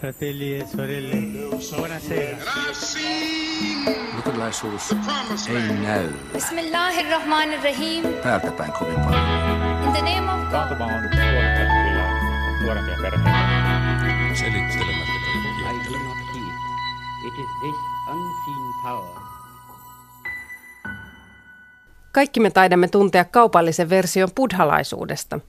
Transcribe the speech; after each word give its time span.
fratelli 0.00 0.54
e 0.54 0.66
sorelle, 0.66 1.16
buonasera. 1.76 2.36
Luterilaisuus 4.16 4.92
ei 5.48 5.72
näy 5.82 6.08
Bismillahirrahmanirrahim. 6.32 8.04
täältä 8.22 8.50
päin 8.52 8.72
kovin 8.72 8.94
paljon. 8.94 9.22
In 9.84 9.92
the 9.92 10.02
name 10.02 10.32
of 10.32 10.50
God. 10.50 10.80
On 10.80 10.88
nuorempia 12.62 12.96
perheitä. 13.02 13.30
Selittelemättä 14.34 15.18
I 15.58 15.92
do 15.92 15.98
not 15.98 16.18
heed. 16.34 16.54
It 17.26 17.34
is 17.38 17.50
this 17.60 17.76
unseen 18.10 18.82
power 18.82 19.22
Kaikki 22.12 22.40
me 22.40 22.50
taidamme 22.50 22.88
tuntea 22.88 23.24
kaupallisen 23.24 23.90
version 23.90 24.28
buddhalaisuudesta. 24.36 25.40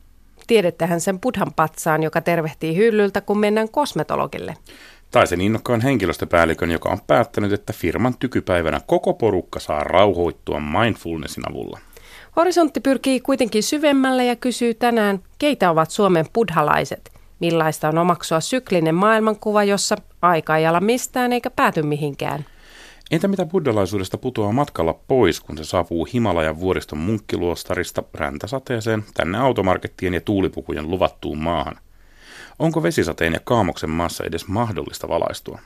Tiedettehän 0.50 1.02
sen 1.02 1.20
buddhan 1.20 1.54
patsaan, 1.55 2.04
joka 2.04 2.21
tervehtii 2.21 2.75
hyllyltä, 2.75 3.21
kun 3.21 3.39
mennään 3.39 3.70
kosmetologille. 3.70 4.54
Tai 5.12 5.27
sen 5.27 5.41
innokkaan 5.41 5.81
henkilöstöpäällikön, 5.81 6.71
joka 6.71 6.90
on 6.90 6.99
päättänyt, 7.07 7.53
että 7.53 7.73
firman 7.73 8.17
tykypäivänä 8.20 8.81
koko 8.85 9.13
porukka 9.13 9.59
saa 9.59 9.84
rauhoittua 9.84 10.59
mindfulnessin 10.59 11.52
avulla. 11.52 11.80
Horisontti 12.35 12.80
pyrkii 12.80 13.20
kuitenkin 13.20 13.63
syvemmälle 13.63 14.26
ja 14.26 14.35
kysyy 14.35 14.73
tänään, 14.73 15.20
keitä 15.40 15.70
ovat 15.70 15.91
Suomen 15.91 16.26
buddhalaiset? 16.34 17.12
Millaista 17.40 17.90
on 17.90 17.98
omaksua 17.98 18.40
syklinen 18.40 18.95
maailmankuva, 18.95 19.63
jossa 19.63 19.95
aika 20.21 20.57
ei 20.57 20.68
ala 20.68 20.79
mistään 20.79 21.34
eikä 21.34 21.49
pääty 21.49 21.84
mihinkään? 21.84 22.45
Entä 23.12 23.27
mitä 23.27 23.45
buddhalaisuudesta 23.45 24.18
putoaa 24.18 24.52
matkalla 24.52 24.94
pois, 24.94 25.40
kun 25.40 25.58
se 25.58 25.63
saapuu 25.63 26.08
Himalajan 26.13 26.59
vuoriston 26.59 26.99
munkkiluostarista 26.99 28.04
räntäsateeseen 28.13 29.04
tänne 29.13 29.38
automarkettien 29.38 30.13
ja 30.13 30.22
tuulipukujen 30.22 30.90
luvattuun 30.90 31.38
maahan? 31.38 31.80
Onko 32.59 32.84
vesisateen 32.84 33.34
ja 33.34 33.40
kaamoksen 33.44 33.90
maassa 33.90 34.23
edes 34.23 34.48
mahdollista 34.48 35.08
valaistua? 35.08 35.59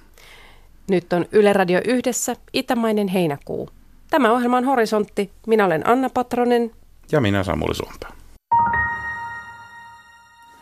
Nyt 0.89 1.13
on 1.13 1.25
Yle 1.31 1.53
Radio 1.53 1.81
yhdessä 1.86 2.36
Itämainen 2.53 3.08
heinäkuu. 3.08 3.69
Tämä 4.09 4.31
ohjelma 4.31 4.58
on 4.58 4.66
Horisontti. 4.66 5.31
Minä 5.47 5.66
olen 5.66 5.89
Anna 5.89 6.09
Patronen. 6.09 6.71
Ja 7.11 7.21
minä 7.21 7.44
Samuli 7.44 7.75
Suompää. 7.75 8.22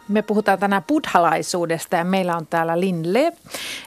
Me 0.07 0.21
puhutaan 0.21 0.59
tänään 0.59 0.83
buddhalaisuudesta 0.83 1.95
ja 1.95 2.03
meillä 2.03 2.37
on 2.37 2.47
täällä 2.47 2.79
Lin 2.79 3.13
Le, 3.13 3.33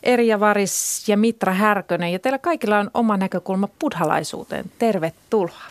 Erja 0.02 0.40
Varis 0.40 1.08
ja 1.08 1.16
Mitra 1.16 1.52
Härkönen. 1.52 2.12
Ja 2.12 2.18
teillä 2.18 2.38
kaikilla 2.38 2.78
on 2.78 2.90
oma 2.94 3.16
näkökulma 3.16 3.68
buddhalaisuuteen. 3.80 4.64
Tervetuloa. 4.78 5.62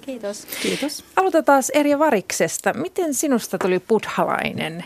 Kiitos. 0.00 0.46
Kiitos. 0.62 1.04
Aloitetaan 1.16 1.62
Erja 1.74 1.98
Variksesta. 1.98 2.72
Miten 2.72 3.14
sinusta 3.14 3.58
tuli 3.58 3.80
buddhalainen? 3.80 4.84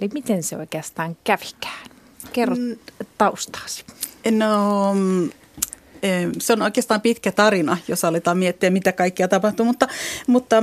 Eli 0.00 0.10
miten 0.14 0.42
se 0.42 0.56
oikeastaan 0.56 1.16
kävikään? 1.24 1.90
Kerro 2.32 2.56
mm. 2.56 2.76
taustaasi. 3.18 3.84
No, 4.30 4.94
mm, 4.94 5.30
se 6.40 6.52
on 6.52 6.62
oikeastaan 6.62 7.00
pitkä 7.00 7.32
tarina, 7.32 7.76
jos 7.88 8.04
aletaan 8.04 8.38
miettiä, 8.38 8.70
mitä 8.70 8.92
kaikkea 8.92 9.28
tapahtuu. 9.28 9.66
Mutta, 9.66 9.88
mutta 10.26 10.62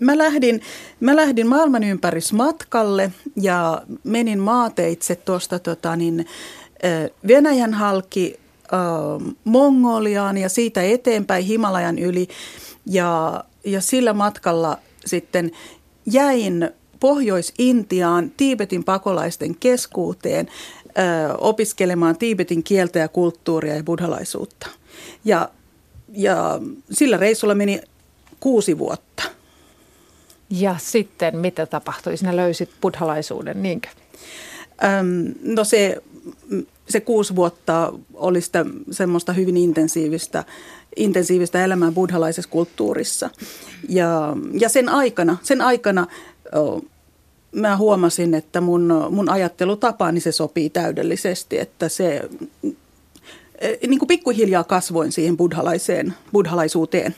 mä, 0.00 0.18
lähdin, 0.18 0.60
mä 1.00 1.16
lähdin 1.16 1.46
maailmanympärysmatkalle 1.46 3.12
ja 3.36 3.82
menin 4.04 4.38
maateitse 4.38 5.16
tuosta 5.16 5.58
tota, 5.58 5.96
niin, 5.96 6.26
Venäjän 7.28 7.74
halki 7.74 8.40
Mongoliaan 9.44 10.38
ja 10.38 10.48
siitä 10.48 10.82
eteenpäin 10.82 11.44
Himalajan 11.44 11.98
yli. 11.98 12.28
Ja, 12.86 13.44
ja 13.64 13.80
sillä 13.80 14.12
matkalla 14.12 14.78
sitten 15.06 15.50
jäin 16.06 16.70
Pohjois-Intiaan 17.00 18.30
Tiibetin 18.36 18.84
pakolaisten 18.84 19.54
keskuuteen 19.54 20.48
ö, 20.98 21.34
opiskelemaan 21.38 22.16
Tiibetin 22.18 22.62
kieltä 22.62 22.98
ja 22.98 23.08
kulttuuria 23.08 23.76
ja 23.76 23.84
buddhalaisuutta. 23.84 24.66
Ja, 25.24 25.50
ja 26.12 26.60
sillä 26.90 27.16
reissulla 27.16 27.54
meni 27.54 27.80
kuusi 28.40 28.78
vuotta. 28.78 29.22
Ja 30.50 30.76
sitten 30.78 31.38
mitä 31.38 31.66
tapahtui? 31.66 32.16
Sinä 32.16 32.36
löysit 32.36 32.70
buddhalaisuuden, 32.80 33.62
niinkö? 33.62 33.88
Öm, 34.84 35.34
no 35.42 35.64
se, 35.64 36.02
se 36.88 37.00
kuusi 37.00 37.36
vuotta 37.36 37.92
oli 38.14 38.40
sitä 38.40 38.66
semmoista 38.90 39.32
hyvin 39.32 39.56
intensiivistä, 39.56 40.44
intensiivistä 40.96 41.64
elämää 41.64 41.92
buddhalaisessa 41.92 42.50
kulttuurissa. 42.50 43.30
Ja, 43.88 44.36
ja 44.60 44.68
sen 44.68 44.88
aikana, 44.88 45.36
sen 45.42 45.60
aikana 45.60 46.06
mä 47.52 47.76
huomasin, 47.76 48.34
että 48.34 48.60
mun, 48.60 49.08
mun 49.10 49.28
ajattelutapa, 49.28 50.12
niin 50.12 50.22
se 50.22 50.32
sopii 50.32 50.70
täydellisesti, 50.70 51.58
että 51.58 51.88
se 51.88 52.28
niin 53.86 53.98
kuin 53.98 54.08
pikkuhiljaa 54.08 54.64
kasvoin 54.64 55.12
siihen 55.12 55.36
buddhalaiseen, 55.36 56.14
buddhalaisuuteen. 56.32 57.14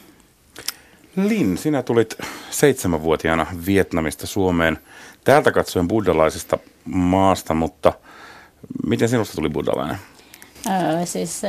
Lin, 1.17 1.59
sinä 1.59 1.83
tulit 1.83 2.15
seitsemänvuotiaana 2.51 3.47
Vietnamista 3.67 4.27
Suomeen. 4.27 4.79
Täältä 5.25 5.53
katsoen 5.53 5.89
buddhalaisesta 5.89 6.59
maasta, 6.85 7.55
mutta 7.55 7.93
miten 8.87 9.09
sinusta 9.09 9.35
tuli 9.35 9.49
buddhalainen? 9.49 9.97
Öö, 10.67 11.07
siis 11.07 11.43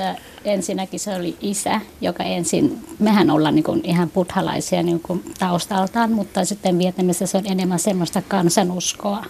ensinnäkin 0.45 0.99
se 0.99 1.15
oli 1.15 1.37
isä, 1.41 1.81
joka 2.01 2.23
ensin, 2.23 2.85
mehän 2.99 3.29
ollaan 3.29 3.55
niin 3.55 3.81
ihan 3.83 4.09
buddhalaisia 4.09 4.83
niin 4.83 5.01
taustaltaan, 5.39 6.11
mutta 6.11 6.45
sitten 6.45 6.77
Vietnamissa 6.77 7.27
se 7.27 7.37
on 7.37 7.47
enemmän 7.47 7.79
semmoista 7.79 8.21
kansanuskoa. 8.27 9.25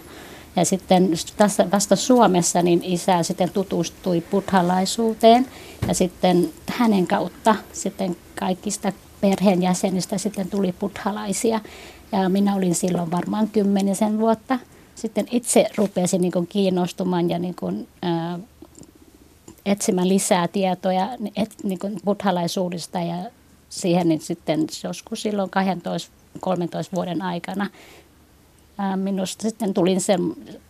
Ja 0.56 0.66
sitten 0.66 1.10
tässä 1.38 1.72
vasta 1.72 1.96
Suomessa 1.96 2.62
niin 2.62 2.84
isä 2.84 3.24
sitten 3.24 3.50
tutustui 3.50 4.24
buddhalaisuuteen 4.32 5.48
ja 5.88 5.94
sitten 5.94 6.50
hänen 6.68 7.08
kautta 7.08 7.56
sitten 7.74 8.18
kaikista 8.40 8.92
perheenjäsenistä 9.22 10.18
sitten 10.18 10.50
tuli 10.50 10.72
buddhalaisia. 10.80 11.60
Ja 12.12 12.30
minä 12.30 12.56
olin 12.56 12.76
silloin 12.76 13.12
varmaan 13.12 13.48
kymmenisen 13.48 14.20
vuotta. 14.20 14.60
Sitten 14.96 15.26
itse 15.32 15.66
rupesin 15.78 16.22
niin 16.22 16.32
kuin 16.32 16.48
kiinnostumaan 16.48 17.30
ja 17.30 17.40
niin 17.40 17.56
kuin, 17.56 17.88
äh, 18.06 18.40
etsimään 19.66 20.10
lisää 20.10 20.48
tietoja 20.48 21.10
et, 21.36 21.56
niin 21.64 21.80
kuin 21.80 22.00
buddhalaisuudesta 22.06 23.00
ja 23.00 23.16
siihen 23.70 24.10
niin 24.10 24.22
sitten 24.22 24.68
joskus 24.84 25.22
silloin 25.22 25.50
12-13 26.40 26.42
vuoden 26.96 27.22
aikana 27.22 27.70
ää, 28.78 28.98
minusta 28.98 29.42
sitten 29.42 29.74
tuli 29.74 30.00
se, 30.00 30.18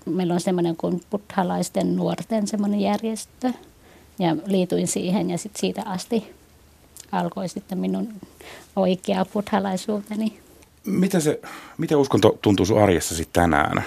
meillä 0.06 0.34
on 0.34 0.42
semmoinen 0.42 0.78
kuin 0.78 1.02
buddhalaisten 1.12 1.96
nuorten 1.96 2.48
semmoinen 2.48 2.80
järjestö 2.80 3.54
ja 4.20 4.36
liityin 4.46 4.88
siihen 4.88 5.30
ja 5.30 5.38
sitten 5.38 5.60
siitä 5.60 5.84
asti 5.86 6.34
alkoi 7.12 7.50
sitten 7.50 7.78
minun 7.78 8.14
oikea 8.76 9.26
buddhalaisuuteni. 9.26 10.40
Miten, 10.86 11.22
se, 11.22 11.42
miten 11.78 11.98
uskonto 11.98 12.38
tuntuu 12.42 12.66
sun 12.66 12.84
arjessasi 12.84 13.30
tänään? 13.34 13.84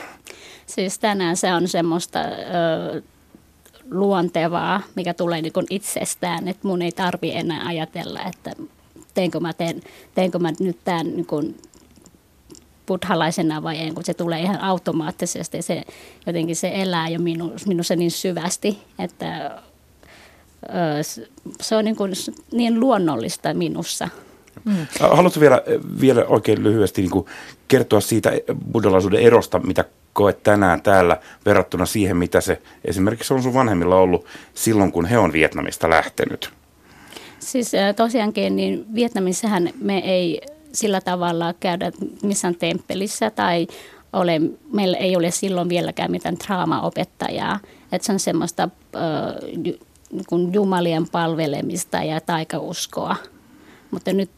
Siis 0.67 0.99
tänään 0.99 1.37
se 1.37 1.53
on 1.53 1.69
semmoista... 1.69 2.19
Ö, 2.19 3.03
luontevaa, 3.91 4.83
mikä 4.95 5.15
tulee 5.15 5.43
niin 5.43 5.53
kuin 5.53 5.67
itsestään, 5.71 6.49
että 6.49 6.69
mun 6.69 6.83
ei 6.83 6.93
tarvi 6.93 7.33
enää 7.33 7.67
ajatella, 7.67 8.21
että 8.29 8.53
teenkö 9.15 9.41
mä, 9.41 9.53
teen, 9.53 9.83
teenkö 10.15 10.39
mä 10.39 10.53
nyt 10.61 10.79
tämän 10.85 11.07
niin 11.07 11.27
kuin 11.27 11.57
buddhalaisena 12.87 13.63
vai 13.63 13.83
en, 13.83 13.95
kun 13.95 14.05
se 14.05 14.15
tulee 14.15 14.41
ihan 14.41 14.61
automaattisesti. 14.61 15.63
Se, 15.63 15.83
jotenkin 16.27 16.57
se 16.57 16.71
elää 16.75 17.09
jo 17.09 17.19
minu, 17.19 17.53
minussa 17.67 17.97
niin 17.97 18.11
syvästi, 18.11 18.79
että 18.99 19.61
se 21.61 21.77
on 21.77 21.85
niin, 21.85 21.97
kuin, 21.97 22.13
niin 22.53 22.81
luonnollista 22.81 23.55
minussa. 23.55 24.09
Mm. 24.65 24.87
Haluatko 25.01 25.41
vielä, 25.41 25.63
vielä 26.01 26.25
oikein 26.25 26.63
lyhyesti 26.63 27.03
niin 27.03 27.11
kuin 27.11 27.27
kertoa 27.69 28.01
siitä 28.01 28.33
buddhalaisuuden 28.73 29.21
erosta, 29.21 29.59
mitä 29.59 29.85
koet 30.17 30.43
tänään 30.43 30.83
täällä 30.83 31.21
verrattuna 31.47 31.87
siihen, 31.87 32.17
mitä 32.17 32.41
se 32.41 32.63
esimerkiksi 32.85 33.35
on 33.35 33.43
sun 33.43 33.55
vanhemmilla 33.55 33.97
ollut 33.97 34.27
silloin, 34.55 34.93
kun 34.93 35.07
he 35.07 35.19
on 35.19 35.33
Vietnamista 35.33 35.91
lähtenyt? 35.91 36.51
Siis 37.39 37.73
tosiaankin, 37.97 38.57
niin 38.57 38.87
Vietnamissahan 38.95 39.71
me 39.81 39.99
ei 39.99 40.41
sillä 40.73 41.01
tavalla 41.01 41.55
käydä 41.61 41.93
missään 42.23 42.55
temppelissä 42.55 43.31
tai 43.31 43.67
ole, 44.13 44.41
meillä 44.73 44.97
ei 44.97 45.17
ole 45.17 45.31
silloin 45.31 45.69
vieläkään 45.69 46.11
mitään 46.11 46.37
draamaopettajaa. 46.47 47.61
Että 47.93 48.07
se 48.07 48.13
on 48.13 48.21
semmoista 48.21 48.63
äh, 48.63 49.01
jumalien 50.53 51.09
palvelemista 51.09 51.97
ja 52.03 52.21
taikauskoa. 52.21 53.17
Mutta 53.91 54.13
nyt 54.13 54.31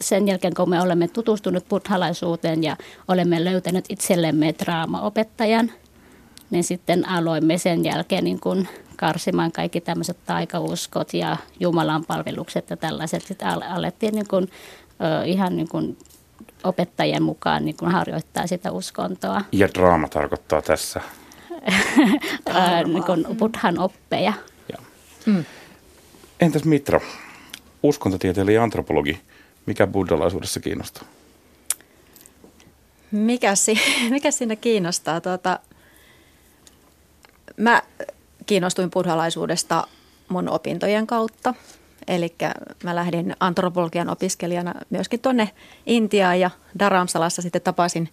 sen 0.00 0.28
jälkeen, 0.28 0.54
kun 0.54 0.70
me 0.70 0.80
olemme 0.80 1.08
tutustunut 1.08 1.68
buddhalaisuuteen 1.68 2.62
ja 2.62 2.76
olemme 3.08 3.44
löytäneet 3.44 3.84
itsellemme 3.88 4.54
draamaopettajan, 4.64 5.72
niin 6.50 6.64
sitten 6.64 7.08
aloimme 7.08 7.58
sen 7.58 7.84
jälkeen 7.84 8.24
niin 8.24 8.40
kuin 8.40 8.68
karsimaan 8.96 9.52
kaikki 9.52 9.80
tämmöiset 9.80 10.16
taikauskot 10.26 11.14
ja 11.14 11.36
Jumalan 11.60 12.04
palvelukset 12.04 12.70
ja 12.70 12.76
tällaiset. 12.76 13.22
Sitten 13.22 13.48
alettiin 13.48 14.14
niin 14.14 14.28
kuin, 14.28 14.50
ihan 15.26 15.56
niin 15.56 15.68
kuin 15.68 15.98
opettajien 16.64 17.22
mukaan 17.22 17.64
niin 17.64 17.76
kuin 17.76 17.92
harjoittaa 17.92 18.46
sitä 18.46 18.72
uskontoa. 18.72 19.42
Ja 19.52 19.68
draama 19.74 20.08
tarkoittaa 20.08 20.62
tässä? 20.62 21.00
niin 22.92 23.04
kuin 23.04 23.26
buddhan 23.38 23.78
oppeja. 23.78 24.32
Mm. 25.26 25.44
Entäs 26.40 26.64
Mitra, 26.64 27.00
uskontotieteilijä 27.88 28.54
ja 28.54 28.62
antropologi, 28.62 29.20
mikä 29.66 29.86
buddhalaisuudessa 29.86 30.60
kiinnostaa? 30.60 31.04
Mikä, 33.12 33.54
si- 33.54 33.80
mikä 34.10 34.30
siinä 34.30 34.56
kiinnostaa? 34.56 35.20
Tuota, 35.20 35.60
mä 37.56 37.82
kiinnostuin 38.46 38.90
buddhalaisuudesta 38.90 39.86
mun 40.28 40.48
opintojen 40.48 41.06
kautta. 41.06 41.54
Eli 42.08 42.34
mä 42.84 42.94
lähdin 42.94 43.36
antropologian 43.40 44.08
opiskelijana 44.10 44.74
myöskin 44.90 45.20
tuonne 45.20 45.50
Intiaan 45.86 46.40
ja 46.40 46.50
Dharamsalassa 46.78 47.42
sitten 47.42 47.62
tapasin 47.62 48.08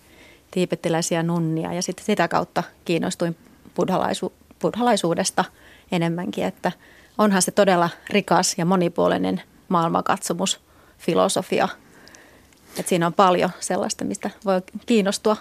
tiipettiläisiä 0.52 1.24
nunnia 1.24 1.74
ja 1.74 1.82
sitten 1.82 2.06
sitä 2.06 2.28
kautta 2.28 2.64
kiinnostuin 2.86 3.36
buddhalaisu- 3.70 4.34
buddhalaisuudesta 4.62 5.46
enemmänkin, 5.92 6.46
että 6.46 6.72
onhan 7.18 7.42
se 7.42 7.52
todella 7.52 7.90
rikas 8.10 8.56
ja 8.58 8.66
monipuolinen 8.66 9.42
maailmankatsomus, 9.70 10.60
filosofia. 10.98 11.68
Että 12.80 12.90
siinä 12.90 13.08
on 13.08 13.14
paljon 13.14 13.50
sellaista, 13.60 14.06
mistä 14.06 14.30
voi 14.46 14.62
kiinnostua 14.86 15.38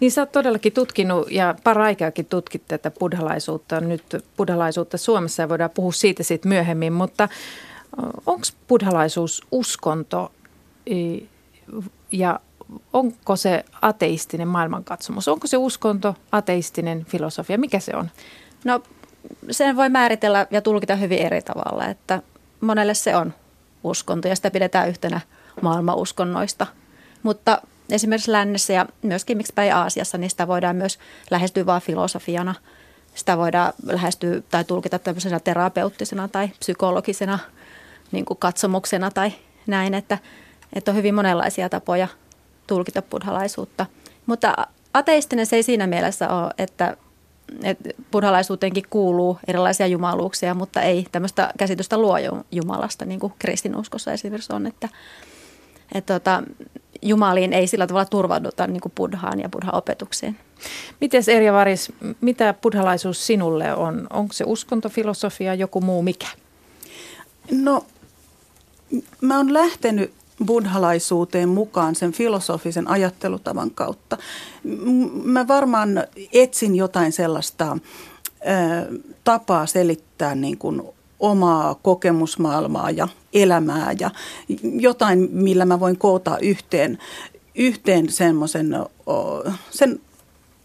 niin 0.00 0.12
sä 0.12 0.22
oot 0.22 0.32
todellakin 0.32 0.72
tutkinut 0.72 1.30
ja 1.30 1.54
paraikaakin 1.64 2.26
tutkit 2.26 2.62
tätä 2.68 2.90
buddhalaisuutta, 2.90 3.80
nyt 3.80 4.02
buddhalaisuutta 4.36 4.98
Suomessa 4.98 5.42
ja 5.42 5.48
voidaan 5.48 5.70
puhua 5.70 5.92
siitä 5.92 6.22
sitten 6.22 6.48
myöhemmin, 6.48 6.92
mutta 6.92 7.28
onko 8.26 8.46
buddhalaisuus 8.68 9.42
uskonto 9.50 10.32
ja 12.12 12.40
onko 12.92 13.36
se 13.36 13.64
ateistinen 13.82 14.48
maailmankatsomus? 14.48 15.28
Onko 15.28 15.46
se 15.46 15.56
uskonto, 15.56 16.16
ateistinen 16.32 17.04
filosofia? 17.04 17.58
Mikä 17.58 17.80
se 17.80 17.96
on? 17.96 18.10
No 18.64 18.82
sen 19.50 19.76
voi 19.76 19.88
määritellä 19.88 20.46
ja 20.50 20.60
tulkita 20.60 20.96
hyvin 20.96 21.18
eri 21.18 21.42
tavalla, 21.42 21.86
että 21.86 22.22
monelle 22.60 22.94
se 22.94 23.16
on 23.16 23.34
uskonto 23.84 24.28
ja 24.28 24.36
sitä 24.36 24.50
pidetään 24.50 24.88
yhtenä 24.88 25.20
maailmanuskonnoista. 25.62 26.66
Mutta 27.22 27.62
esimerkiksi 27.90 28.32
lännessä 28.32 28.72
ja 28.72 28.86
myöskin 29.02 29.36
miksi 29.36 29.52
päin 29.52 29.74
Aasiassa, 29.74 30.18
niin 30.18 30.30
sitä 30.30 30.48
voidaan 30.48 30.76
myös 30.76 30.98
lähestyä 31.30 31.66
vain 31.66 31.82
filosofiana. 31.82 32.54
Sitä 33.14 33.38
voidaan 33.38 33.72
lähestyä 33.86 34.40
tai 34.50 34.64
tulkita 34.64 34.98
tämmöisenä 34.98 35.40
terapeuttisena 35.40 36.28
tai 36.28 36.48
psykologisena 36.58 37.38
niin 38.12 38.24
kuin 38.24 38.38
katsomuksena 38.38 39.10
tai 39.10 39.32
näin, 39.66 39.94
että, 39.94 40.18
että 40.72 40.90
on 40.90 40.96
hyvin 40.96 41.14
monenlaisia 41.14 41.68
tapoja 41.68 42.08
tulkita 42.66 43.02
buddhalaisuutta. 43.02 43.86
Mutta 44.26 44.66
ateistinen 44.94 45.46
se 45.46 45.56
ei 45.56 45.62
siinä 45.62 45.86
mielessä 45.86 46.28
ole, 46.28 46.50
että, 46.58 46.96
että 47.62 47.90
buddhalaisuuteenkin 48.10 48.84
kuuluu 48.90 49.38
erilaisia 49.46 49.86
jumaluuksia, 49.86 50.54
mutta 50.54 50.82
ei 50.82 51.06
tämmöistä 51.12 51.52
käsitystä 51.58 51.98
luo 51.98 52.16
Jumalasta, 52.52 53.04
niin 53.04 53.20
kuin 53.20 53.32
kristinuskossa 53.38 54.12
esimerkiksi 54.12 54.52
on, 54.52 54.66
että, 54.66 54.88
että 55.94 56.14
tota, 56.14 56.42
Jumaliin 57.02 57.52
ei 57.52 57.66
sillä 57.66 57.86
tavalla 57.86 58.04
turvauduta 58.04 58.66
niin 58.66 58.80
kuin 58.80 58.92
buddhaan 58.96 59.40
ja 59.40 59.48
buddha-opetukseen. 59.48 60.36
Miten 61.00 61.22
Erja 61.28 61.52
Varis, 61.52 61.92
mitä 62.20 62.54
buddhalaisuus 62.62 63.26
sinulle 63.26 63.74
on? 63.74 64.06
Onko 64.10 64.32
se 64.32 64.44
uskontofilosofia, 64.46 65.54
joku 65.54 65.80
muu 65.80 66.02
mikä? 66.02 66.26
No, 67.50 67.86
mä 69.20 69.36
oon 69.36 69.54
lähtenyt 69.54 70.12
buddhalaisuuteen 70.46 71.48
mukaan 71.48 71.94
sen 71.94 72.12
filosofisen 72.12 72.88
ajattelutavan 72.88 73.70
kautta. 73.70 74.18
Mä 75.24 75.48
varmaan 75.48 76.04
etsin 76.32 76.76
jotain 76.76 77.12
sellaista 77.12 77.78
tapaa 79.24 79.66
selittää 79.66 80.34
niin 80.34 80.58
kuin 80.58 80.82
omaa 81.20 81.74
kokemusmaailmaa 81.74 82.90
ja 82.90 83.08
elämää 83.32 83.94
ja 84.00 84.10
jotain, 84.62 85.28
millä 85.32 85.64
mä 85.64 85.80
voin 85.80 85.98
koota 85.98 86.38
yhteen, 86.38 86.98
yhteen 87.54 88.08
semmoisen 88.08 88.76
sen 89.70 90.00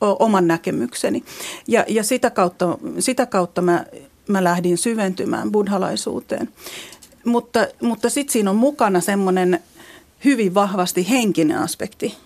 oman 0.02 0.48
näkemykseni. 0.48 1.24
Ja, 1.68 1.86
ja 1.88 2.04
sitä 2.04 2.30
kautta, 2.30 2.78
sitä 3.00 3.26
kautta 3.26 3.62
mä, 3.62 3.86
mä 4.28 4.44
lähdin 4.44 4.78
syventymään 4.78 5.52
buddhalaisuuteen. 5.52 6.50
Mutta, 7.26 7.68
mutta 7.82 8.10
sitten 8.10 8.34
siinä 8.34 8.50
on 8.50 8.56
mukana 8.56 9.02
semmoinen 9.02 9.60
hyvin 10.26 10.54
vahvasti 10.54 11.10
henkinen 11.10 11.58
aspekti. 11.58 12.18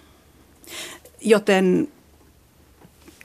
Joten 1.22 1.88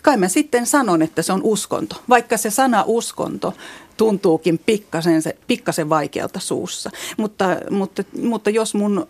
kai 0.02 0.16
mä 0.16 0.28
sitten 0.28 0.66
sanon, 0.66 1.02
että 1.02 1.22
se 1.22 1.32
on 1.32 1.42
uskonto. 1.42 1.96
Vaikka 2.08 2.36
se 2.36 2.50
sana 2.50 2.84
uskonto 2.86 3.54
tuntuukin 3.96 4.58
pikkasen, 4.66 5.22
se, 5.22 5.36
pikkasen 5.46 5.88
vaikealta 5.88 6.40
suussa. 6.40 6.90
Mutta, 7.16 7.56
mutta, 7.70 8.04
mutta 8.22 8.50
jos 8.50 8.74
mun 8.74 9.06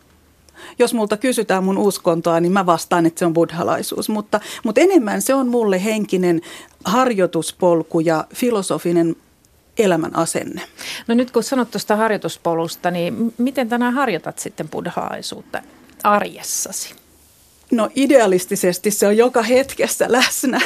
jos 0.78 0.94
multa 0.94 1.16
kysytään 1.16 1.64
mun 1.64 1.78
uskontoa, 1.78 2.40
niin 2.40 2.52
mä 2.52 2.66
vastaan, 2.66 3.06
että 3.06 3.18
se 3.18 3.26
on 3.26 3.32
buddhalaisuus. 3.32 4.08
Mutta, 4.08 4.40
mutta 4.64 4.80
enemmän 4.80 5.22
se 5.22 5.34
on 5.34 5.48
mulle 5.48 5.84
henkinen 5.84 6.40
harjoituspolku 6.84 8.00
ja 8.00 8.24
filosofinen 8.34 9.16
elämän 9.78 10.16
asenne. 10.16 10.62
No 11.06 11.14
nyt 11.14 11.30
kun 11.30 11.42
sanot 11.42 11.70
tuosta 11.70 11.96
harjoituspolusta, 11.96 12.90
niin 12.90 13.34
miten 13.38 13.68
tänään 13.68 13.94
harjoitat 13.94 14.38
sitten 14.38 14.68
buddhalaisuutta 14.68 15.62
arjessasi? 16.02 16.94
No 17.70 17.88
idealistisesti 17.96 18.90
se 18.90 19.06
on 19.06 19.16
joka 19.16 19.42
hetkessä 19.42 20.04
läsnä. 20.08 20.60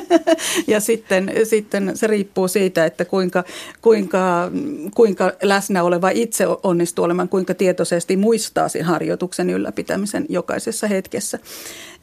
ja 0.66 0.80
sitten, 0.80 1.32
sitten 1.44 1.96
se 1.96 2.06
riippuu 2.06 2.48
siitä, 2.48 2.86
että 2.86 3.04
kuinka, 3.04 3.44
kuinka, 3.82 4.50
kuinka 4.94 5.32
läsnä 5.42 5.82
oleva 5.82 6.10
itse 6.10 6.44
onnistuu 6.62 7.04
olemaan, 7.04 7.28
kuinka 7.28 7.54
tietoisesti 7.54 8.16
muistaa 8.16 8.68
sen 8.68 8.84
harjoituksen 8.84 9.50
ylläpitämisen 9.50 10.26
jokaisessa 10.28 10.86
hetkessä. 10.86 11.38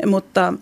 Mutta, 0.06 0.54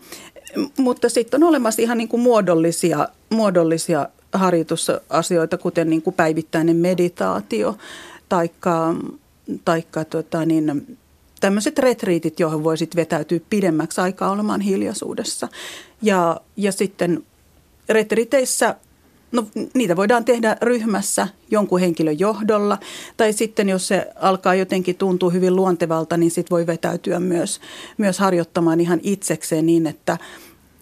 mutta 0.78 1.10
sitten 1.10 1.44
on 1.44 1.50
olemassa 1.50 1.82
ihan 1.82 1.98
niin 1.98 2.08
kuin 2.08 2.22
muodollisia, 2.22 3.08
muodollisia 3.30 4.10
harjoitusasioita, 4.34 5.58
kuten 5.58 5.90
niin 5.90 6.02
kuin 6.02 6.14
päivittäinen 6.14 6.76
meditaatio 6.76 7.78
taikka, 8.30 8.96
taikka 9.66 10.06
tota 10.06 10.46
niin, 10.46 10.98
tämmöiset 11.40 11.80
retriitit, 11.80 12.40
joihin 12.40 12.64
voisit 12.64 12.96
vetäytyä 12.96 13.40
pidemmäksi 13.50 14.02
aikaa 14.02 14.32
olemaan 14.32 14.62
hiljaisuudessa. 14.62 15.48
Ja, 16.02 16.42
ja 16.58 16.72
sitten 16.72 17.24
retriteissä, 17.90 18.76
no 19.32 19.48
niitä 19.74 19.96
voidaan 19.96 20.26
tehdä 20.26 20.58
ryhmässä 20.62 21.28
jonkun 21.52 21.80
henkilön 21.80 22.20
johdolla. 22.20 22.78
Tai 23.18 23.34
sitten 23.34 23.70
jos 23.70 23.88
se 23.88 24.08
alkaa 24.16 24.56
jotenkin 24.56 24.96
tuntua 24.96 25.30
hyvin 25.30 25.56
luontevalta, 25.56 26.18
niin 26.18 26.32
sitten 26.32 26.56
voi 26.56 26.68
vetäytyä 26.68 27.20
myös, 27.20 27.60
myös 27.98 28.20
harjoittamaan 28.20 28.80
ihan 28.80 29.00
itsekseen 29.04 29.66
niin, 29.66 29.88
että 29.88 30.18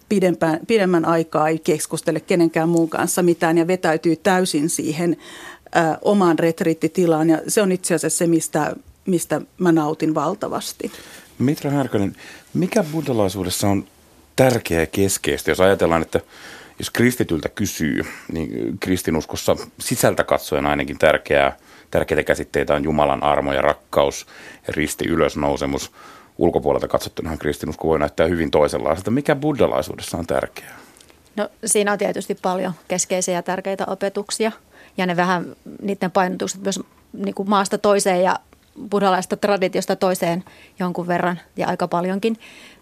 pidempään, 0.08 0.60
pidemmän 0.66 1.04
aikaa 1.04 1.48
ei 1.48 1.58
keskustele 1.58 2.20
kenenkään 2.20 2.68
muun 2.68 2.88
kanssa 2.88 3.22
mitään 3.22 3.58
ja 3.58 3.66
vetäytyy 3.66 4.16
täysin 4.16 4.70
siihen 4.70 5.16
ö, 5.66 5.78
omaan 6.02 6.38
retriittitilaan. 6.38 7.28
Ja 7.30 7.38
se 7.48 7.62
on 7.62 7.72
itse 7.72 7.94
asiassa 7.94 8.18
se, 8.18 8.26
mistä 8.26 8.76
mistä 9.06 9.40
mä 9.58 9.72
nautin 9.72 10.14
valtavasti. 10.14 10.92
Mitra 11.38 11.70
Härkönen, 11.70 12.16
mikä 12.54 12.84
buddhalaisuudessa 12.92 13.68
on 13.68 13.84
tärkeää 14.36 14.80
ja 14.80 14.86
keskeistä, 14.86 15.50
jos 15.50 15.60
ajatellaan, 15.60 16.02
että 16.02 16.20
jos 16.78 16.90
kristityltä 16.90 17.48
kysyy, 17.48 18.04
niin 18.32 18.78
kristinuskossa 18.80 19.56
sisältä 19.80 20.24
katsoen 20.24 20.66
ainakin 20.66 20.98
tärkeää, 20.98 21.56
tärkeitä 21.90 22.22
käsitteitä 22.22 22.74
on 22.74 22.84
Jumalan 22.84 23.22
armo 23.22 23.52
ja 23.52 23.62
rakkaus 23.62 24.26
risti 24.68 25.08
ylösnousemus. 25.08 25.92
Ulkopuolelta 26.38 26.88
katsottuna 26.88 27.36
kristinusko 27.36 27.88
voi 27.88 27.98
näyttää 27.98 28.26
hyvin 28.26 28.50
toisenlaiselta. 28.50 29.10
Mikä 29.10 29.36
buddhalaisuudessa 29.36 30.18
on 30.18 30.26
tärkeää? 30.26 30.78
No 31.36 31.48
siinä 31.64 31.92
on 31.92 31.98
tietysti 31.98 32.34
paljon 32.34 32.72
keskeisiä 32.88 33.34
ja 33.34 33.42
tärkeitä 33.42 33.84
opetuksia 33.86 34.52
ja 34.96 35.06
ne 35.06 35.16
vähän, 35.16 35.56
niiden 35.82 36.10
painotukset 36.10 36.62
myös 36.62 36.80
niin 37.12 37.34
kuin 37.34 37.50
maasta 37.50 37.78
toiseen 37.78 38.22
ja 38.22 38.38
buddhalaista 38.90 39.36
traditiosta 39.36 39.96
toiseen 39.96 40.44
jonkun 40.78 41.06
verran 41.06 41.40
ja 41.56 41.68
aika 41.68 41.88
paljonkin 41.88 42.36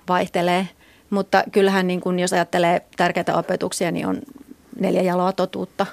vaihtelee. 0.08 0.68
Mutta 1.11 1.44
kyllähän 1.52 1.87
niin 1.87 2.00
kun 2.00 2.18
jos 2.18 2.32
ajattelee 2.32 2.82
tärkeitä 2.96 3.37
opetuksia, 3.37 3.90
niin 3.90 4.06
on 4.06 4.23
neljä 4.80 5.02
jaloa 5.02 5.32
totuutta 5.32 5.87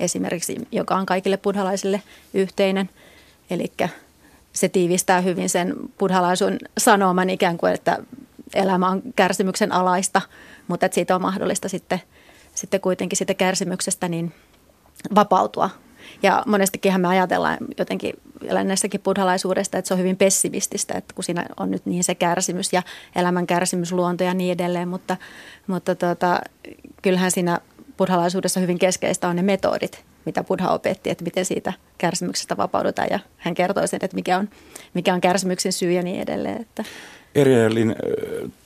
esimerkiksi, 0.00 0.56
joka 0.72 0.96
on 0.96 1.06
kaikille 1.06 1.36
buddhalaisille 1.36 2.02
yhteinen. 2.34 2.90
Eli 3.50 3.72
se 4.58 4.68
tiivistää 4.68 5.20
hyvin 5.20 5.48
sen 5.48 5.74
buddhalaisun 5.98 6.58
sanoman 6.78 7.30
ikään 7.30 7.58
kuin, 7.58 7.72
että 7.72 7.98
elämä 8.54 8.88
on 8.88 9.02
kärsimyksen 9.16 9.72
alaista, 9.72 10.22
mutta 10.68 10.86
että 10.86 10.94
siitä 10.94 11.14
on 11.14 11.22
mahdollista 11.22 11.68
sitten, 11.68 12.00
sitten 12.54 12.80
kuitenkin 12.80 13.16
siitä 13.16 13.34
kärsimyksestä 13.34 14.08
niin 14.08 14.34
vapautua. 15.14 15.70
Ja 16.22 16.42
monestikin 16.46 17.00
me 17.00 17.08
ajatellaan 17.08 17.58
jotenkin 17.78 18.12
näissäkin 18.64 19.00
buddhalaisuudesta, 19.00 19.78
että 19.78 19.88
se 19.88 19.94
on 19.94 20.00
hyvin 20.00 20.16
pessimististä, 20.16 20.94
että 20.94 21.14
kun 21.14 21.24
siinä 21.24 21.46
on 21.56 21.70
nyt 21.70 21.86
niin 21.86 22.04
se 22.04 22.14
kärsimys 22.14 22.72
ja 22.72 22.82
elämän 23.16 23.46
kärsimysluonto 23.46 24.24
ja 24.24 24.34
niin 24.34 24.52
edelleen, 24.52 24.88
mutta, 24.88 25.16
mutta 25.66 25.94
tota, 25.94 26.40
kyllähän 27.02 27.30
siinä 27.30 27.60
buddhalaisuudessa 27.96 28.60
hyvin 28.60 28.78
keskeistä 28.78 29.28
on 29.28 29.36
ne 29.36 29.42
metodit, 29.42 30.04
mitä 30.28 30.44
Buddha 30.44 30.70
opetti, 30.70 31.10
että 31.10 31.24
miten 31.24 31.44
siitä 31.44 31.72
kärsimyksestä 31.98 32.56
vapaudutaan. 32.56 33.08
Ja 33.10 33.18
hän 33.36 33.54
kertoi 33.54 33.88
sen, 33.88 34.00
että 34.02 34.14
mikä 34.14 34.38
on, 34.38 34.48
mikä 34.94 35.14
on 35.14 35.20
kärsimyksen 35.20 35.72
syy 35.72 35.92
ja 35.92 36.02
niin 36.02 36.20
edelleen. 36.20 36.60
Että. 36.60 36.84
Erielin, 37.34 37.96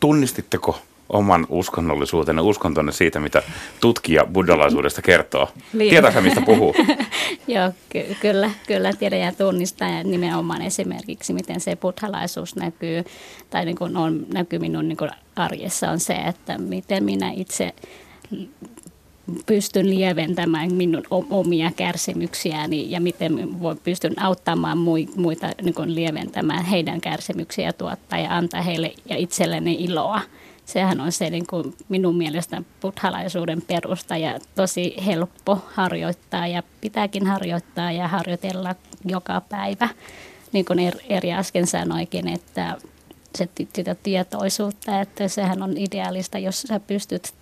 tunnistitteko 0.00 0.78
oman 1.08 1.46
uskonnollisuutenne, 1.48 2.42
uskontonne 2.42 2.92
siitä, 2.92 3.20
mitä 3.20 3.42
tutkija 3.80 4.26
buddhalaisuudesta 4.26 5.02
kertoo? 5.02 5.48
Niin. 5.72 5.90
Tietääkö 5.90 6.20
mistä 6.20 6.40
puhuu? 6.40 6.74
Joo, 7.48 7.72
ky- 7.88 8.16
kyllä, 8.20 8.50
kyllä 8.66 8.92
tiedän 8.92 9.20
ja 9.20 9.32
tunnistan 9.32 9.96
ja 9.96 10.04
nimenomaan 10.04 10.62
esimerkiksi, 10.62 11.32
miten 11.32 11.60
se 11.60 11.76
buddhalaisuus 11.76 12.56
näkyy 12.56 13.04
tai 13.50 13.64
niin 13.64 13.76
kuin 13.76 13.96
on, 13.96 14.26
näkyy 14.34 14.58
minun 14.58 14.88
niin 14.88 14.96
kuin 14.96 15.10
arjessa 15.36 15.90
on 15.90 16.00
se, 16.00 16.14
että 16.14 16.58
miten 16.58 17.04
minä 17.04 17.30
itse 17.30 17.72
pystyn 19.46 19.90
lieventämään 19.90 20.74
minun 20.74 21.02
omia 21.10 21.70
kärsimyksiäni 21.76 22.90
ja 22.90 23.00
miten 23.00 23.48
pystyn 23.84 24.22
auttamaan 24.22 24.78
muita 25.16 25.50
niin 25.62 25.74
kuin 25.74 25.94
lieventämään 25.94 26.64
heidän 26.64 27.00
kärsimyksiä 27.00 27.72
tuottaa 27.72 28.18
ja 28.18 28.36
antaa 28.36 28.62
heille 28.62 28.94
ja 29.08 29.16
itselleni 29.16 29.74
iloa. 29.74 30.20
Sehän 30.64 31.00
on 31.00 31.12
se 31.12 31.30
niin 31.30 31.46
kuin 31.46 31.74
minun 31.88 32.16
mielestä 32.16 32.62
buddhalaisuuden 32.80 33.62
perusta 33.62 34.16
ja 34.16 34.38
tosi 34.54 34.94
helppo 35.06 35.58
harjoittaa 35.72 36.46
ja 36.46 36.62
pitääkin 36.80 37.26
harjoittaa 37.26 37.92
ja 37.92 38.08
harjoitella 38.08 38.74
joka 39.04 39.40
päivä. 39.40 39.88
Niin 40.52 40.64
kuin 40.64 40.78
Eri 41.08 41.32
äsken 41.32 41.66
sanoikin, 41.66 42.28
että 42.28 42.76
se, 43.38 43.48
sitä 43.74 43.94
tietoisuutta, 43.94 45.00
että 45.00 45.28
sehän 45.28 45.62
on 45.62 45.78
ideaalista, 45.78 46.38
jos 46.38 46.62
sä 46.62 46.80
pystyt 46.80 47.32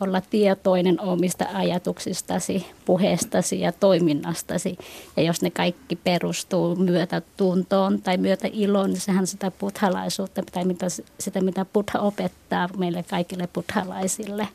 olla 0.00 0.20
tietoinen 0.20 1.00
omista 1.00 1.44
ajatuksistasi, 1.54 2.66
puheestasi 2.84 3.60
ja 3.60 3.72
toiminnastasi. 3.72 4.78
Ja 5.16 5.22
jos 5.22 5.42
ne 5.42 5.50
kaikki 5.50 5.96
perustuu 5.96 6.76
myötätuntoon 6.76 8.02
tai 8.02 8.16
myötäiloon, 8.16 8.90
niin 8.90 9.00
sehän 9.00 9.26
sitä 9.26 9.50
buddhalaisuutta 9.50 10.42
tai 10.52 10.64
mitä, 10.64 10.86
sitä, 11.20 11.40
mitä 11.40 11.64
buddha 11.72 11.98
opettaa 11.98 12.68
meille 12.76 13.04
kaikille 13.10 13.48
buddhalaisille. 13.54 14.48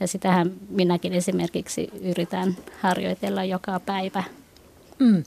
Ja 0.00 0.06
sitähän 0.06 0.52
minäkin 0.68 1.12
esimerkiksi 1.12 1.90
yritän 2.02 2.56
harjoitella 2.80 3.44
joka 3.44 3.80
päivä. 3.80 4.24
Mm. 4.98 5.24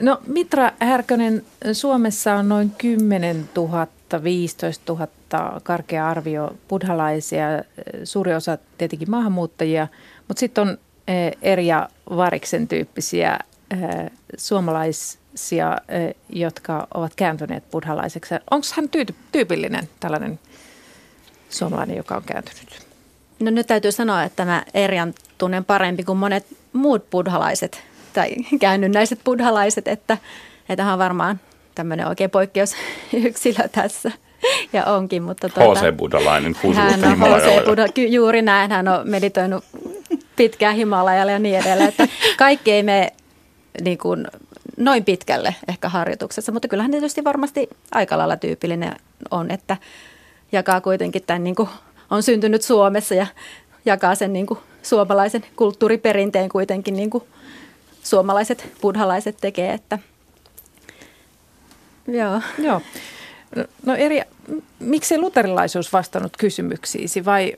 No 0.00 0.20
Mitra 0.26 0.72
Härkönen, 0.80 1.42
Suomessa 1.72 2.34
on 2.34 2.48
noin 2.48 2.70
10 2.78 3.48
000 3.56 3.86
15 4.22 4.92
000 4.92 5.60
karkea 5.62 6.08
arvio 6.08 6.56
buddhalaisia, 6.68 7.46
suuri 8.04 8.34
osa 8.34 8.58
tietenkin 8.78 9.10
maahanmuuttajia, 9.10 9.88
mutta 10.28 10.40
sitten 10.40 10.62
on 10.62 10.78
eh, 11.08 11.32
eri 11.42 11.66
ja 11.66 11.88
variksen 12.10 12.68
tyyppisiä 12.68 13.38
eh, 13.70 14.10
suomalaisia, 14.36 15.78
jotka 16.28 16.86
ovat 16.94 17.14
kääntyneet 17.14 17.70
buddhalaiseksi. 17.70 18.34
Onko 18.50 18.66
hän 18.76 18.88
tyypillinen 19.32 19.88
tällainen 20.00 20.38
suomalainen, 21.48 21.96
joka 21.96 22.16
on 22.16 22.22
kääntynyt? 22.22 22.86
No 23.40 23.50
nyt 23.50 23.66
täytyy 23.66 23.92
sanoa, 23.92 24.22
että 24.22 24.44
mä 24.44 24.64
Erian 24.74 25.14
tunnen 25.38 25.64
parempi 25.64 26.04
kuin 26.04 26.18
monet 26.18 26.46
muut 26.72 27.10
buddhalaiset 27.10 27.82
tai 28.12 28.30
käännynnäiset 28.60 29.20
buddhalaiset, 29.24 29.88
että, 29.88 30.18
että 30.68 30.84
hän 30.84 30.92
on 30.92 30.98
varmaan 30.98 31.40
tämmöinen 31.74 32.08
oikein 32.08 32.30
poikkeusyksilö 32.30 33.68
tässä. 33.72 34.12
Ja 34.72 34.84
onkin, 34.84 35.22
mutta 35.22 35.48
tuota, 35.48 35.80
H.C. 35.80 35.96
Buddhalainen 35.96 36.56
Hän 36.74 37.04
on 37.04 37.18
H.C. 37.18 37.64
Buddha, 37.64 37.86
juuri 38.08 38.42
näin, 38.42 38.70
hän 38.70 38.88
on 38.88 39.10
meditoinut 39.10 39.64
pitkään 40.36 40.76
Himalajalle 40.76 41.32
ja 41.32 41.38
niin 41.38 41.60
edelleen. 41.60 41.88
Että 41.88 42.08
kaikki 42.36 42.72
ei 42.72 42.82
mene 42.82 43.12
niin 43.80 43.98
kuin, 43.98 44.26
noin 44.76 45.04
pitkälle 45.04 45.54
ehkä 45.68 45.88
harjoituksessa, 45.88 46.52
mutta 46.52 46.68
kyllähän 46.68 46.90
tietysti 46.90 47.24
varmasti 47.24 47.68
aika 47.92 48.18
lailla 48.18 48.36
tyypillinen 48.36 48.96
on, 49.30 49.50
että 49.50 49.76
jakaa 50.52 50.80
kuitenkin 50.80 51.22
tämän, 51.26 51.44
niin 51.44 51.54
kuin, 51.54 51.68
on 52.10 52.22
syntynyt 52.22 52.62
Suomessa 52.62 53.14
ja 53.14 53.26
jakaa 53.84 54.14
sen 54.14 54.32
niin 54.32 54.46
kuin, 54.46 54.60
suomalaisen 54.82 55.44
kulttuuriperinteen 55.56 56.48
kuitenkin 56.48 56.96
niin 56.96 57.10
kuin 57.10 57.24
suomalaiset 58.02 58.72
buddhalaiset 58.80 59.36
tekee, 59.40 59.72
että– 59.72 59.98
Joo. 62.06 62.40
Joo. 62.58 62.82
No 63.86 63.94
eri, 63.94 64.22
miksi 64.78 65.18
luterilaisuus 65.18 65.92
vastannut 65.92 66.36
kysymyksiisi 66.36 67.24
vai 67.24 67.54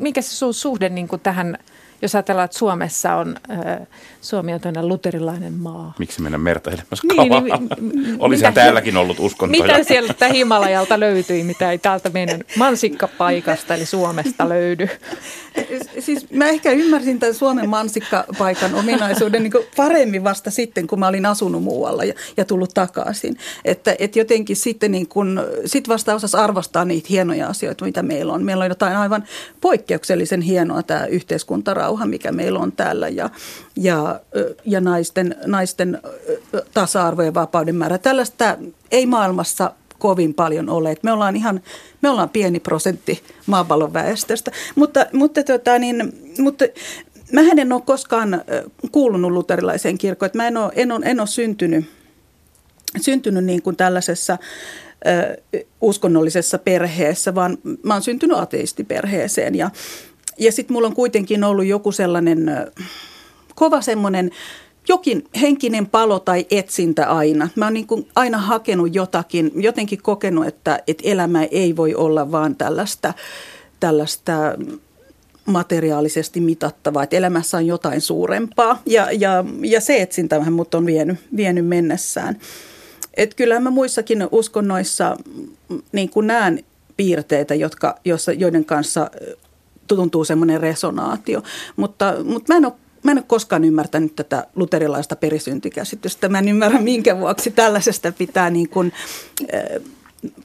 mikä 0.00 0.22
se 0.22 0.52
suhde 0.52 0.88
niin 0.88 1.08
kuin 1.08 1.20
tähän 1.20 1.58
jos 2.02 2.14
ajatellaan, 2.14 2.44
että 2.44 2.58
Suomessa 2.58 3.14
on, 3.14 3.36
äh, 3.50 3.86
Suomi 4.20 4.54
on 4.54 4.60
tämmöinen 4.60 4.88
luterilainen 4.88 5.52
maa. 5.52 5.94
Miksi 5.98 6.22
mennä 6.22 6.38
mertailemassa 6.38 7.06
niin, 7.06 7.30
niin, 7.30 8.16
Olisi 8.18 8.42
mitä, 8.42 8.52
täälläkin 8.52 8.96
ollut 8.96 9.20
uskontoja. 9.20 9.62
Mitä 9.62 9.84
sieltä 9.84 10.28
Himalajalta 10.28 11.00
löytyi, 11.00 11.44
mitä 11.44 11.70
ei 11.70 11.78
täältä 11.78 12.10
meidän 12.10 12.40
mansikkapaikasta 12.56 13.74
eli 13.74 13.86
Suomesta 13.86 14.48
löydy? 14.48 14.88
Siis 15.98 16.30
mä 16.30 16.48
ehkä 16.48 16.70
ymmärsin 16.70 17.18
tämän 17.18 17.34
Suomen 17.34 17.68
mansikkapaikan 17.68 18.74
ominaisuuden 18.74 19.42
niin 19.42 19.52
paremmin 19.76 20.24
vasta 20.24 20.50
sitten, 20.50 20.86
kun 20.86 20.98
mä 20.98 21.08
olin 21.08 21.26
asunut 21.26 21.62
muualla 21.62 22.04
ja, 22.04 22.14
ja 22.36 22.44
tullut 22.44 22.74
takaisin. 22.74 23.36
Että 23.64 23.96
et 23.98 24.16
jotenkin 24.16 24.56
sitten 24.56 24.90
niin 24.90 25.08
kun, 25.08 25.40
sit 25.66 25.88
vasta 25.88 26.14
osas 26.14 26.34
arvostaa 26.34 26.84
niitä 26.84 27.08
hienoja 27.10 27.46
asioita, 27.46 27.84
mitä 27.84 28.02
meillä 28.02 28.32
on. 28.32 28.42
Meillä 28.42 28.64
on 28.64 28.70
jotain 28.70 28.96
aivan 28.96 29.24
poikkeuksellisen 29.60 30.40
hienoa 30.40 30.82
tämä 30.82 31.06
yhteiskuntarauha 31.06 31.89
rauha, 31.90 32.06
mikä 32.06 32.32
meillä 32.32 32.58
on 32.58 32.72
täällä 32.72 33.08
ja, 33.08 33.30
ja, 33.76 34.20
ja 34.64 34.80
naisten, 34.80 35.36
naisten 35.46 35.98
tasa-arvo 36.74 37.22
ja 37.22 37.34
vapauden 37.34 37.74
määrä. 37.74 37.98
Tällaista 37.98 38.56
ei 38.90 39.06
maailmassa 39.06 39.72
kovin 39.98 40.34
paljon 40.34 40.68
ole. 40.68 40.96
Me 41.02 41.12
ollaan 41.12 41.36
ihan, 41.36 41.60
me 42.02 42.10
ollaan 42.10 42.28
pieni 42.28 42.60
prosentti 42.60 43.22
maapallon 43.46 43.92
väestöstä, 43.92 44.50
mutta, 44.74 45.06
mutta, 45.12 45.42
tota, 45.42 45.78
niin, 45.78 46.12
mutta 46.38 46.64
mä 47.32 47.40
en 47.40 47.72
ole 47.72 47.82
koskaan 47.82 48.42
kuulunut 48.92 49.32
luterilaiseen 49.32 49.98
kirkkoon. 49.98 50.30
Mä 50.34 50.48
en 50.48 50.56
ole, 50.56 50.72
en 50.76 50.92
ole, 50.92 51.06
en 51.06 51.20
ole 51.20 51.26
syntynyt, 51.26 51.84
syntynyt 53.00 53.44
niin 53.44 53.62
kuin 53.62 53.76
tällaisessa 53.76 54.38
uskonnollisessa 55.80 56.58
perheessä, 56.58 57.34
vaan 57.34 57.58
mä 57.82 57.94
oon 57.94 58.02
syntynyt 58.02 58.38
ateistiperheeseen 58.38 59.54
ja, 59.54 59.70
ja 60.40 60.52
sitten 60.52 60.74
mulla 60.74 60.88
on 60.88 60.94
kuitenkin 60.94 61.44
ollut 61.44 61.64
joku 61.64 61.92
sellainen 61.92 62.50
kova 63.54 63.80
semmoinen 63.80 64.30
jokin 64.88 65.24
henkinen 65.40 65.86
palo 65.86 66.18
tai 66.18 66.46
etsintä 66.50 67.06
aina. 67.06 67.48
Mä 67.56 67.66
oon 67.66 67.74
niin 67.74 67.86
kuin 67.86 68.08
aina 68.16 68.38
hakenut 68.38 68.94
jotakin, 68.94 69.52
jotenkin 69.54 70.02
kokenut, 70.02 70.46
että, 70.46 70.82
että 70.86 71.02
elämä 71.06 71.44
ei 71.44 71.76
voi 71.76 71.94
olla 71.94 72.32
vaan 72.32 72.56
tällaista, 72.56 73.14
tällaista 73.80 74.32
materiaalisesti 75.46 76.40
mitattavaa, 76.40 77.02
että 77.02 77.16
elämässä 77.16 77.56
on 77.56 77.66
jotain 77.66 78.00
suurempaa. 78.00 78.82
Ja, 78.86 79.08
ja, 79.12 79.44
ja 79.62 79.80
se 79.80 80.02
etsintä 80.02 80.38
vähän 80.38 80.52
mut 80.52 80.74
on 80.74 80.86
vienyt, 80.86 81.18
vienyt 81.36 81.66
mennessään. 81.66 82.38
Et 83.16 83.34
kyllähän 83.34 83.62
mä 83.62 83.70
muissakin 83.70 84.28
uskonnoissa 84.32 85.16
niin 85.92 86.10
kuin 86.10 86.26
näen 86.26 86.64
piirteitä, 86.96 87.54
jotka, 87.54 87.98
jossa, 88.04 88.32
joiden 88.32 88.64
kanssa 88.64 89.10
tuntuu 89.96 90.24
semmoinen 90.24 90.60
resonaatio. 90.60 91.42
Mutta, 91.76 92.14
mutta 92.24 92.52
mä 92.52 92.56
en 92.56 92.64
ole 92.64 92.72
Mä 93.02 93.10
en 93.10 93.18
ole 93.18 93.24
koskaan 93.26 93.64
ymmärtänyt 93.64 94.16
tätä 94.16 94.46
luterilaista 94.54 95.16
perisyntikäsitystä. 95.16 96.28
Mä 96.28 96.38
en 96.38 96.48
ymmärrä, 96.48 96.78
minkä 96.78 97.18
vuoksi 97.18 97.50
tällaisesta 97.50 98.12
pitää 98.12 98.50
niin 98.50 98.68
kuin, 98.68 98.92
äh, 99.54 99.82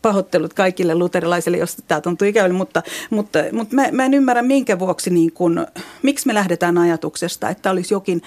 pahoittelut 0.02 0.54
kaikille 0.54 0.96
luterilaisille, 0.96 1.58
jos 1.58 1.78
tämä 1.88 2.02
tuntuu 2.02 2.28
ikävälle, 2.28 2.58
mutta, 2.58 2.84
mutta, 3.10 3.40
mutta 3.52 3.75
mä, 3.75 3.88
mä 3.92 4.06
en 4.06 4.14
ymmärrä, 4.14 4.42
minkä 4.42 4.80
vuoksi, 4.80 5.10
niin 5.10 5.32
kuin, 5.32 5.68
miksi 6.04 6.28
me 6.28 6.34
lähdetään 6.34 6.78
ajatuksesta, 6.78 7.50
että 7.50 7.72
olisi 7.72 7.94
jokin 7.94 8.22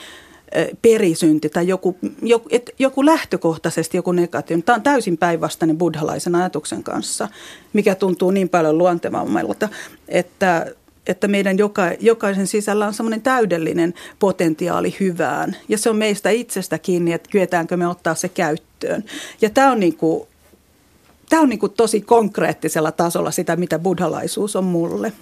perisynti 0.83 1.49
tai 1.49 1.69
joku, 1.69 1.97
joku, 2.23 2.49
et, 2.53 2.71
joku 2.79 3.07
lähtökohtaisesti 3.07 3.97
joku 3.97 4.13
negatiivinen. 4.13 4.65
Tämä 4.65 4.77
on 4.77 4.83
täysin 4.83 5.19
päinvastainen 5.19 5.79
buddhalaisen 5.79 6.35
ajatuksen 6.35 6.83
kanssa, 6.83 7.29
mikä 7.73 7.95
tuntuu 7.95 8.31
niin 8.31 8.49
paljon 8.49 8.79
luontevammalta, 8.79 9.69
että 10.09 10.67
että 11.09 11.29
meidän 11.29 11.59
joka, 11.59 11.83
jokaisen 12.01 12.47
sisällä 12.47 12.87
on 12.87 12.95
semmoinen 12.95 13.23
täydellinen 13.23 13.95
potentiaali 14.19 14.97
hyvään. 15.01 15.57
Ja 15.69 15.79
se 15.79 15.91
on 15.91 15.97
meistä 15.97 16.31
itsestä 16.31 16.79
kiinni, 16.79 17.13
että 17.13 17.31
kyetäänkö 17.31 17.77
me 17.77 17.87
ottaa 17.87 18.15
se 18.15 18.29
käyttöön. 18.29 19.05
Ja 19.41 19.51
tämä 19.51 19.73
on, 19.73 19.81
niin 19.81 19.97
kuin, 19.97 20.29
tämä 21.29 21.43
on 21.43 21.49
niin 21.49 21.59
kuin 21.59 21.73
tosi 21.73 22.01
konkreettisella 22.01 22.93
tasolla 22.93 23.31
sitä, 23.31 23.57
mitä 23.57 23.79
buddhalaisuus 23.79 24.57
on 24.57 24.65
mulle. 24.65 25.13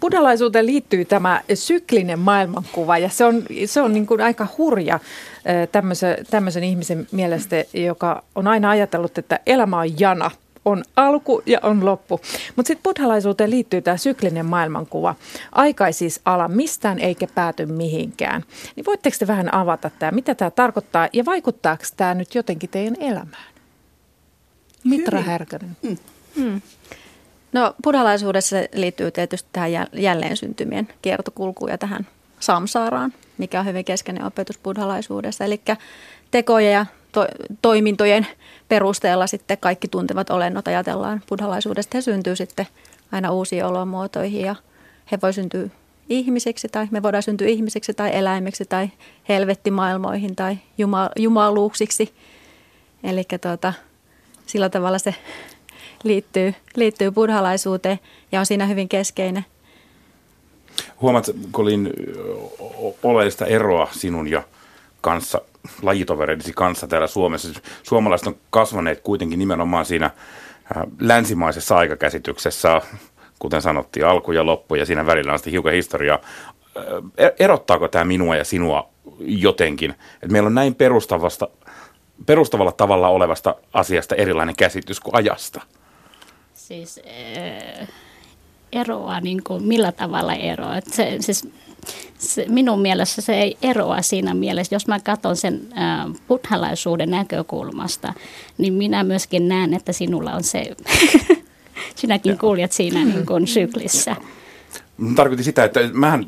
Buddhalaisuuteen 0.00 0.66
liittyy 0.66 1.04
tämä 1.04 1.40
syklinen 1.54 2.18
maailmankuva 2.18 2.98
ja 2.98 3.08
se 3.08 3.24
on, 3.24 3.42
se 3.66 3.80
on 3.80 3.92
niin 3.92 4.06
kuin 4.06 4.20
aika 4.20 4.46
hurja 4.58 4.98
tämmöisen, 5.72 6.16
tämmöisen 6.30 6.64
ihmisen 6.64 7.06
mielestä, 7.12 7.64
joka 7.74 8.22
on 8.34 8.46
aina 8.46 8.70
ajatellut, 8.70 9.18
että 9.18 9.40
elämä 9.46 9.78
on 9.78 10.00
jana– 10.00 10.30
on 10.64 10.84
alku 10.96 11.42
ja 11.46 11.58
on 11.62 11.84
loppu. 11.84 12.20
Mutta 12.56 12.66
sitten 12.66 12.82
buddhalaisuuteen 12.82 13.50
liittyy 13.50 13.82
tämä 13.82 13.96
syklinen 13.96 14.46
maailmankuva. 14.46 15.14
Aika 15.52 15.86
ei 15.86 15.92
siis 15.92 16.20
ala 16.24 16.48
mistään 16.48 16.98
eikä 16.98 17.26
pääty 17.34 17.66
mihinkään. 17.66 18.44
Niin 18.76 18.86
voitteko 18.86 19.16
te 19.18 19.26
vähän 19.26 19.54
avata 19.54 19.90
tämä, 19.98 20.12
mitä 20.12 20.34
tämä 20.34 20.50
tarkoittaa 20.50 21.08
ja 21.12 21.24
vaikuttaako 21.24 21.84
tämä 21.96 22.14
nyt 22.14 22.34
jotenkin 22.34 22.70
teidän 22.70 22.96
elämään? 23.00 23.50
Mitra. 24.84 25.20
Härkönen. 25.20 25.76
Mm. 25.82 25.96
Mm. 26.36 26.60
No 27.52 27.74
buddhalaisuudessa 27.84 28.50
se 28.50 28.68
liittyy 28.74 29.10
tietysti 29.10 29.48
tähän 29.52 29.70
jälleen 29.92 30.36
syntymien 30.36 30.88
kiertokulkuun 31.02 31.70
ja 31.70 31.78
tähän 31.78 32.06
samsaaraan, 32.40 33.14
mikä 33.38 33.60
on 33.60 33.66
hyvin 33.66 33.84
keskeinen 33.84 34.24
opetus 34.24 34.58
buddhalaisuudessa. 34.58 35.44
Eli 35.44 35.60
tekoja 36.30 36.70
ja 36.70 36.86
to- 37.12 37.26
toimintojen 37.62 38.26
perusteella 38.68 39.26
sitten 39.26 39.58
kaikki 39.58 39.88
tuntevat 39.88 40.30
olennot 40.30 40.68
ajatellaan 40.68 41.22
buddhalaisuudesta. 41.28 41.96
He 41.96 42.02
syntyy 42.02 42.36
sitten 42.36 42.66
aina 43.12 43.32
uusiin 43.32 43.64
olomuotoihin 43.64 44.42
ja 44.42 44.56
he 45.12 45.18
voi 45.22 45.32
syntyä 45.32 45.68
ihmisiksi 46.08 46.68
tai 46.68 46.88
me 46.90 47.02
voidaan 47.02 47.22
syntyä 47.22 47.48
ihmisiksi 47.48 47.94
tai 47.94 48.16
eläimiksi 48.16 48.64
tai 48.64 48.90
helvettimaailmoihin 49.28 50.36
tai 50.36 50.58
juma- 50.78 51.10
jumaluuksiksi. 51.16 52.14
Eli 53.02 53.24
tuota, 53.42 53.72
sillä 54.46 54.68
tavalla 54.68 54.98
se 54.98 55.14
liittyy, 56.02 56.54
liittyy 56.76 57.10
buddhalaisuuteen 57.10 57.98
ja 58.32 58.40
on 58.40 58.46
siinä 58.46 58.66
hyvin 58.66 58.88
keskeinen. 58.88 59.44
Huomaat, 61.00 61.30
Kolin, 61.50 61.92
oleellista 63.02 63.46
eroa 63.46 63.88
sinun 63.92 64.28
ja 64.28 64.42
kanssa, 65.00 65.40
lajitovereidesi 65.82 66.52
kanssa 66.52 66.86
täällä 66.86 67.06
Suomessa. 67.06 67.60
Suomalaiset 67.82 68.26
on 68.26 68.36
kasvaneet 68.50 69.00
kuitenkin 69.00 69.38
nimenomaan 69.38 69.86
siinä 69.86 70.06
äh, 70.06 70.82
länsimaisessa 71.00 71.76
aikakäsityksessä, 71.76 72.80
kuten 73.38 73.62
sanottiin, 73.62 74.06
alku 74.06 74.32
ja 74.32 74.46
loppu 74.46 74.74
ja 74.74 74.86
siinä 74.86 75.06
välillä 75.06 75.32
on 75.32 75.38
sitten 75.38 75.50
hiukan 75.50 75.72
historiaa. 75.72 76.18
Äh, 76.76 77.26
e-, 77.26 77.44
erottaako 77.44 77.88
tämä 77.88 78.04
minua 78.04 78.36
ja 78.36 78.44
sinua 78.44 78.88
jotenkin? 79.20 79.94
Et 80.22 80.30
meillä 80.30 80.46
on 80.46 80.54
näin 80.54 80.74
perustavasta, 80.74 81.48
perustavalla 82.26 82.72
tavalla 82.72 83.08
olevasta 83.08 83.54
asiasta 83.72 84.14
erilainen 84.14 84.56
käsitys 84.56 85.00
kuin 85.00 85.16
ajasta. 85.16 85.60
Siis 86.54 87.00
äh, 87.80 87.88
eroa, 88.72 89.20
niin 89.20 89.44
kuin, 89.44 89.62
millä 89.64 89.92
tavalla 89.92 90.34
eroa? 90.34 90.80
Se, 90.86 91.16
siis 91.20 91.48
se, 92.20 92.46
minun 92.48 92.80
mielestä 92.80 93.20
se 93.20 93.34
ei 93.34 93.56
eroa 93.62 94.02
siinä 94.02 94.34
mielessä. 94.34 94.74
Jos 94.74 94.86
mä 94.86 95.00
katson 95.00 95.36
sen 95.36 95.60
äh, 95.78 96.12
buddhalaisuuden 96.28 97.10
näkökulmasta, 97.10 98.14
niin 98.58 98.72
minä 98.72 99.04
myöskin 99.04 99.48
näen, 99.48 99.74
että 99.74 99.92
sinulla 99.92 100.32
on 100.32 100.42
se, 100.44 100.76
sinäkin 101.96 102.38
kuljet 102.38 102.72
siinä 102.72 103.04
niin 103.04 103.26
kuin 103.26 103.46
syklissä. 103.46 104.16
Tarkoitin 105.14 105.44
sitä, 105.44 105.64
että 105.64 105.80
mähän 105.92 106.26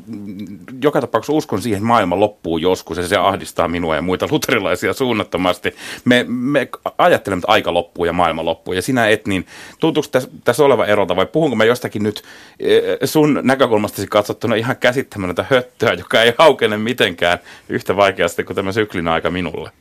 joka 0.81 1.01
tapauksessa 1.01 1.33
uskon 1.33 1.61
siihen, 1.61 1.77
että 1.77 1.87
maailma 1.87 2.19
loppuu 2.19 2.57
joskus 2.57 2.97
ja 2.97 3.07
se 3.07 3.17
ahdistaa 3.17 3.67
minua 3.67 3.95
ja 3.95 4.01
muita 4.01 4.27
luterilaisia 4.31 4.93
suunnattomasti. 4.93 5.75
Me, 6.05 6.25
me 6.27 6.67
ajattelemme, 6.97 7.39
että 7.39 7.51
aika 7.51 7.73
loppuu 7.73 8.05
ja 8.05 8.13
maailma 8.13 8.45
loppuu 8.45 8.73
ja 8.73 8.81
sinä 8.81 9.07
et, 9.07 9.27
niin 9.27 9.45
tuntuuko 9.79 10.07
tässä, 10.11 10.29
tässä 10.43 10.63
oleva 10.63 10.85
erota 10.85 11.15
vai 11.15 11.25
puhunko 11.25 11.55
mä 11.55 11.65
jostakin 11.65 12.03
nyt 12.03 12.23
eh, 12.59 12.83
sun 13.05 13.39
näkökulmastasi 13.43 14.07
katsottuna 14.07 14.55
ihan 14.55 14.77
käsittämätöntä 14.77 15.45
höttöä, 15.49 15.93
joka 15.93 16.21
ei 16.21 16.33
haukene 16.37 16.77
mitenkään 16.77 17.39
yhtä 17.69 17.95
vaikeasti 17.95 18.43
kuin 18.43 18.55
tämä 18.55 18.71
syklin 18.71 19.07
aika 19.07 19.29
minulle? 19.29 19.71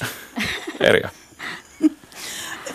Erja. 0.80 1.08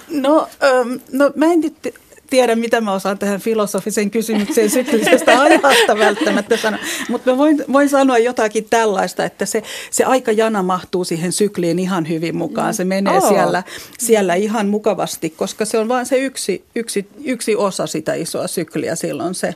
No, 0.09 0.47
ähm, 0.63 0.93
no 1.11 1.31
mä 1.35 1.45
en 1.45 1.61
nyt 1.61 1.95
tiedä, 2.33 2.55
mitä 2.55 2.81
mä 2.81 2.93
osaan 2.93 3.19
tähän 3.19 3.39
filosofiseen 3.39 4.11
kysymykseen 4.11 4.69
syklisestä 4.69 5.41
ajasta 5.41 5.97
välttämättä 5.97 6.57
sanoa. 6.57 6.79
Mutta 7.09 7.31
mä 7.31 7.37
voin, 7.37 7.65
voin 7.73 7.89
sanoa 7.89 8.17
jotakin 8.17 8.67
tällaista, 8.69 9.25
että 9.25 9.45
se, 9.45 9.63
se 9.91 10.03
aikajana 10.03 10.63
mahtuu 10.63 11.03
siihen 11.03 11.31
sykliin 11.31 11.79
ihan 11.79 12.09
hyvin 12.09 12.35
mukaan. 12.35 12.73
Se 12.73 12.83
menee 12.83 13.17
oh. 13.17 13.29
siellä, 13.29 13.63
siellä 13.99 14.33
ihan 14.33 14.67
mukavasti, 14.67 15.29
koska 15.29 15.65
se 15.65 15.77
on 15.77 15.87
vain 15.87 16.05
se 16.05 16.17
yksi, 16.17 16.63
yksi, 16.75 17.07
yksi 17.23 17.55
osa 17.55 17.87
sitä 17.87 18.13
isoa 18.13 18.47
sykliä 18.47 18.95
silloin 18.95 19.35
se, 19.35 19.55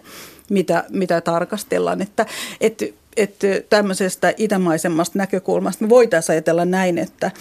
mitä, 0.49 0.83
mitä 0.89 1.21
tarkastellaan. 1.21 2.01
Että, 2.01 2.25
että, 2.61 2.85
että 3.17 3.47
tämmöisestä 3.69 4.33
itämaisemmasta 4.37 5.17
näkökulmasta 5.17 5.83
me 5.83 5.89
voitaisiin 5.89 6.33
ajatella 6.33 6.65
näin, 6.65 6.97
että, 6.97 7.31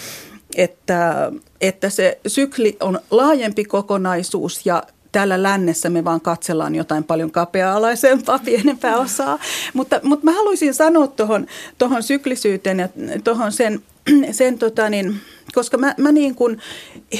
että, 0.56 1.32
että 1.60 1.90
se 1.90 2.18
sykli 2.26 2.76
on 2.80 3.00
laajempi 3.10 3.64
kokonaisuus 3.64 4.66
ja 4.66 4.82
täällä 5.16 5.42
lännessä 5.42 5.90
me 5.90 6.04
vaan 6.04 6.20
katsellaan 6.20 6.74
jotain 6.74 7.04
paljon 7.04 7.30
kapea-alaisempaa, 7.30 8.38
pienempää 8.44 8.96
osaa. 8.96 9.38
Mutta, 9.74 10.00
mutta 10.02 10.24
mä 10.24 10.32
haluaisin 10.32 10.74
sanoa 10.74 11.06
tuohon 11.06 11.46
tohon 11.78 12.02
syklisyyteen 12.02 12.78
ja 12.78 12.88
tuohon 13.24 13.52
sen, 13.52 13.80
sen 14.30 14.58
tota 14.58 14.90
niin, 14.90 15.20
koska 15.54 15.78
mä, 15.78 15.94
mä 15.98 16.12
niin 16.12 16.34
kuin 16.34 16.58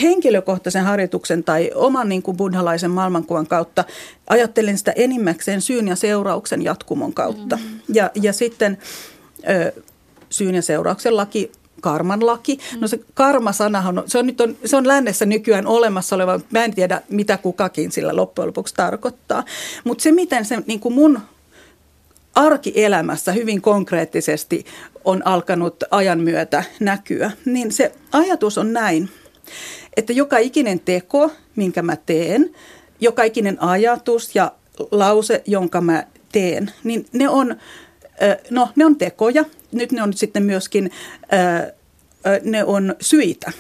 henkilökohtaisen 0.03 0.85
harjoituksen 0.85 1.45
tai 1.45 1.71
oman 1.75 2.09
niin 2.09 2.23
kuin 2.23 2.37
buddhalaisen 2.37 2.91
maailmankuvan 2.91 3.47
kautta 3.47 3.85
ajattelen 4.27 4.79
sitä 4.79 4.93
enimmäkseen 4.97 5.61
syyn 5.61 5.89
ja 5.89 5.97
seurauksen 5.97 6.63
jatkumon 6.63 7.15
kautta. 7.15 7.57
Mm-hmm. 7.57 7.81
Ja, 7.89 8.11
ja 8.23 8.33
sitten 8.33 8.79
ö, 9.49 9.83
syyn 10.31 10.55
ja 10.55 10.63
seurauksen 10.63 11.17
laki 11.17 11.53
karman 11.87 12.27
laki. 12.27 12.59
Mm. 12.75 12.81
No 12.81 12.89
se 12.89 13.01
karma-sanahan, 13.15 14.03
se 14.07 14.19
on, 14.19 14.27
nyt 14.27 14.41
on, 14.41 14.57
se 14.65 14.77
on 14.77 14.89
lännessä 14.89 15.27
nykyään 15.27 15.67
olemassa 15.67 16.17
oleva, 16.17 16.41
mä 16.51 16.65
en 16.65 16.75
tiedä 16.75 17.03
mitä 17.09 17.37
kukakin 17.37 17.93
sillä 17.93 18.17
loppujen 18.17 18.47
lopuksi 18.47 18.75
tarkoittaa. 18.75 19.45
Mutta 19.85 20.03
se, 20.03 20.13
miten 20.13 20.45
se 20.45 20.63
niin 20.67 20.81
kuin 20.81 20.95
mun 20.95 21.21
arkielämässä 22.35 23.33
hyvin 23.33 23.63
konkreettisesti 23.63 24.65
on 25.05 25.27
alkanut 25.27 25.85
ajan 25.91 26.21
myötä 26.21 26.65
näkyä, 26.81 27.31
niin 27.45 27.73
se 27.73 27.93
ajatus 28.13 28.59
on 28.59 28.73
näin, 28.73 29.09
että 29.97 30.13
joka 30.13 30.39
ikinen 30.39 30.81
teko, 30.81 31.31
minkä 31.57 31.83
mä 31.83 31.97
teen, 31.97 32.51
joka 33.01 33.23
ikinen 33.23 33.63
ajatus 33.63 34.35
ja 34.35 34.53
lause, 34.91 35.43
jonka 35.47 35.81
mä 35.81 36.05
teen, 36.33 36.71
niin 36.85 37.07
ne 37.13 37.29
on, 37.29 37.57
no, 38.51 38.69
ne 38.77 38.85
on 38.85 38.97
tekoja. 38.97 39.45
Nyt 39.73 39.93
ne 39.93 40.03
on 40.03 40.13
sitten 40.13 40.43
myöskin 40.43 40.91
ne 42.45 42.65
on 42.65 42.95
syitä. 43.01 43.53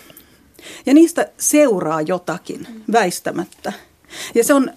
Ja 0.86 0.94
niistä 0.94 1.28
seuraa 1.38 2.00
jotakin 2.00 2.66
väistämättä. 2.92 3.72
Ja, 4.34 4.44
se 4.44 4.54
on 4.54 4.70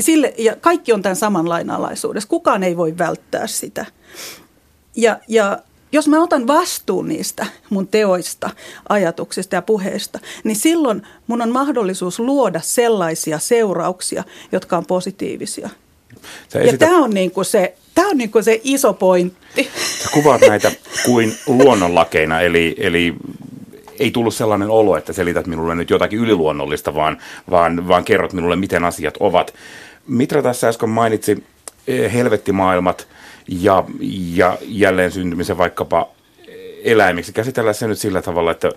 sille, 0.00 0.34
ja 0.38 0.56
kaikki 0.56 0.92
on 0.92 1.02
tämän 1.02 1.16
saman 1.16 1.48
lainalaisuudessa. 1.48 2.28
Kukaan 2.28 2.62
ei 2.62 2.76
voi 2.76 2.98
välttää 2.98 3.46
sitä. 3.46 3.86
Ja, 4.96 5.20
ja 5.28 5.58
jos 5.92 6.08
mä 6.08 6.22
otan 6.22 6.46
vastuun 6.46 7.08
niistä 7.08 7.46
mun 7.70 7.88
teoista, 7.88 8.50
ajatuksista 8.88 9.54
ja 9.54 9.62
puheista, 9.62 10.18
niin 10.44 10.56
silloin 10.56 11.02
mun 11.26 11.42
on 11.42 11.50
mahdollisuus 11.50 12.18
luoda 12.18 12.60
sellaisia 12.60 13.38
seurauksia, 13.38 14.24
jotka 14.52 14.76
on 14.76 14.86
positiivisia. 14.86 15.70
ja 16.66 16.78
tämä 16.78 16.98
on, 16.98 17.10
niin 17.10 17.30
kuin 17.30 17.44
se, 17.44 17.74
tämä 17.98 18.10
on 18.10 18.18
niin 18.18 18.30
kuin 18.30 18.44
se 18.44 18.60
iso 18.64 18.92
pointti. 18.92 19.70
Sä 20.02 20.08
kuvaat 20.12 20.40
näitä 20.40 20.72
kuin 21.04 21.34
luonnonlakeina, 21.46 22.40
eli, 22.40 22.74
eli 22.78 23.14
ei 23.98 24.10
tullut 24.10 24.34
sellainen 24.34 24.70
olo, 24.70 24.96
että 24.96 25.12
selität 25.12 25.46
minulle 25.46 25.74
nyt 25.74 25.90
jotakin 25.90 26.18
yliluonnollista, 26.18 26.94
vaan, 26.94 27.18
vaan, 27.50 27.88
vaan 27.88 28.04
kerrot 28.04 28.32
minulle, 28.32 28.56
miten 28.56 28.84
asiat 28.84 29.14
ovat. 29.20 29.54
Mitra 30.06 30.42
tässä 30.42 30.68
äsken 30.68 30.88
mainitsi 30.88 31.44
eh, 31.86 32.12
helvettimaailmat 32.12 33.08
ja, 33.48 33.84
ja 34.34 34.58
jälleen 34.62 35.12
syntymisen 35.12 35.58
vaikkapa 35.58 36.08
eläimiksi. 36.84 37.32
Käsitellään 37.32 37.74
se 37.74 37.88
nyt 37.88 37.98
sillä 37.98 38.22
tavalla, 38.22 38.50
että 38.50 38.68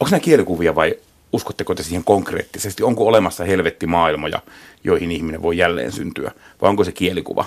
onko 0.00 0.10
nämä 0.10 0.20
kielikuvia 0.20 0.74
vai 0.74 0.94
uskotteko 1.32 1.74
te 1.74 1.82
siihen 1.82 2.04
konkreettisesti? 2.04 2.82
Onko 2.82 3.06
olemassa 3.06 3.44
helvettimaailmoja, 3.44 4.40
joihin 4.84 5.12
ihminen 5.12 5.42
voi 5.42 5.56
jälleen 5.56 5.92
syntyä, 5.92 6.30
vai 6.62 6.70
onko 6.70 6.84
se 6.84 6.92
kielikuva? 6.92 7.44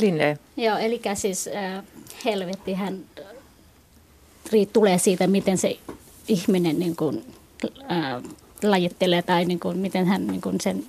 Linne. 0.00 0.38
Joo, 0.56 0.78
eli 0.78 1.00
siis 1.14 1.48
äh, 1.48 1.84
helvettihän 2.24 3.04
tulee 4.72 4.98
siitä, 4.98 5.26
miten 5.26 5.58
se 5.58 5.78
ihminen 6.28 6.78
niin 6.78 6.96
kuin, 6.96 7.24
äh, 7.92 8.22
lajittelee 8.62 9.22
tai 9.22 9.44
niin 9.44 9.60
kuin, 9.60 9.78
miten 9.78 10.06
hän 10.06 10.26
niin 10.26 10.40
kuin 10.40 10.60
sen, 10.60 10.84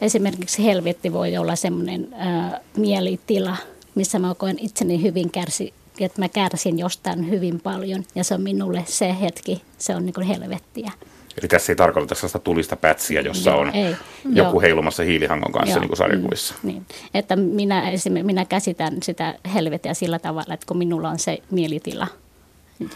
esimerkiksi 0.00 0.64
helvetti 0.64 1.12
voi 1.12 1.36
olla 1.36 1.56
semmoinen 1.56 2.14
äh, 2.14 2.60
mielitila, 2.76 3.56
missä 3.94 4.18
mä 4.18 4.34
koen 4.34 4.58
itseni 4.58 5.02
hyvin 5.02 5.30
kärsi, 5.30 5.74
että 6.00 6.20
mä 6.20 6.28
kärsin 6.28 6.78
jostain 6.78 7.30
hyvin 7.30 7.60
paljon 7.60 8.04
ja 8.14 8.24
se 8.24 8.34
on 8.34 8.42
minulle 8.42 8.84
se 8.88 9.16
hetki, 9.20 9.62
se 9.78 9.96
on 9.96 10.06
niin 10.06 10.14
kuin 10.14 10.26
helvettiä. 10.26 10.92
Eli 11.38 11.48
tässä 11.48 11.72
ei 11.72 11.76
tarkoita 11.76 12.14
sellaista 12.14 12.38
tulista 12.38 12.76
pätsiä, 12.76 13.20
jossa 13.20 13.50
Joo, 13.50 13.60
on 13.60 13.74
ei. 13.74 13.96
joku 14.24 14.50
Joo. 14.50 14.60
heilumassa 14.60 15.02
hiilihangon 15.02 15.52
kanssa, 15.52 15.70
Joo. 15.70 15.80
niin 15.80 15.88
kuin 15.88 15.96
sarjakuvissa. 15.96 16.54
Mm, 16.62 16.66
niin. 16.68 16.86
Että 17.14 17.36
minä, 17.36 17.82
minä 18.22 18.44
käsitän 18.44 19.02
sitä 19.02 19.34
helvettiä 19.54 19.94
sillä 19.94 20.18
tavalla, 20.18 20.54
että 20.54 20.66
kun 20.66 20.78
minulla 20.78 21.08
on 21.08 21.18
se 21.18 21.38
mielitila, 21.50 22.06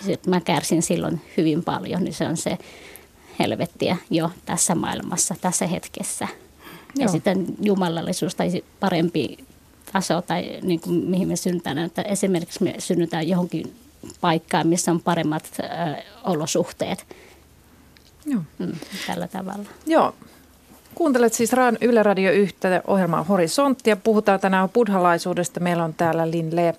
että 0.09 0.31
mä 0.31 0.41
kärsin 0.41 0.83
silloin 0.83 1.21
hyvin 1.37 1.65
paljon, 1.65 2.05
niin 2.05 2.15
se 2.15 2.27
on 2.27 2.37
se 2.37 2.59
helvettiä 3.39 3.97
jo 4.11 4.31
tässä 4.47 4.75
maailmassa, 4.75 5.35
tässä 5.41 5.67
hetkessä. 5.67 6.29
Ja 6.99 7.05
Joo. 7.05 7.13
sitten 7.13 7.47
jumalallisuus 7.61 8.35
tai 8.35 8.63
parempi 8.81 9.39
taso 9.93 10.23
tai 10.23 10.59
niin 10.63 10.81
kuin, 10.81 10.97
mihin 10.97 11.29
me 11.29 11.37
synnytään. 11.37 11.79
Että 11.79 12.03
esimerkiksi 12.03 12.65
me 12.65 12.75
synnytään 12.79 13.29
johonkin 13.29 13.75
paikkaan, 14.21 14.67
missä 14.67 14.91
on 14.91 15.01
paremmat 15.01 15.51
ö, 15.61 15.65
olosuhteet. 16.25 17.07
Joo. 18.27 18.43
Mm, 18.59 18.73
tällä 19.07 19.29
tavalla. 19.29 19.69
Joo. 19.87 20.15
Kuuntelet 20.95 21.33
siis 21.33 21.53
Raan 21.53 21.79
Yle 21.81 22.03
Radio 22.03 22.33
1 22.33 22.57
ohjelmaa 22.87 23.23
Horisonttia. 23.23 23.97
Puhutaan 23.97 24.41
tänään 24.41 24.69
buddhalaisuudesta. 24.69 25.61
Meillä 25.61 25.85
on 25.85 25.95
täällä 25.95 26.31
Lin 26.31 26.57
Le, 26.57 26.75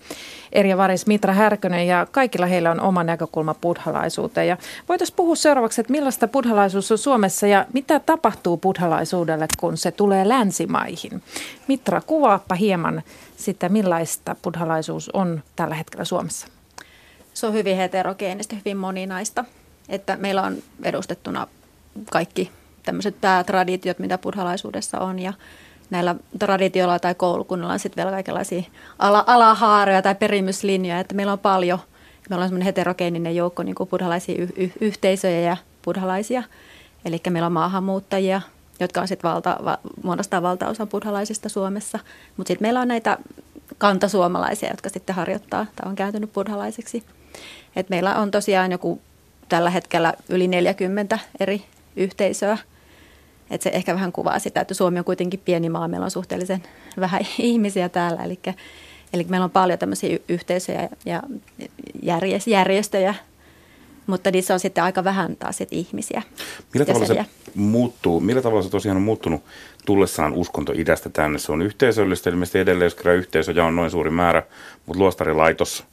Erja 0.52 0.78
Varis, 0.78 1.08
Mitra 1.08 1.34
Härkönen 1.34 1.88
ja 1.88 2.08
kaikilla 2.12 2.46
heillä 2.46 2.72
on 2.72 2.82
oma 2.82 3.04
näkökulma 3.04 3.54
buddhalaisuuteen. 3.54 4.48
Ja 4.48 4.58
voitaisiin 4.90 5.16
puhua 5.16 5.36
seuraavaksi, 5.36 5.82
että 5.82 5.92
millaista 5.92 6.28
buddhalaisuus 6.28 6.92
on 6.92 6.98
Suomessa 6.98 7.48
ja 7.48 7.66
mitä 7.74 8.00
tapahtuu 8.00 8.58
buddhalaisuudelle, 8.58 9.48
kun 9.60 9.78
se 9.78 9.92
tulee 9.92 10.30
länsimaihin. 10.30 11.24
Mitra, 11.68 12.02
kuvaappa 12.02 12.56
hieman 12.56 13.04
sitä, 13.38 13.70
millaista 13.70 14.36
buddhalaisuus 14.42 15.10
on 15.10 15.44
tällä 15.56 15.76
hetkellä 15.76 16.06
Suomessa. 16.06 16.48
Se 17.34 17.48
on 17.48 17.54
hyvin 17.54 17.78
heterogeenistä, 17.78 18.56
hyvin 18.56 18.78
moninaista. 18.78 19.46
Että 19.90 20.18
meillä 20.18 20.42
on 20.42 20.58
edustettuna 20.84 21.48
kaikki 22.12 22.52
tämmöiset 22.84 23.22
päätraditiot, 23.22 24.00
mitä 24.00 24.18
buddhalaisuudessa 24.18 25.00
on 25.00 25.20
ja 25.20 25.34
näillä 25.90 26.16
traditioilla 26.40 27.00
tai 27.00 27.16
koulukunnilla 27.16 27.74
on 27.74 27.80
sitten 27.80 28.04
vielä 28.04 28.16
kaikenlaisia 28.16 28.64
ala- 29.00 29.24
alahaaroja 29.28 30.02
tai 30.02 30.16
perimyslinjoja, 30.16 31.00
että 31.00 31.16
meillä 31.16 31.34
on 31.34 31.40
paljon, 31.40 31.80
meillä 32.30 32.44
on 32.44 32.50
semmoinen 32.50 32.66
heterogeeninen 32.66 33.36
joukko 33.36 33.64
niin 33.64 33.76
kuin 33.76 33.90
buddhalaisia 33.90 34.44
y- 34.44 34.64
y- 34.64 34.72
yhteisöjä 34.82 35.40
ja 35.40 35.58
buddhalaisia, 35.86 36.44
eli 37.06 37.22
meillä 37.30 37.46
on 37.46 37.52
maahanmuuttajia, 37.54 38.42
jotka 38.80 39.02
on 39.02 39.08
sitten 39.08 39.30
valta, 39.32 39.58
va, 39.66 39.78
muodostaa 40.04 40.42
valtaosa 40.42 40.86
buddhalaisista 40.86 41.50
Suomessa, 41.50 42.00
mutta 42.38 42.48
sitten 42.48 42.66
meillä 42.66 42.82
on 42.82 42.88
näitä 42.88 43.18
kantasuomalaisia, 43.78 44.70
jotka 44.70 44.90
sitten 44.90 45.16
harjoittaa 45.16 45.66
tai 45.76 45.90
on 45.90 45.96
kääntynyt 45.96 46.34
buddhalaisiksi. 46.34 47.04
Et 47.76 47.90
meillä 47.90 48.16
on 48.16 48.32
tosiaan 48.32 48.72
joku 48.72 49.02
tällä 49.50 49.70
hetkellä 49.70 50.14
yli 50.30 50.48
40 50.48 51.20
eri 51.40 51.62
yhteisöä. 51.96 52.58
Et 53.50 53.62
se 53.62 53.70
ehkä 53.70 53.94
vähän 53.94 54.12
kuvaa 54.12 54.40
sitä, 54.40 54.62
että 54.62 54.74
Suomi 54.74 55.00
on 55.00 55.06
kuitenkin 55.06 55.42
pieni 55.46 55.70
maa, 55.70 55.88
meillä 55.88 56.04
on 56.04 56.12
suhteellisen 56.12 56.64
vähän 57.00 57.22
ihmisiä 57.40 57.90
täällä. 57.90 58.24
Eli, 58.24 58.40
eli 59.14 59.26
meillä 59.30 59.44
on 59.44 59.52
paljon 59.52 59.80
tämmöisiä 59.80 60.18
yhteisöjä 60.30 60.90
ja 61.06 61.24
järjest- 62.04 62.50
järjestöjä, 62.50 63.16
mutta 64.08 64.32
niissä 64.32 64.54
on 64.54 64.60
sitten 64.60 64.84
aika 64.84 65.04
vähän 65.04 65.36
taas 65.36 65.58
sit 65.58 65.70
ihmisiä. 65.72 66.22
Millä 66.74 66.86
tavalla 66.86 67.06
se 67.06 67.26
muuttuu, 67.56 68.20
millä 68.20 68.42
tavalla 68.42 68.64
se 68.64 68.70
tosiaan 68.70 68.98
on 68.98 69.04
muuttunut 69.04 69.44
tullessaan 69.86 70.34
uskonto 70.34 70.74
idästä 70.76 71.10
tänne? 71.10 71.40
Se 71.40 71.52
on 71.52 71.62
yhteisöllistä, 71.62 72.30
ilmeisesti 72.30 72.60
edelleen, 72.60 72.86
jos 72.86 72.98
yhteisöjä 73.18 73.66
on 73.66 73.76
noin 73.76 73.92
suuri 73.92 74.10
määrä, 74.10 74.44
mutta 74.86 75.00
luostarilaitos, 75.00 75.84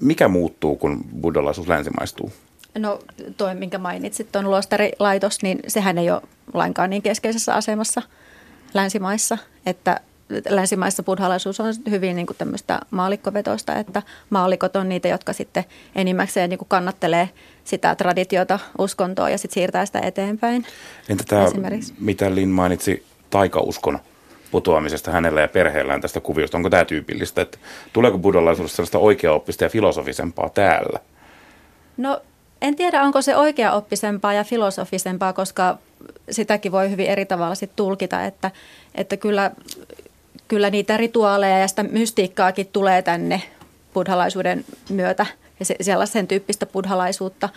mikä 0.00 0.28
muuttuu, 0.28 0.76
kun 0.76 1.04
buddhalaisuus 1.20 1.68
länsimaistuu? 1.68 2.32
No 2.78 2.98
toi, 3.36 3.54
minkä 3.54 3.78
mainitsit, 3.78 4.32
tuon 4.32 4.50
luostarilaitos, 4.50 5.42
niin 5.42 5.60
sehän 5.68 5.98
ei 5.98 6.10
ole 6.10 6.22
lainkaan 6.54 6.90
niin 6.90 7.02
keskeisessä 7.02 7.54
asemassa 7.54 8.02
länsimaissa, 8.74 9.38
että 9.66 10.00
länsimaissa 10.48 11.02
buddhalaisuus 11.02 11.60
on 11.60 11.74
hyvin 11.90 12.16
niin 12.16 12.26
kuin 12.26 12.36
tämmöistä 12.36 12.80
maalikkovetoista, 12.90 13.76
että 13.76 14.02
maalikot 14.30 14.76
on 14.76 14.88
niitä, 14.88 15.08
jotka 15.08 15.32
sitten 15.32 15.64
enimmäkseen 15.94 16.50
niin 16.50 16.58
kuin 16.58 16.68
kannattelee 16.68 17.28
sitä 17.64 17.94
traditiota, 17.94 18.58
uskontoa 18.78 19.30
ja 19.30 19.38
sitten 19.38 19.54
siirtää 19.54 19.86
sitä 19.86 20.00
eteenpäin. 20.00 20.66
Entä 21.08 21.24
tämä, 21.28 21.46
mitä 21.98 22.34
Lin 22.34 22.48
mainitsi 22.48 23.06
taikauskon 23.30 23.98
putoamisesta 24.50 25.10
hänellä 25.10 25.40
ja 25.40 25.48
perheellään 25.48 26.00
tästä 26.00 26.20
kuviosta, 26.20 26.56
onko 26.56 26.70
tämä 26.70 26.84
tyypillistä, 26.84 27.42
että 27.42 27.58
tuleeko 27.92 28.18
buddhalaisuudesta 28.18 28.76
sellaista 28.76 28.98
oikeaoppista 28.98 29.64
ja 29.64 29.70
filosofisempaa 29.70 30.48
täällä? 30.48 30.98
No 31.96 32.22
en 32.62 32.76
tiedä, 32.76 33.02
onko 33.02 33.22
se 33.22 33.36
oikea 33.36 33.72
oppisempaa 33.72 34.32
ja 34.32 34.44
filosofisempaa, 34.44 35.32
koska 35.32 35.78
sitäkin 36.30 36.72
voi 36.72 36.90
hyvin 36.90 37.06
eri 37.06 37.26
tavalla 37.26 37.54
sit 37.54 37.76
tulkita, 37.76 38.24
että, 38.24 38.50
että 38.94 39.16
kyllä, 39.16 39.50
kyllä 40.48 40.70
niitä 40.70 40.96
rituaaleja 40.96 41.58
ja 41.58 41.68
sitä 41.68 41.82
mystiikkaakin 41.82 42.66
tulee 42.72 43.02
tänne 43.02 43.42
buddhalaisuuden 43.94 44.64
myötä 44.90 45.26
ja 45.60 45.64
se, 45.64 45.76
sellaisen 45.80 46.28
tyyppistä 46.28 46.66
buddhalaisuutta. 46.66 47.48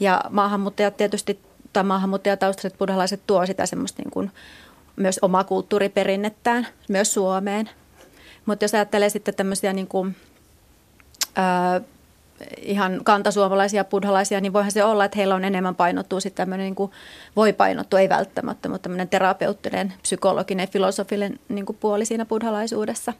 Ja 0.00 0.20
maahanmuuttajat 0.30 0.96
tietysti, 0.96 1.40
tai 1.72 1.84
maahanmuuttajataustaiset 1.84 2.78
buddhalaiset 2.78 3.20
tuo 3.26 3.46
sitä 3.46 3.66
semmoista 3.66 4.02
niin 4.02 4.10
kuin 4.10 4.30
myös 4.96 5.18
omaa 5.22 5.44
kulttuuriperinnettään 5.44 6.66
myös 6.88 7.14
Suomeen. 7.14 7.70
Mutta 8.46 8.64
jos 8.64 8.74
ajattelee 8.74 9.08
sitten 9.08 9.34
tämmöisiä 9.34 9.72
niin 9.72 9.86
kuin, 9.86 10.16
ää, 11.36 11.80
ihan 12.62 13.00
kantasuomalaisia 13.04 13.84
buddhalaisia, 13.84 14.40
niin 14.40 14.52
voihan 14.52 14.72
se 14.72 14.84
olla, 14.84 15.04
että 15.04 15.18
heillä 15.18 15.34
on 15.34 15.44
enemmän 15.44 15.74
painottuu 15.74 16.20
sitten 16.20 16.36
tämmöinen, 16.36 16.64
niin 16.64 16.74
kuin, 16.74 16.90
voi 17.36 17.52
painottua, 17.52 18.00
ei 18.00 18.08
välttämättä, 18.08 18.68
mutta 18.68 18.82
tämmöinen 18.82 19.08
terapeuttinen, 19.08 19.92
psykologinen, 20.02 20.68
filosofinen 20.68 21.38
niin 21.48 21.66
kuin 21.66 21.76
puoli 21.80 22.04
siinä 22.04 22.26
buddhalaisuudessa. 22.26 23.12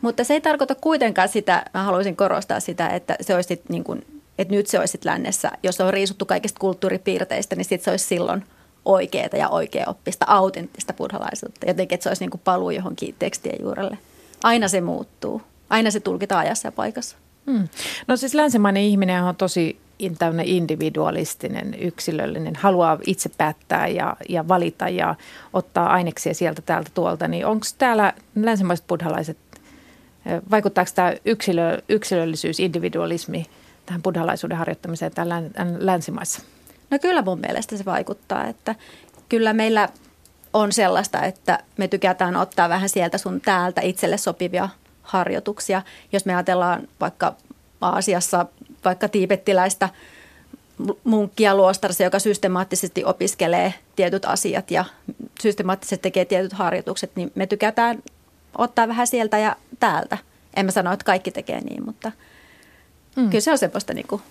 Mutta 0.00 0.24
se 0.24 0.34
ei 0.34 0.40
tarkoita 0.40 0.74
kuitenkaan 0.74 1.28
sitä, 1.28 1.64
mä 1.74 1.82
haluaisin 1.82 2.16
korostaa 2.16 2.60
sitä, 2.60 2.88
että 2.88 3.16
se 3.20 3.34
olisi 3.34 3.62
niin 3.68 3.84
kuin, 3.84 4.06
että 4.38 4.54
nyt 4.54 4.66
se 4.66 4.78
olisi 4.78 4.92
sit 4.92 5.04
lännessä, 5.04 5.50
jos 5.62 5.80
on 5.80 5.92
riisuttu 5.92 6.24
kaikista 6.24 6.60
kulttuuripiirteistä, 6.60 7.56
niin 7.56 7.64
sitten 7.64 7.84
se 7.84 7.90
olisi 7.90 8.04
silloin 8.04 8.44
oikeaa 8.84 9.28
ja 9.32 9.48
oikeaoppista, 9.48 10.26
autenttista 10.28 10.92
buddhalaisuutta. 10.92 11.66
Jotenkin, 11.66 11.94
että 11.94 12.02
se 12.02 12.10
olisi 12.10 12.22
niin 12.22 12.30
kuin 12.30 12.40
paluu 12.44 12.70
johonkin 12.70 13.14
tekstien 13.18 13.58
juurelle. 13.60 13.98
Aina 14.42 14.68
se 14.68 14.80
muuttuu. 14.80 15.42
Aina 15.70 15.90
se 15.90 16.00
tulkitaan 16.00 16.46
ajassa 16.46 16.68
ja 16.68 16.72
paikassa. 16.72 17.16
Hmm. 17.46 17.68
No 18.06 18.16
siis 18.16 18.34
länsimainen 18.34 18.82
ihminen 18.82 19.22
on 19.22 19.36
tosi 19.36 19.78
individualistinen, 20.44 21.74
yksilöllinen, 21.80 22.56
haluaa 22.56 22.98
itse 23.06 23.28
päättää 23.28 23.88
ja, 23.88 24.16
ja 24.28 24.48
valita 24.48 24.88
ja 24.88 25.14
ottaa 25.52 25.92
aineksia 25.92 26.34
sieltä 26.34 26.62
täältä 26.62 26.90
tuolta. 26.94 27.28
Niin 27.28 27.46
onko 27.46 27.66
täällä 27.78 28.12
länsimaiset 28.34 28.86
buddhalaiset, 28.86 29.38
vaikuttaako 30.50 30.90
tämä 30.94 31.12
yksilö, 31.24 31.82
yksilöllisyys, 31.88 32.60
individualismi 32.60 33.46
tähän 33.86 34.02
buddhalaisuuden 34.02 34.58
harjoittamiseen 34.58 35.12
täällä 35.12 35.40
län- 35.40 35.76
länsimaissa? 35.78 36.42
No 36.90 36.98
kyllä 36.98 37.22
mun 37.22 37.40
mielestä 37.40 37.76
se 37.76 37.84
vaikuttaa, 37.84 38.46
että 38.46 38.74
kyllä 39.28 39.52
meillä 39.52 39.88
on 40.52 40.72
sellaista, 40.72 41.22
että 41.22 41.58
me 41.76 41.88
tykätään 41.88 42.36
ottaa 42.36 42.68
vähän 42.68 42.88
sieltä 42.88 43.18
sun 43.18 43.40
täältä 43.40 43.80
itselle 43.80 44.16
sopivia 44.16 44.68
harjoituksia. 45.06 45.82
Jos 46.12 46.26
me 46.26 46.34
ajatellaan 46.34 46.88
vaikka 47.00 47.34
Aasiassa 47.80 48.46
vaikka 48.84 49.08
tiibettiläistä 49.08 49.88
munkkia 51.04 51.54
luostarissa, 51.54 52.04
joka 52.04 52.18
systemaattisesti 52.18 53.04
opiskelee 53.04 53.74
tietyt 53.96 54.24
asiat 54.24 54.70
ja 54.70 54.84
systemaattisesti 55.40 56.02
tekee 56.02 56.24
tietyt 56.24 56.52
harjoitukset, 56.52 57.10
niin 57.14 57.32
me 57.34 57.46
tykätään 57.46 58.02
ottaa 58.58 58.88
vähän 58.88 59.06
sieltä 59.06 59.38
ja 59.38 59.56
täältä. 59.80 60.18
En 60.56 60.66
mä 60.66 60.72
sano, 60.72 60.92
että 60.92 61.04
kaikki 61.04 61.30
tekee 61.30 61.60
niin, 61.60 61.84
mutta 61.84 62.12
mm. 63.16 63.30
kyllä 63.30 63.40
se 63.40 63.50
on 63.50 63.58
semmoista 63.58 63.94
niin 63.94 64.06
kuin 64.06 64.22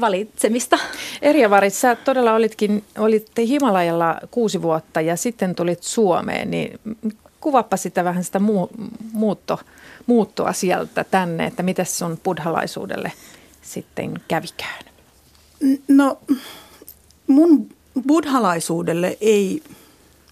valitsemista. 0.00 0.78
Erja 1.22 1.50
Varit, 1.50 1.74
sä 1.74 1.96
todella 1.96 2.34
olitkin, 2.34 2.84
olitte 2.98 3.46
Himalajalla 3.46 4.18
kuusi 4.30 4.62
vuotta 4.62 5.00
ja 5.00 5.16
sitten 5.16 5.54
tulit 5.54 5.82
Suomeen, 5.82 6.50
niin 6.50 6.80
kuvappa 7.40 7.76
sitä 7.76 8.04
vähän 8.04 8.24
sitä 8.24 8.38
muu, 8.38 8.70
muutto, 9.12 9.60
muuttoa 10.06 10.52
sieltä 10.52 11.04
tänne, 11.04 11.46
että 11.46 11.62
miten 11.62 11.86
sun 11.86 12.18
buddhalaisuudelle 12.24 13.12
sitten 13.62 14.14
kävikään? 14.28 14.84
No 15.88 16.20
mun 17.26 17.68
buddhalaisuudelle 18.06 19.18
ei 19.20 19.62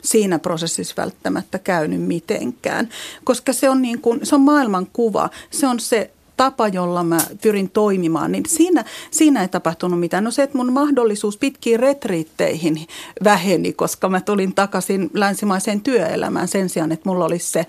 siinä 0.02 0.38
prosessissa 0.38 0.94
välttämättä 0.96 1.58
käynyt 1.58 2.02
mitenkään, 2.02 2.88
koska 3.24 3.52
se 3.52 3.70
on, 3.70 3.82
niin 3.82 4.00
kuin, 4.00 4.20
se 4.26 4.34
on 4.34 4.40
maailmankuva, 4.40 5.30
se 5.50 5.66
on 5.66 5.80
se 5.80 6.10
tapa, 6.42 6.68
jolla 6.68 7.02
mä 7.02 7.20
pyrin 7.42 7.70
toimimaan, 7.70 8.32
niin 8.32 8.44
siinä, 8.48 8.84
siinä 9.10 9.42
ei 9.42 9.48
tapahtunut 9.48 10.00
mitään. 10.00 10.24
No 10.24 10.30
se, 10.30 10.42
että 10.42 10.58
mun 10.58 10.72
mahdollisuus 10.72 11.36
pitkiin 11.36 11.80
retriitteihin 11.80 12.86
väheni, 13.24 13.72
koska 13.72 14.08
mä 14.08 14.20
tulin 14.20 14.54
takaisin 14.54 15.10
länsimaiseen 15.14 15.80
työelämään 15.80 16.48
sen 16.48 16.68
sijaan, 16.68 16.92
että 16.92 17.08
mulla 17.08 17.24
olisi 17.24 17.52
se 17.52 17.66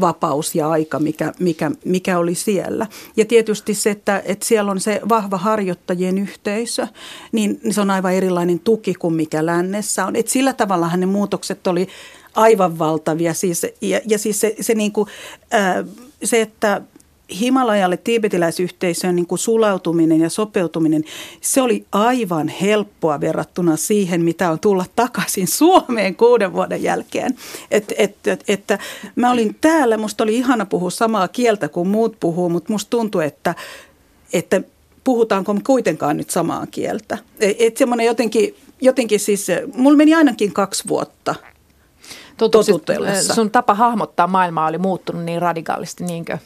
vapaus 0.00 0.54
ja 0.54 0.70
aika, 0.70 0.98
mikä, 0.98 1.32
mikä, 1.38 1.70
mikä 1.84 2.18
oli 2.18 2.34
siellä. 2.34 2.86
Ja 3.16 3.24
tietysti 3.24 3.74
se, 3.74 3.90
että, 3.90 4.22
että 4.24 4.46
siellä 4.46 4.70
on 4.70 4.80
se 4.80 5.00
vahva 5.08 5.38
harjoittajien 5.38 6.18
yhteisö, 6.18 6.86
niin 7.32 7.60
se 7.70 7.80
on 7.80 7.90
aivan 7.90 8.12
erilainen 8.12 8.58
tuki 8.58 8.94
kuin 8.94 9.14
mikä 9.14 9.46
lännessä 9.46 10.06
on. 10.06 10.16
Et 10.16 10.28
sillä 10.28 10.52
tavallahan 10.52 11.00
ne 11.00 11.06
muutokset 11.06 11.66
oli 11.66 11.88
aivan 12.34 12.78
valtavia. 12.78 13.34
Siis, 13.34 13.66
ja, 13.80 14.00
ja 14.06 14.18
siis 14.18 14.40
se, 14.40 14.54
se, 14.60 14.74
niin 14.74 14.92
kuin, 14.92 15.08
se 16.24 16.40
että 16.40 16.82
Himalajalle 17.40 17.96
tiibetiläisyhteisöön 17.96 19.16
niin 19.16 19.26
kuin 19.26 19.38
sulautuminen 19.38 20.20
ja 20.20 20.30
sopeutuminen, 20.30 21.04
se 21.40 21.62
oli 21.62 21.86
aivan 21.92 22.48
helppoa 22.48 23.20
verrattuna 23.20 23.76
siihen, 23.76 24.22
mitä 24.22 24.50
on 24.50 24.58
tulla 24.58 24.84
takaisin 24.96 25.48
Suomeen 25.58 26.16
kuuden 26.16 26.52
vuoden 26.52 26.82
jälkeen. 26.82 27.36
Et, 27.70 27.94
et, 27.98 28.26
et, 28.26 28.44
että 28.48 28.78
mä 29.16 29.30
olin 29.30 29.56
täällä, 29.60 29.96
musta 29.96 30.24
oli 30.24 30.36
ihana 30.36 30.66
puhua 30.66 30.90
samaa 30.90 31.28
kieltä 31.28 31.68
kuin 31.68 31.88
muut 31.88 32.16
puhuu, 32.20 32.48
mutta 32.48 32.72
musta 32.72 32.90
tuntui, 32.90 33.24
että, 33.24 33.54
että 34.32 34.62
puhutaanko 35.04 35.54
me 35.54 35.60
kuitenkaan 35.66 36.16
nyt 36.16 36.30
samaa 36.30 36.66
kieltä. 36.70 37.18
Että 37.40 37.78
semmoinen 37.78 38.06
jotenkin, 38.06 38.56
jotenkin 38.80 39.20
siis, 39.20 39.46
mulla 39.74 39.96
meni 39.96 40.14
ainakin 40.14 40.52
kaksi 40.52 40.88
vuotta 40.88 41.34
totutellessa. 42.36 43.34
Sun 43.34 43.50
tapa 43.50 43.74
hahmottaa 43.74 44.26
maailmaa 44.26 44.66
oli 44.66 44.78
muuttunut 44.78 45.24
niin 45.24 45.42
radikaalisti, 45.42 46.04
niinkö? 46.04 46.38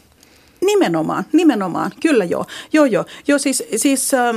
Nimenomaan, 0.66 1.24
nimenomaan, 1.32 1.90
kyllä 2.00 2.24
joo. 2.24 2.46
Joo, 2.72 2.84
joo. 2.84 3.04
joo 3.28 3.38
siis, 3.38 3.64
siis 3.76 4.14
ähm, 4.14 4.36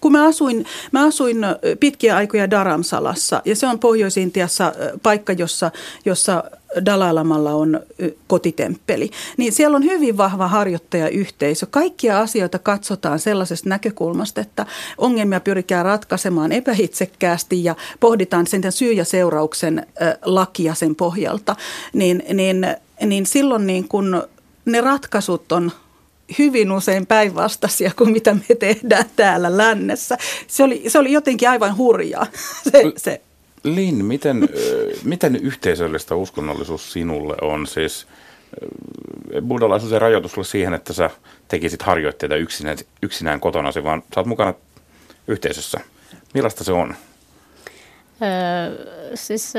kun 0.00 0.12
mä 0.12 0.24
asuin, 0.24 0.66
mä 0.92 1.06
asuin 1.06 1.44
äh, 1.44 1.54
pitkiä 1.80 2.16
aikoja 2.16 2.50
Dharamsalassa 2.50 3.42
ja 3.44 3.56
se 3.56 3.66
on 3.66 3.78
Pohjois-Intiassa 3.78 4.66
äh, 4.66 4.72
paikka, 5.02 5.32
jossa, 5.32 5.70
jossa 6.04 6.44
Dalai 6.86 7.12
Lamalla 7.12 7.50
on 7.50 7.74
äh, 7.74 8.10
kotitemppeli, 8.26 9.10
niin 9.36 9.52
siellä 9.52 9.76
on 9.76 9.84
hyvin 9.84 10.16
vahva 10.16 10.48
harjoittajayhteisö. 10.48 11.66
Kaikkia 11.70 12.20
asioita 12.20 12.58
katsotaan 12.58 13.18
sellaisesta 13.18 13.68
näkökulmasta, 13.68 14.40
että 14.40 14.66
ongelmia 14.98 15.40
pyrikään 15.40 15.84
ratkaisemaan 15.84 16.52
epäitsekkäästi 16.52 17.64
ja 17.64 17.76
pohditaan 18.00 18.46
sen 18.46 18.72
syy- 18.72 18.92
ja 18.92 19.04
seurauksen 19.04 19.86
lakia 20.24 20.74
sen 20.74 20.94
pohjalta. 20.94 21.56
Niin, 21.92 22.22
niin, 22.34 22.66
niin 23.06 23.26
silloin 23.26 23.66
niin 23.66 23.88
kun 23.88 24.22
ne 24.72 24.80
ratkaisut 24.80 25.52
on 25.52 25.72
hyvin 26.38 26.72
usein 26.72 27.06
päinvastaisia 27.06 27.90
kuin 27.96 28.12
mitä 28.12 28.34
me 28.34 28.54
tehdään 28.58 29.04
täällä 29.16 29.56
lännessä. 29.56 30.18
Se 30.46 30.62
oli, 30.62 30.82
se 30.88 30.98
oli 30.98 31.12
jotenkin 31.12 31.48
aivan 31.48 31.76
hurjaa 31.76 32.26
se, 32.72 32.92
se 32.96 33.20
Lin, 33.64 34.04
miten, 34.04 34.48
miten 35.04 35.36
yhteisöllistä 35.36 36.14
uskonnollisuus 36.14 36.92
sinulle 36.92 37.34
on? 37.40 37.66
Siis 37.66 38.06
buddhalaisuus 39.48 39.92
ei 39.92 39.98
rajoitu 39.98 40.28
sulle 40.28 40.46
siihen, 40.46 40.74
että 40.74 40.92
sä 40.92 41.10
tekisit 41.48 41.82
harjoitteita 41.82 42.36
yksinään, 42.36 42.78
yksinään 43.02 43.40
kotonasi, 43.40 43.84
vaan 43.84 44.02
sä 44.14 44.20
oot 44.20 44.26
mukana 44.26 44.54
yhteisössä. 45.28 45.80
Millaista 46.34 46.64
se 46.64 46.72
on? 46.72 46.94
Öö, 48.22 48.86
siis 49.14 49.52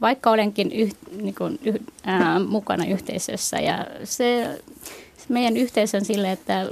vaikka 0.00 0.30
olenkin 0.30 0.72
yh, 0.72 0.92
niin 1.22 1.34
kuin, 1.34 1.58
yh, 1.64 1.74
ää, 2.04 2.38
mukana 2.38 2.86
yhteisössä 2.86 3.56
ja 3.56 3.86
se, 4.04 4.60
se 5.16 5.24
meidän 5.28 5.56
yhteisö 5.56 5.96
on 5.96 6.04
sille, 6.04 6.32
että 6.32 6.70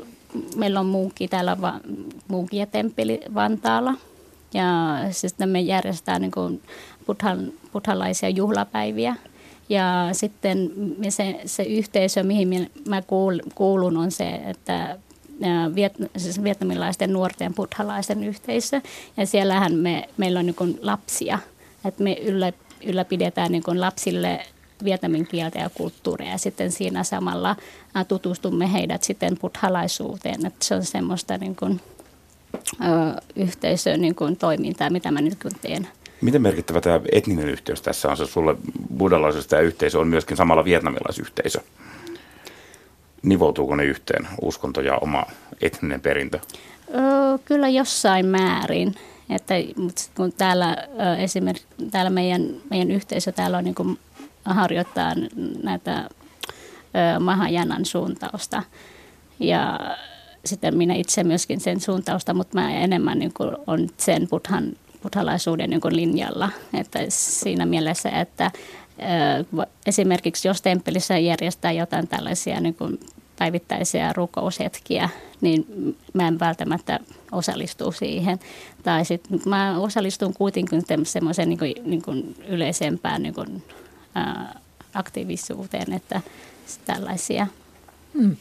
meillä 0.56 0.80
on 0.80 0.86
muukki 0.86 1.28
täällä, 1.28 1.60
va, 1.60 1.80
muukki 2.28 2.56
ja 2.56 2.66
temppeli 2.66 3.20
Vantaalla. 3.34 3.94
Ja 4.54 4.98
sitten 5.10 5.48
me 5.48 5.60
järjestetään 5.60 6.20
niin 6.20 6.30
kuin 6.30 6.62
buddhan, 7.06 7.52
buddhalaisia 7.72 8.28
juhlapäiviä. 8.28 9.16
Ja 9.68 10.08
sitten 10.12 10.72
se, 11.08 11.40
se 11.46 11.62
yhteisö, 11.62 12.22
mihin 12.22 12.70
mä 12.88 13.02
kuulun, 13.54 13.96
on 13.96 14.10
se, 14.10 14.28
että 14.28 14.98
viet, 15.74 15.92
siis 16.16 16.42
vietnamilaisten 16.42 17.12
nuorten 17.12 17.54
buddhalaisten 17.54 18.24
yhteisö. 18.24 18.80
Ja 19.16 19.26
siellähän 19.26 19.74
me, 19.74 20.08
meillä 20.16 20.40
on 20.40 20.46
niin 20.46 20.78
lapsia, 20.82 21.38
että 21.84 22.02
me 22.02 22.12
yllä, 22.12 22.52
ylläpidetään 22.86 23.52
niin 23.52 23.62
kuin 23.62 23.80
lapsille 23.80 24.46
vietnamin 24.84 25.26
kieltä 25.26 25.58
ja 25.58 25.70
kulttuuria 25.74 26.30
ja 26.30 26.38
sitten 26.38 26.72
siinä 26.72 27.04
samalla 27.04 27.56
tutustumme 28.08 28.72
heidät 28.72 29.02
sitten 29.02 29.38
buddhalaisuuteen. 29.40 30.46
Että 30.46 30.64
se 30.64 30.74
on 30.74 30.84
semmoista 30.84 31.38
niin 31.38 31.56
kuin, 31.56 31.80
ö, 32.80 33.22
yhteisön 33.36 34.00
niin 34.00 34.14
kuin 34.14 34.36
toimintaa, 34.36 34.90
mitä 34.90 35.10
mä 35.10 35.20
nyt 35.20 35.38
teen. 35.60 35.88
Miten 36.20 36.42
merkittävä 36.42 36.80
tämä 36.80 37.00
etninen 37.12 37.48
yhteys 37.48 37.82
tässä 37.82 38.08
on? 38.08 38.16
Se 38.16 38.26
sulle 38.26 38.56
buddhalaisesta 38.98 39.54
ja 39.54 39.60
yhteisö 39.60 39.98
on 39.98 40.08
myöskin 40.08 40.36
samalla 40.36 40.64
vietnamilaisyhteisö. 40.64 41.60
Nivoutuuko 43.22 43.76
ne 43.76 43.84
yhteen, 43.84 44.28
uskonto 44.42 44.80
ja 44.80 44.98
oma 44.98 45.24
etninen 45.62 46.00
perintö? 46.00 46.38
Kyllä 47.44 47.68
jossain 47.68 48.26
määrin. 48.26 48.94
Että, 49.30 49.54
mutta 49.76 50.02
kun 50.16 50.32
täällä 50.32 50.76
esimerkiksi 51.18 51.68
täällä 51.90 52.10
meidän, 52.10 52.46
meidän 52.70 52.90
yhteisö 52.90 53.32
täällä 53.32 53.58
on 53.58 53.64
niin 53.64 53.74
kuin 53.74 53.98
harjoittaa 54.44 55.12
näitä 55.62 56.08
Mahajanan 57.20 57.84
suuntausta 57.84 58.62
ja 59.40 59.80
sitten 60.44 60.76
minä 60.76 60.94
itse 60.94 61.24
myöskin 61.24 61.60
sen 61.60 61.80
suuntausta, 61.80 62.34
mutta 62.34 62.60
mä 62.60 62.72
enemmän 62.72 63.18
niin 63.18 63.32
kuin 63.34 63.56
on 63.66 63.88
sen 63.96 64.28
buddhan, 64.28 64.72
buddhalaisuuden 65.02 65.70
niin 65.70 65.80
kuin 65.80 65.96
linjalla. 65.96 66.50
Että 66.74 66.98
siinä 67.08 67.66
mielessä, 67.66 68.08
että 68.08 68.50
esimerkiksi 69.86 70.48
jos 70.48 70.62
temppelissä 70.62 71.18
järjestää 71.18 71.72
jotain 71.72 72.08
tällaisia 72.08 72.60
niin 72.60 72.74
kuin 72.74 73.00
päivittäisiä 73.38 74.12
rukoushetkiä, 74.12 75.08
niin 75.40 75.66
mä 76.12 76.28
en 76.28 76.40
välttämättä 76.40 77.00
osallistu 77.34 77.92
siihen. 77.92 78.38
Tai 78.82 79.04
sitten 79.04 79.40
mä 79.46 79.78
osallistun 79.78 80.34
kuitenkin 80.34 80.82
semmoiseen 81.04 81.48
niin 81.48 81.74
niin 81.84 82.34
yleisempään 82.48 83.22
niin 83.22 83.34
kuin, 83.34 83.62
ää, 84.14 84.60
aktiivisuuteen, 84.94 85.92
että 85.92 86.20
tällaisia. 86.84 87.46
Hmm. 88.18 88.36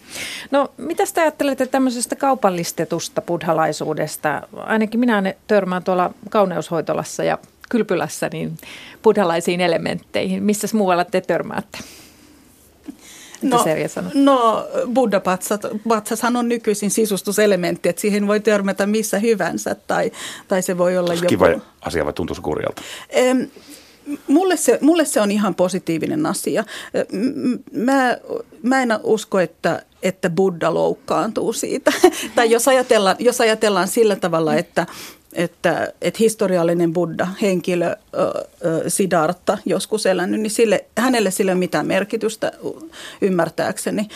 No, 0.52 0.72
mitä 0.78 1.04
te 1.14 1.22
ajattelette 1.22 1.66
tämmöisestä 1.66 2.16
kaupallistetusta 2.16 3.22
buddhalaisuudesta? 3.22 4.42
Ainakin 4.58 5.00
minä 5.00 5.34
törmään 5.48 5.84
tuolla 5.84 6.14
kauneushoitolassa 6.30 7.24
ja 7.24 7.38
kylpylässä 7.70 8.30
niin 8.32 8.58
buddhalaisiin 9.04 9.62
elementteihin. 9.62 10.44
Missä 10.44 10.68
muualla 10.74 11.06
te 11.06 11.22
törmäätte? 11.22 11.78
No, 13.50 13.58
No 14.14 14.68
Buddha-patsashan 14.94 16.36
on 16.36 16.50
nykyisin 16.50 16.92
sisustuselementti, 16.92 17.90
että 17.90 18.02
siihen 18.02 18.28
voi 18.28 18.40
törmätä 18.40 18.86
missä 18.86 19.20
hyvänsä 19.20 19.76
tai, 19.76 20.12
tai 20.48 20.62
se 20.62 20.78
voi 20.78 20.98
olla 20.98 21.14
joku... 21.14 21.28
Kiva 21.28 21.48
asia 21.82 22.06
vai 22.06 22.14
tuntuisi 22.14 22.42
kurjalta? 22.42 22.82
Em, 23.10 23.48
Mulle 24.28 24.58
se, 24.58 24.78
mulle 24.82 25.06
se 25.06 25.22
on 25.22 25.32
ihan 25.32 25.56
positiivinen 25.56 26.26
asia. 26.26 26.64
Mä, 27.72 28.18
mä 28.64 28.82
en 28.82 28.90
usko, 29.04 29.40
että, 29.40 29.82
että 30.04 30.30
Buddha 30.30 30.74
loukkaantuu 30.74 31.54
siitä. 31.54 31.92
tai 32.36 32.52
jos 32.52 32.68
ajatellaan, 32.68 33.16
jos 33.20 33.42
ajatellaan 33.42 33.88
sillä 33.88 34.16
tavalla, 34.16 34.56
että, 34.56 34.86
että, 35.36 35.94
että 36.02 36.18
historiallinen 36.20 36.94
Buddha, 36.94 37.28
henkilö 37.42 37.96
Siddhartha, 38.88 39.58
joskus 39.66 40.06
elänyt, 40.06 40.42
niin 40.42 40.52
sille, 40.52 40.86
hänelle 40.98 41.32
sillä 41.32 41.52
ei 41.52 41.54
ole 41.54 41.60
mitään 41.60 41.88
merkitystä 41.88 42.52
ymmärtääkseni. 43.22 44.08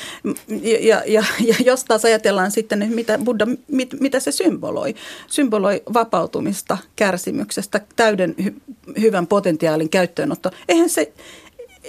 Ja, 0.62 1.02
ja, 1.06 1.24
ja, 1.40 1.56
jos 1.66 1.84
taas 1.84 2.06
ajatellaan 2.06 2.52
sitten, 2.52 2.82
että 2.82 2.96
mitä 2.96 3.20
Buddha, 3.24 3.48
mit, 3.68 3.96
mitä 4.00 4.20
se 4.20 4.32
symboloi. 4.32 4.96
Symboloi 5.28 5.84
vapautumista, 5.94 6.78
kärsimyksestä, 6.96 7.82
täyden 7.96 8.36
hy, 8.44 8.56
hyvän 9.02 9.28
potentiaalin 9.28 9.90
käyttöönotto. 9.90 10.52
Eihän 10.70 10.90
se, 10.90 11.14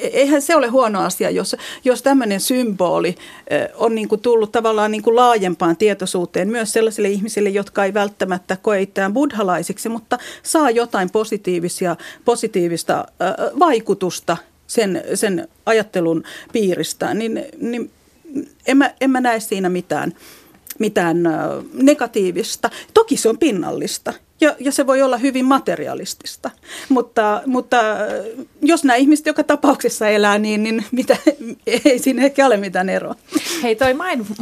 eihän 0.00 0.42
se 0.42 0.56
ole 0.56 0.66
huono 0.66 1.00
asia, 1.00 1.30
jos, 1.30 1.56
jos 1.84 2.02
tämmöinen 2.02 2.40
symboli 2.40 3.14
on 3.74 3.94
niin 3.94 4.08
kuin 4.08 4.20
tullut 4.20 4.52
tavallaan 4.52 4.90
niin 4.90 5.02
kuin 5.02 5.16
laajempaan 5.16 5.76
tietoisuuteen 5.76 6.48
myös 6.48 6.72
sellaisille 6.72 7.08
ihmisille, 7.08 7.48
jotka 7.48 7.84
ei 7.84 7.94
välttämättä 7.94 8.56
koe 8.56 8.82
itseään 8.82 9.12
buddhalaisiksi, 9.12 9.88
mutta 9.88 10.18
saa 10.42 10.70
jotain 10.70 11.10
positiivisia, 11.10 11.96
positiivista 12.24 13.04
vaikutusta 13.58 14.36
sen, 14.66 15.02
sen 15.14 15.48
ajattelun 15.66 16.24
piiristä, 16.52 17.14
niin, 17.14 17.44
niin 17.60 17.90
en, 18.66 18.76
mä, 18.76 18.94
en 19.00 19.10
mä 19.10 19.20
näe 19.20 19.40
siinä 19.40 19.68
mitään, 19.68 20.14
mitään 20.78 21.16
negatiivista. 21.72 22.70
Toki 22.94 23.16
se 23.16 23.28
on 23.28 23.38
pinnallista 23.38 24.12
ja, 24.40 24.56
ja 24.60 24.72
se 24.72 24.86
voi 24.86 25.02
olla 25.02 25.16
hyvin 25.16 25.44
materialistista. 25.44 26.50
Mutta, 26.88 27.42
mutta 27.46 27.76
jos 28.62 28.84
nämä 28.84 28.96
ihmiset 28.96 29.26
joka 29.26 29.44
tapauksessa 29.44 30.08
elää 30.08 30.38
niin, 30.38 30.62
niin 30.62 30.84
mitä, 30.92 31.16
ei 31.84 31.98
siinä 31.98 32.24
ehkä 32.24 32.46
ole 32.46 32.56
mitään 32.56 32.88
eroa. 32.88 33.14
Hei, 33.62 33.76
toi 33.76 33.94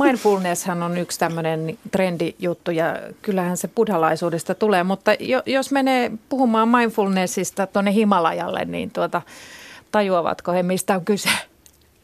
mindfulnesshan 0.04 0.82
on 0.82 0.98
yksi 0.98 1.18
tämmöinen 1.18 1.78
trendijuttu 1.90 2.70
ja 2.70 2.96
kyllähän 3.22 3.56
se 3.56 3.68
buddhalaisuudesta 3.68 4.54
tulee. 4.54 4.84
Mutta 4.84 5.14
jo, 5.20 5.42
jos 5.46 5.72
menee 5.72 6.12
puhumaan 6.28 6.68
mindfulnessista 6.68 7.66
tuonne 7.66 7.92
Himalajalle, 7.92 8.64
niin 8.64 8.90
tuota, 8.90 9.22
tajuavatko 9.92 10.52
he, 10.52 10.62
mistä 10.62 10.94
on 10.94 11.04
kyse? 11.04 11.30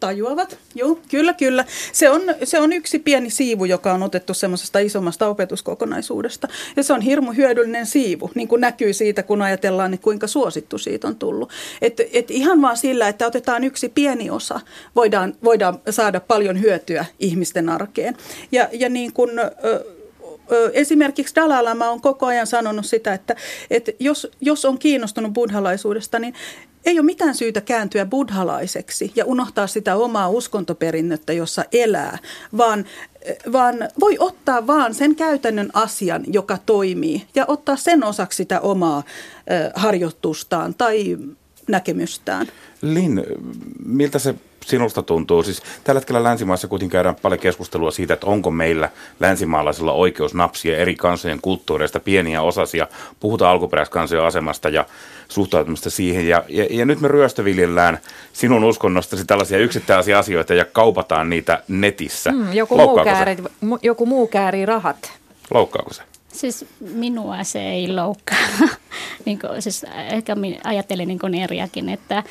Tajuavat, 0.02 0.58
joo, 0.74 0.98
kyllä, 1.10 1.32
kyllä. 1.32 1.64
Se 1.92 2.10
on, 2.10 2.22
se 2.44 2.60
on 2.60 2.72
yksi 2.72 2.98
pieni 2.98 3.30
siivu, 3.30 3.64
joka 3.64 3.92
on 3.92 4.02
otettu 4.02 4.34
semmoisesta 4.34 4.78
isommasta 4.78 5.28
opetuskokonaisuudesta. 5.28 6.48
Ja 6.76 6.82
se 6.82 6.92
on 6.92 7.00
hirmu 7.00 7.32
hyödyllinen 7.32 7.86
siivu, 7.86 8.30
niin 8.34 8.48
kuin 8.48 8.60
näkyy 8.60 8.92
siitä, 8.92 9.22
kun 9.22 9.42
ajatellaan, 9.42 9.90
niin 9.90 9.98
kuinka 9.98 10.26
suosittu 10.26 10.78
siitä 10.78 11.08
on 11.08 11.16
tullut. 11.16 11.50
Et, 11.82 12.00
et 12.12 12.30
ihan 12.30 12.62
vaan 12.62 12.76
sillä, 12.76 13.08
että 13.08 13.26
otetaan 13.26 13.64
yksi 13.64 13.88
pieni 13.88 14.30
osa, 14.30 14.60
voidaan, 14.96 15.34
voidaan 15.44 15.78
saada 15.90 16.20
paljon 16.20 16.60
hyötyä 16.60 17.04
ihmisten 17.18 17.68
arkeen. 17.68 18.16
Ja, 18.52 18.68
ja 18.72 18.88
niin 18.88 19.12
kuin... 19.12 19.38
Ö, 19.38 20.01
esimerkiksi 20.72 21.34
Dalai 21.34 21.62
Lama 21.62 21.90
on 21.90 22.00
koko 22.00 22.26
ajan 22.26 22.46
sanonut 22.46 22.86
sitä, 22.86 23.14
että, 23.14 23.36
että 23.70 23.92
jos, 23.98 24.30
jos 24.40 24.64
on 24.64 24.78
kiinnostunut 24.78 25.32
buddhalaisuudesta, 25.32 26.18
niin 26.18 26.34
ei 26.84 26.98
ole 26.98 27.06
mitään 27.06 27.34
syytä 27.34 27.60
kääntyä 27.60 28.06
buddhalaiseksi 28.06 29.12
ja 29.16 29.24
unohtaa 29.24 29.66
sitä 29.66 29.96
omaa 29.96 30.28
uskontoperinnöttä, 30.28 31.32
jossa 31.32 31.64
elää, 31.72 32.18
vaan, 32.56 32.84
vaan 33.52 33.88
voi 34.00 34.16
ottaa 34.18 34.66
vaan 34.66 34.94
sen 34.94 35.14
käytännön 35.16 35.70
asian, 35.72 36.24
joka 36.26 36.58
toimii 36.66 37.26
ja 37.34 37.44
ottaa 37.48 37.76
sen 37.76 38.04
osaksi 38.04 38.36
sitä 38.36 38.60
omaa 38.60 39.02
harjoitustaan 39.74 40.74
tai 40.74 41.18
näkemystään. 41.68 42.46
Lin, 42.82 43.24
miltä 43.84 44.18
se 44.18 44.34
sinusta 44.64 45.02
tuntuu? 45.02 45.42
Siis 45.42 45.62
tällä 45.84 45.98
hetkellä 45.98 46.24
länsimaissa 46.24 46.68
kuitenkin 46.68 46.92
käydään 46.92 47.16
paljon 47.22 47.40
keskustelua 47.40 47.90
siitä, 47.90 48.14
että 48.14 48.26
onko 48.26 48.50
meillä 48.50 48.90
länsimaalaisilla 49.20 49.92
oikeus 49.92 50.34
napsia 50.34 50.76
eri 50.76 50.94
kansojen 50.94 51.38
kulttuureista 51.42 52.00
pieniä 52.00 52.42
osasia. 52.42 52.86
Puhutaan 53.20 53.50
alkuperäiskansojen 53.50 54.24
asemasta 54.24 54.68
ja 54.68 54.84
suhtautumista 55.28 55.90
siihen. 55.90 56.28
Ja, 56.28 56.44
ja, 56.48 56.66
ja 56.70 56.84
nyt 56.84 57.00
me 57.00 57.08
ryöstöviljellään 57.08 57.98
sinun 58.32 58.64
uskonnostasi 58.64 59.24
tällaisia 59.24 59.58
yksittäisiä 59.58 60.18
asioita 60.18 60.54
ja 60.54 60.64
kaupataan 60.64 61.30
niitä 61.30 61.62
netissä. 61.68 62.32
Mm, 62.32 62.52
joku, 62.52 62.76
muu 62.76 63.04
kääri, 63.04 63.36
joku 63.82 64.06
muu 64.06 64.26
käärii 64.26 64.66
rahat. 64.66 65.12
Loukkaako 65.54 65.92
se? 65.92 66.02
Siis 66.32 66.64
minua 66.80 67.44
se 67.44 67.70
ei 67.70 67.92
loukkaa. 67.92 68.38
niin 69.26 69.38
kuin, 69.38 69.62
siis 69.62 69.86
ehkä 70.10 70.36
ajattelin 70.64 71.08
niin 71.08 71.34
eriäkin, 71.34 71.88
että 71.88 72.22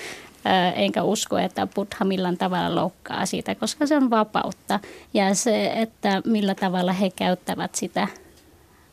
enkä 0.75 1.03
usko, 1.03 1.37
että 1.37 1.67
Buddha 1.67 2.05
millään 2.05 2.37
tavalla 2.37 2.75
loukkaa 2.75 3.25
siitä, 3.25 3.55
koska 3.55 3.85
se 3.85 3.95
on 3.95 4.09
vapautta. 4.09 4.79
Ja 5.13 5.35
se, 5.35 5.71
että 5.75 6.21
millä 6.25 6.55
tavalla 6.55 6.93
he 6.93 7.09
käyttävät 7.09 7.75
sitä, 7.75 8.07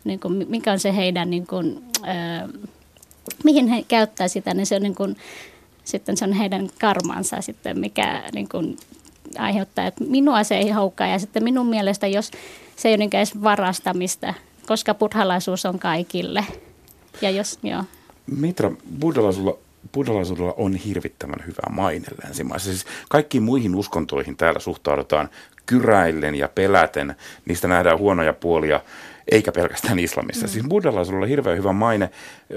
niin 0.04 0.20
kuin, 0.20 0.46
mikä 0.48 0.72
on 0.72 0.78
se 0.78 0.96
heidän, 0.96 1.30
niin 1.30 1.46
kuin, 1.46 1.84
äh, 2.08 2.48
mihin 3.44 3.68
he 3.68 3.84
käyttää 3.88 4.28
sitä, 4.28 4.54
niin 4.54 4.66
se 4.66 4.76
on, 4.76 4.82
niin 4.82 4.94
kuin, 4.94 5.16
sitten 5.84 6.16
se 6.16 6.24
on 6.24 6.32
heidän 6.32 6.68
karmansa 6.80 7.40
sitten, 7.40 7.78
mikä 7.78 8.22
niin 8.34 8.48
kuin, 8.48 8.76
aiheuttaa, 9.38 9.86
että 9.86 10.04
minua 10.04 10.44
se 10.44 10.56
ei 10.56 10.70
houkkaa. 10.70 11.06
Ja 11.06 11.18
sitten 11.18 11.44
minun 11.44 11.66
mielestä, 11.66 12.06
jos 12.06 12.30
se 12.76 12.88
ei 12.88 12.94
ole 12.94 13.04
edes 13.04 13.42
varastamista, 13.42 14.34
koska 14.66 14.94
buddhalaisuus 14.94 15.66
on 15.66 15.78
kaikille. 15.78 16.46
Ja 17.22 17.30
jos, 17.30 17.58
joo. 17.62 17.84
Mitra, 18.26 18.70
buddhalaisuudella 19.00 19.58
buddhalaisuudella 19.92 20.54
on 20.56 20.74
hirvittävän 20.74 21.44
hyvä 21.46 21.70
maine 21.70 22.06
länsimaissa. 22.24 22.70
Siis 22.70 22.86
kaikkiin 23.08 23.42
muihin 23.42 23.74
uskontoihin 23.74 24.36
täällä 24.36 24.60
suhtaudutaan 24.60 25.28
kyräillen 25.66 26.34
ja 26.34 26.48
peläten. 26.48 27.14
Niistä 27.46 27.68
nähdään 27.68 27.98
huonoja 27.98 28.32
puolia, 28.32 28.80
eikä 29.30 29.52
pelkästään 29.52 29.98
islamissa. 29.98 30.46
Mm. 30.46 30.50
Siis 30.50 30.64
buddhalaisuudella 30.68 31.24
on 31.24 31.28
hirveän 31.28 31.58
hyvä 31.58 31.72
maine. 31.72 32.10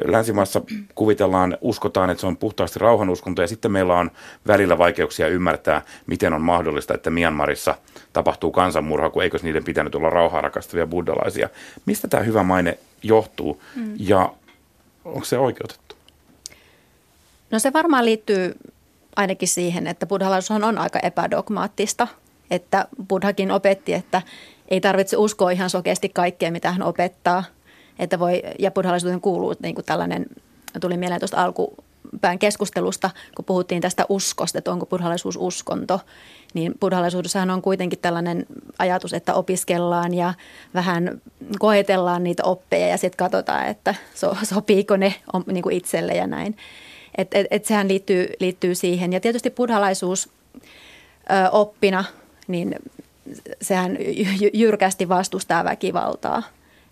Länsimaissa 0.05 0.61
kuvitellaan, 0.95 1.57
uskotaan, 1.61 2.09
että 2.09 2.21
se 2.21 2.27
on 2.27 2.37
puhtaasti 2.37 2.79
rauhanuskonto, 2.79 3.41
ja 3.41 3.47
sitten 3.47 3.71
meillä 3.71 3.99
on 3.99 4.11
välillä 4.47 4.77
vaikeuksia 4.77 5.27
ymmärtää, 5.27 5.81
miten 6.07 6.33
on 6.33 6.41
mahdollista, 6.41 6.93
että 6.93 7.09
Myanmarissa 7.09 7.75
tapahtuu 8.13 8.51
kansanmurha, 8.51 9.09
kun 9.09 9.23
eikös 9.23 9.43
niiden 9.43 9.63
pitänyt 9.63 9.95
olla 9.95 10.09
rauhaa 10.09 10.41
rakastavia 10.41 10.87
buddhalaisia. 10.87 11.49
Mistä 11.85 12.07
tämä 12.07 12.23
hyvä 12.23 12.43
maine 12.43 12.77
johtuu, 13.03 13.61
mm. 13.75 13.93
ja 13.99 14.33
onko 15.05 15.25
se 15.25 15.37
oikeutettu? 15.37 15.90
No 17.51 17.59
se 17.59 17.73
varmaan 17.73 18.05
liittyy 18.05 18.55
ainakin 19.15 19.47
siihen, 19.47 19.87
että 19.87 20.05
buddhalaisuus 20.05 20.63
on 20.63 20.77
aika 20.77 20.99
epädogmaattista. 20.99 22.07
Että 22.51 22.87
buddhakin 23.09 23.51
opetti, 23.51 23.93
että 23.93 24.21
ei 24.67 24.81
tarvitse 24.81 25.17
uskoa 25.17 25.51
ihan 25.51 25.69
sokeasti 25.69 26.09
kaikkea, 26.09 26.51
mitä 26.51 26.71
hän 26.71 26.83
opettaa. 26.83 27.43
Että 27.99 28.19
voi, 28.19 28.41
ja 28.59 28.71
buddhalaisuuteen 28.71 29.21
kuuluu 29.21 29.55
niin 29.63 29.75
kuin 29.75 29.85
tällainen, 29.85 30.25
tuli 30.81 30.97
mieleen 30.97 31.21
tuosta 31.21 31.43
alkupään 31.43 32.39
keskustelusta, 32.39 33.09
kun 33.35 33.45
puhuttiin 33.45 33.81
tästä 33.81 34.05
uskosta, 34.09 34.57
että 34.57 34.71
onko 34.71 34.85
buddhalaisuus 34.85 35.37
uskonto. 35.39 35.99
Niin 36.53 36.73
buddhalaisuudessahan 36.79 37.49
on 37.49 37.61
kuitenkin 37.61 37.99
tällainen 37.99 38.45
ajatus, 38.79 39.13
että 39.13 39.33
opiskellaan 39.33 40.13
ja 40.13 40.33
vähän 40.73 41.21
koetellaan 41.59 42.23
niitä 42.23 42.43
oppeja 42.43 42.87
ja 42.87 42.97
sitten 42.97 43.17
katsotaan, 43.17 43.67
että 43.67 43.95
so, 44.15 44.37
sopiiko 44.43 44.97
ne 44.97 45.15
niin 45.45 45.63
kuin 45.63 45.75
itselle 45.75 46.13
ja 46.13 46.27
näin. 46.27 46.55
Et, 47.17 47.33
et, 47.33 47.47
et 47.51 47.65
sehän 47.65 47.87
liittyy, 47.87 48.27
liittyy 48.39 48.75
siihen. 48.75 49.13
Ja 49.13 49.19
tietysti 49.19 49.49
buddhalaisuus 49.49 50.29
ö, 50.55 51.49
oppina, 51.51 52.03
niin 52.47 52.75
sehän 53.61 53.97
jyrkästi 54.53 55.09
vastustaa 55.09 55.63
väkivaltaa. 55.63 56.43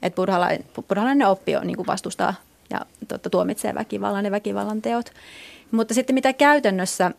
Että 0.01 0.15
buddhalainen, 0.15 0.65
buddhalainen 0.75 1.27
oppi 1.27 1.55
on, 1.55 1.67
niin 1.67 1.77
kuin 1.77 1.87
vastustaa 1.87 2.33
ja 2.69 2.79
totta, 3.07 3.29
tuomitsee 3.29 3.75
väkivallan 3.75 4.25
ja 4.25 4.31
väkivallan 4.31 4.81
teot. 4.81 5.11
Mutta 5.71 5.93
sitten 5.93 6.13
mitä 6.13 6.33
käytännössä, 6.33 7.11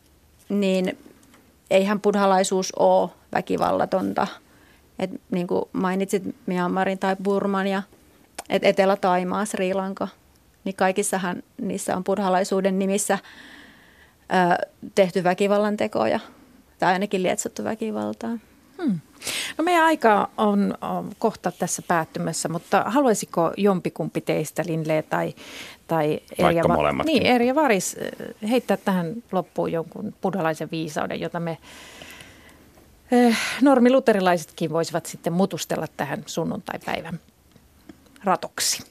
niin 0.48 0.98
eihän 1.70 2.00
buddhalaisuus 2.00 2.72
ole 2.78 3.10
väkivallatonta. 3.32 4.26
Et 4.98 5.10
niin 5.30 5.46
kuin 5.46 5.64
mainitsit 5.72 6.22
Myanmarin 6.46 6.98
tai 6.98 7.16
Burman 7.22 7.66
ja 7.66 7.82
et 8.48 8.64
Etelä-Taimaa, 8.64 9.44
Sri 9.44 9.74
Lanka– 9.74 10.08
niin 10.64 10.76
kaikissahan 10.76 11.42
niissä 11.60 11.96
on 11.96 12.04
buddhalaisuuden 12.04 12.78
nimissä 12.78 13.18
ö, 13.22 14.66
tehty 14.94 15.24
väkivallan 15.24 15.76
tekoja 15.76 16.20
tai 16.78 16.92
ainakin 16.92 17.22
lietsottu 17.22 17.64
väkivaltaa. 17.64 18.38
Hmm. 18.82 19.00
No 19.58 19.64
meidän 19.64 19.84
aika 19.84 20.30
on, 20.38 20.74
on 20.80 21.10
kohta 21.18 21.52
tässä 21.52 21.82
päättymässä, 21.88 22.48
mutta 22.48 22.84
haluaisiko 22.86 23.52
jompikumpi 23.56 24.20
teistä, 24.20 24.62
Linle 24.66 25.02
tai, 25.02 25.34
tai 25.86 26.20
Erja, 26.38 26.64
Va- 26.68 27.04
niin, 27.04 27.26
Erja 27.26 27.54
Varis, 27.54 27.96
heittää 28.50 28.76
tähän 28.76 29.14
loppuun 29.32 29.72
jonkun 29.72 30.14
buddhalaisen 30.22 30.68
viisauden, 30.70 31.20
jota 31.20 31.40
me 31.40 31.58
eh, 33.12 33.38
normiluterilaisetkin 33.62 34.72
voisivat 34.72 35.06
sitten 35.06 35.32
mutustella 35.32 35.86
tähän 35.96 36.22
sunnuntaipäivän 36.26 37.20
ratoksi. 38.24 38.82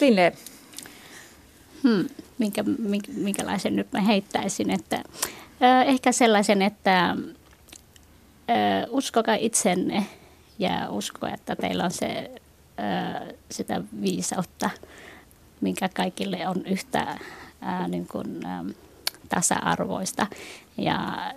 Linne. 0.00 0.32
Hmm, 1.82 2.08
minkä, 2.38 2.62
minkä, 2.62 3.12
minkälaisen 3.12 3.76
nyt 3.76 3.92
mä 3.92 4.00
heittäisin, 4.00 4.70
että 4.70 4.96
äh, 5.62 5.88
ehkä 5.88 6.12
sellaisen, 6.12 6.62
että 6.62 7.08
äh, 7.10 7.16
uskokaa 8.88 9.34
itsenne 9.34 10.06
ja 10.58 10.90
usko, 10.90 11.26
että 11.26 11.56
teillä 11.56 11.84
on 11.84 11.90
se, 11.90 12.30
äh, 12.80 13.28
sitä 13.50 13.82
viisautta, 14.00 14.70
minkä 15.60 15.88
kaikille 15.88 16.48
on 16.48 16.66
yhtä 16.66 17.00
äh, 17.00 17.88
niin 17.88 18.06
kuin, 18.06 18.46
äh, 18.46 18.64
tasa-arvoista. 19.28 20.26
Ja 20.78 21.30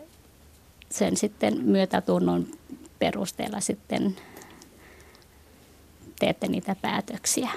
sen 0.89 1.17
sitten 1.17 1.61
myötätunnon 1.61 2.47
perusteella 2.99 3.59
sitten 3.59 4.15
teette 6.19 6.47
niitä 6.47 6.75
päätöksiä. 6.81 7.49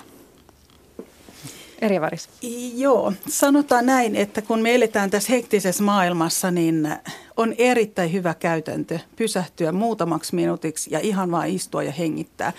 Eri 1.81 2.01
Varis. 2.01 2.29
Joo, 2.75 3.13
sanotaan 3.29 3.87
näin, 3.87 4.17
että 4.17 4.43
kun 4.43 4.61
me 4.63 4.75
eletään 4.75 5.11
tässä 5.11 5.33
hektisessä 5.33 5.83
maailmassa, 5.83 6.51
niin 6.51 6.89
on 7.37 7.55
erittäin 7.59 8.13
hyvä 8.13 8.35
käytäntö 8.35 8.99
pysähtyä 9.17 9.73
muutamaksi 9.73 10.35
minuutiksi 10.35 10.91
ja 10.93 11.01
ihan 11.01 11.31
vaan 11.31 11.49
istua 11.49 11.83
ja 11.83 11.93
hengittää. 11.93 12.53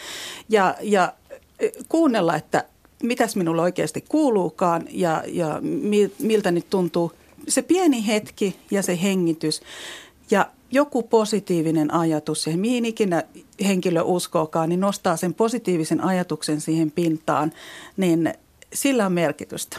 Ja, 0.50 0.76
ja 0.82 1.14
e, 1.60 1.70
kuunnella, 1.90 2.36
että 2.36 2.64
mitäs 3.04 3.36
minulle 3.36 3.62
oikeasti 3.62 4.06
kuuluukaan 4.10 4.86
ja, 4.90 5.24
ja 5.28 5.60
miltä 6.20 6.52
nyt 6.52 6.70
tuntuu. 6.70 7.12
Se 7.48 7.62
pieni 7.62 8.08
hetki 8.08 8.56
ja 8.72 8.84
se 8.84 9.00
hengitys 9.02 9.62
ja 10.32 10.50
joku 10.72 11.04
positiivinen 11.04 11.94
ajatus, 11.94 12.48
ja 12.48 12.58
mihin 12.58 12.86
ikinä 12.86 13.24
henkilö 13.66 14.02
uskookaan, 14.02 14.70
niin 14.70 14.80
nostaa 14.80 15.18
sen 15.18 15.34
positiivisen 15.34 16.02
ajatuksen 16.02 16.62
siihen 16.62 16.92
pintaan, 16.92 17.54
niin 17.98 18.34
sillä 18.74 19.06
on 19.06 19.12
merkitystä. 19.12 19.78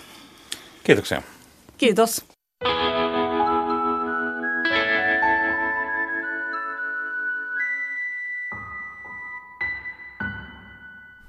Kiitoksia. 0.84 1.22
Kiitos. 1.78 2.24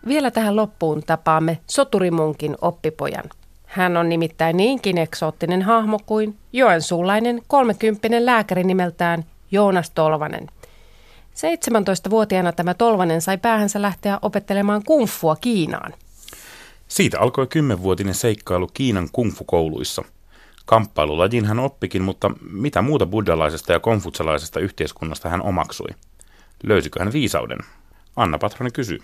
Vielä 0.07 0.31
tähän 0.31 0.55
loppuun 0.55 1.03
tapaamme 1.03 1.57
soturimunkin 1.69 2.55
oppipojan. 2.61 3.23
Hän 3.65 3.97
on 3.97 4.09
nimittäin 4.09 4.57
niinkin 4.57 4.97
eksoottinen 4.97 5.61
hahmo 5.61 5.99
kuin 6.05 6.37
joensuulainen 6.53 7.41
kolmekymppinen 7.47 8.25
lääkäri 8.25 8.63
nimeltään 8.63 9.25
Joonas 9.51 9.89
Tolvanen. 9.89 10.47
17-vuotiaana 11.33 12.51
tämä 12.51 12.73
Tolvanen 12.73 13.21
sai 13.21 13.37
päähänsä 13.37 13.81
lähteä 13.81 14.19
opettelemaan 14.21 14.83
kungfua 14.83 15.35
Kiinaan. 15.35 15.93
Siitä 16.87 17.19
alkoi 17.19 17.47
kymmenvuotinen 17.47 18.13
seikkailu 18.13 18.67
Kiinan 18.73 19.09
kungfu-kouluissa. 19.11 20.03
Kamppailulajin 20.65 21.45
hän 21.45 21.59
oppikin, 21.59 22.01
mutta 22.01 22.31
mitä 22.51 22.81
muuta 22.81 23.05
buddhalaisesta 23.05 23.73
ja 23.73 23.79
konfutsalaisesta 23.79 24.59
yhteiskunnasta 24.59 25.29
hän 25.29 25.41
omaksui? 25.41 25.89
Löysikö 26.63 26.99
hän 26.99 27.13
viisauden? 27.13 27.57
Anna 28.15 28.37
Patroni 28.37 28.71
kysyy. 28.71 28.99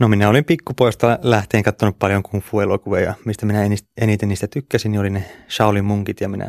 No 0.00 0.08
minä 0.08 0.28
olin 0.28 0.44
pikkupoista 0.44 1.18
lähtien 1.22 1.62
katsonut 1.62 1.98
paljon 1.98 2.22
kung 2.22 2.42
fu-elokuvia 2.42 3.14
mistä 3.24 3.46
minä 3.46 3.60
eniten 4.00 4.28
niistä 4.28 4.46
tykkäsin, 4.48 4.92
niin 4.92 5.00
oli 5.00 5.10
ne 5.10 5.30
Shaolin 5.50 5.84
munkit 5.84 6.20
ja 6.20 6.28
minä 6.28 6.48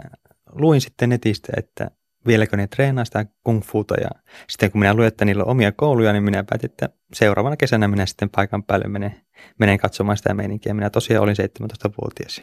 luin 0.51 0.81
sitten 0.81 1.09
netistä, 1.09 1.53
että 1.57 1.91
vieläkö 2.27 2.57
ne 2.57 2.67
treenaa 2.67 3.05
sitä 3.05 3.25
kung 3.43 3.61
futa 3.63 3.95
ja 4.01 4.09
sitten 4.49 4.71
kun 4.71 4.79
minä 4.79 4.93
luin, 4.93 5.07
että 5.07 5.25
niillä 5.25 5.43
on 5.43 5.49
omia 5.49 5.71
kouluja, 5.71 6.13
niin 6.13 6.23
minä 6.23 6.43
päätin, 6.43 6.69
että 6.69 6.89
seuraavana 7.13 7.57
kesänä 7.57 7.87
minä 7.87 8.05
sitten 8.05 8.29
paikan 8.29 8.63
päälle 8.63 8.87
menen, 8.87 9.15
menen 9.59 9.77
katsomaan 9.77 10.17
sitä 10.17 10.33
meininkiä. 10.33 10.73
Minä 10.73 10.89
tosiaan 10.89 11.23
olin 11.23 11.35
17-vuotias. 11.41 12.41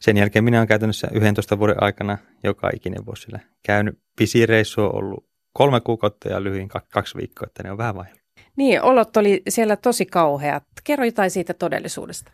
Sen 0.00 0.16
jälkeen 0.16 0.44
minä 0.44 0.58
olen 0.58 0.68
käytännössä 0.68 1.08
11 1.12 1.58
vuoden 1.58 1.82
aikana 1.82 2.18
joka 2.44 2.70
ikinen 2.74 3.06
vuosi 3.06 3.22
sillä 3.22 3.40
käynyt. 3.62 3.98
Pisin 4.16 4.48
reissu 4.48 4.82
on 4.82 4.94
ollut 4.94 5.26
kolme 5.52 5.80
kuukautta 5.80 6.28
ja 6.28 6.42
lyhyin 6.42 6.68
kaksi 6.68 7.18
viikkoa, 7.18 7.46
että 7.46 7.62
ne 7.62 7.70
on 7.70 7.78
vähän 7.78 7.94
vaihdellut. 7.94 8.20
Niin, 8.56 8.82
olot 8.82 9.16
oli 9.16 9.42
siellä 9.48 9.76
tosi 9.76 10.06
kauheat. 10.06 10.62
Kerro 10.84 11.04
jotain 11.04 11.30
siitä 11.30 11.54
todellisuudesta. 11.54 12.32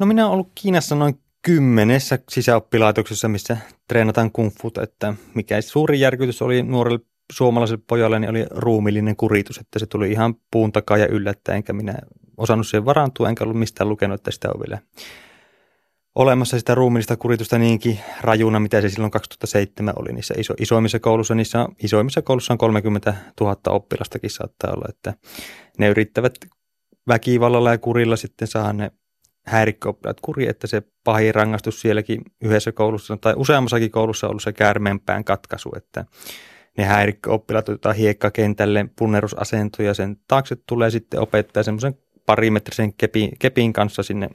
No 0.00 0.06
minä 0.06 0.24
olen 0.26 0.32
ollut 0.32 0.52
Kiinassa 0.54 0.94
noin 0.94 1.20
kymmenessä 1.44 2.18
sisäoppilaitoksessa, 2.28 3.28
missä 3.28 3.56
treenataan 3.88 4.32
kung 4.32 4.50
futa, 4.62 4.82
että 4.82 5.14
mikä 5.34 5.60
suuri 5.60 6.00
järkytys 6.00 6.42
oli 6.42 6.62
nuorelle 6.62 6.98
suomalaiselle 7.32 7.82
pojalle, 7.86 8.18
niin 8.18 8.30
oli 8.30 8.46
ruumillinen 8.50 9.16
kuritus, 9.16 9.58
että 9.58 9.78
se 9.78 9.86
tuli 9.86 10.10
ihan 10.10 10.34
puun 10.50 10.72
takaa 10.72 10.96
ja 10.96 11.06
yllättäen, 11.06 11.56
enkä 11.56 11.72
minä 11.72 11.94
osannut 12.36 12.66
siihen 12.66 12.84
varantua, 12.84 13.28
enkä 13.28 13.44
ollut 13.44 13.58
mistään 13.58 13.88
lukenut, 13.88 14.20
että 14.20 14.30
sitä 14.30 14.48
on 14.54 14.60
vielä 14.60 14.78
olemassa 16.14 16.58
sitä 16.58 16.74
ruumillista 16.74 17.16
kuritusta 17.16 17.58
niinkin 17.58 18.00
rajuna, 18.20 18.60
mitä 18.60 18.80
se 18.80 18.88
silloin 18.88 19.10
2007 19.10 19.94
oli 19.96 20.12
niissä 20.12 20.34
iso, 20.38 20.54
isoimmissa 20.60 21.00
koulussa. 21.00 21.34
Niissä 21.34 21.68
isoimmissa 21.82 22.22
koulussa 22.22 22.54
on 22.54 22.58
30 22.58 23.14
000 23.40 23.56
oppilastakin 23.68 24.30
saattaa 24.30 24.72
olla, 24.72 24.86
että 24.88 25.14
ne 25.78 25.88
yrittävät 25.88 26.34
väkivallalla 27.08 27.70
ja 27.70 27.78
kurilla 27.78 28.16
sitten 28.16 28.48
saada 28.48 28.72
ne 28.72 28.90
häirikköoppilaat 29.46 30.20
kuri, 30.20 30.48
että 30.48 30.66
se 30.66 30.82
pahin 31.04 31.34
rangaistus 31.34 31.80
sielläkin 31.80 32.22
yhdessä 32.42 32.72
koulussa 32.72 33.16
tai 33.16 33.34
useammassakin 33.36 33.90
koulussa 33.90 34.26
on 34.26 34.30
ollut 34.30 34.42
se 34.42 34.52
käärmeenpään 34.52 35.24
katkaisu, 35.24 35.72
että 35.76 36.04
ne 36.78 36.84
häirikköoppilaat 36.84 37.68
otetaan 37.68 37.96
hiekkakentälle 37.96 38.86
punnerusasentoja, 38.98 39.94
sen 39.94 40.16
taakse 40.28 40.56
tulee 40.66 40.90
sitten 40.90 41.20
opettaja 41.20 41.64
semmoisen 41.64 41.98
parimetrisen 42.26 42.94
kepin, 42.94 43.30
kepin 43.38 43.72
kanssa 43.72 44.02
sinne 44.02 44.30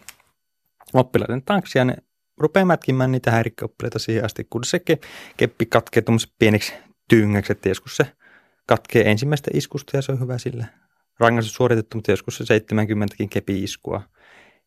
oppilaiden 0.94 1.44
taakse 1.44 1.80
ja 1.80 1.86
ne 1.86 1.96
rupeaa 2.38 2.66
mätkimään 2.66 3.12
niitä 3.12 3.32
häirikköoppilaita 3.32 4.00
siihen 4.00 4.26
asti, 4.26 4.48
kun 4.50 4.64
se 4.64 4.80
ke, 4.80 5.00
keppi 5.38 5.66
katkee 5.66 6.02
tuommoiseksi 6.02 6.36
pieneksi 6.40 6.74
tyngäksi, 7.10 7.52
että 7.52 7.70
joskus 7.70 7.98
se 7.98 8.06
katkee 8.66 9.12
ensimmäistä 9.12 9.52
iskusta 9.54 9.98
ja 9.98 10.02
se 10.02 10.12
on 10.12 10.20
hyvä 10.20 10.38
sillä. 10.38 10.66
Rangaistus 11.20 11.54
suoritettu, 11.54 11.98
mutta 11.98 12.12
joskus 12.12 12.38
se 12.38 12.44
70kin 12.44 13.28
kepi-iskua 13.30 14.02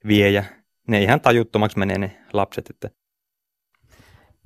vie 0.06 0.30
ja 0.30 0.44
ne 0.88 1.02
ihan 1.02 1.20
tajuttomaksi 1.20 1.78
menee 1.78 1.98
ne 1.98 2.16
lapset. 2.32 2.70
Että. 2.70 2.90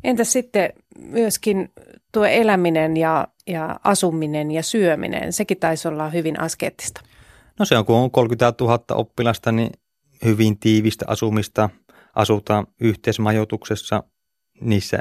Entäs 0.04 0.32
sitten 0.32 0.72
myöskin 0.98 1.72
tuo 2.12 2.24
eläminen 2.24 2.96
ja, 2.96 3.28
ja 3.46 3.80
asuminen 3.84 4.50
ja 4.50 4.62
syöminen, 4.62 5.32
sekin 5.32 5.58
taisi 5.58 5.88
olla 5.88 6.10
hyvin 6.10 6.40
askeettista. 6.40 7.00
No 7.58 7.64
se 7.64 7.78
on, 7.78 7.84
kun 7.84 7.96
on 7.96 8.10
30 8.10 8.64
000 8.64 8.84
oppilasta, 8.90 9.52
niin 9.52 9.70
hyvin 10.24 10.58
tiivistä 10.58 11.04
asumista, 11.08 11.70
asutaan 12.14 12.66
yhteismajoituksessa, 12.80 14.02
niissä 14.60 14.98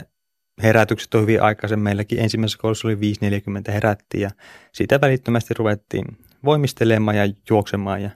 herätykset 0.64 1.14
on 1.14 1.22
hyvin 1.22 1.42
aikaisin. 1.42 1.80
Meilläkin 1.80 2.20
ensimmäisessä 2.20 2.60
koulussa 2.62 2.88
oli 2.88 2.96
5.40 2.96 3.72
herättiin 3.72 4.22
ja 4.22 4.30
siitä 4.74 5.02
välittömästi 5.02 5.54
ruvettiin 5.54 6.06
voimistelemaan 6.46 7.18
ja 7.18 7.34
juoksemaan 7.50 8.02
ja 8.02 8.10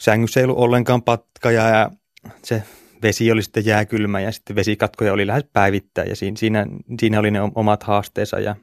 sängyssä 0.00 0.40
ei 0.40 0.44
ollut 0.44 0.58
ollenkaan 0.58 1.02
patkaja 1.02 1.68
ja 1.68 1.90
se 2.44 2.62
vesi 3.02 3.32
oli 3.32 3.42
sitten 3.42 3.66
jääkylmä 3.66 4.20
ja 4.20 4.32
sitten 4.32 4.56
vesikatkoja 4.56 5.12
oli 5.12 5.26
lähes 5.26 5.44
päivittäin 5.52 6.08
ja 6.08 6.16
siinä, 6.16 6.36
siinä, 6.36 6.66
siinä 7.00 7.18
oli 7.18 7.30
ne 7.30 7.38
omat 7.54 7.82
haasteensa 7.82 8.40
ja 8.40 8.56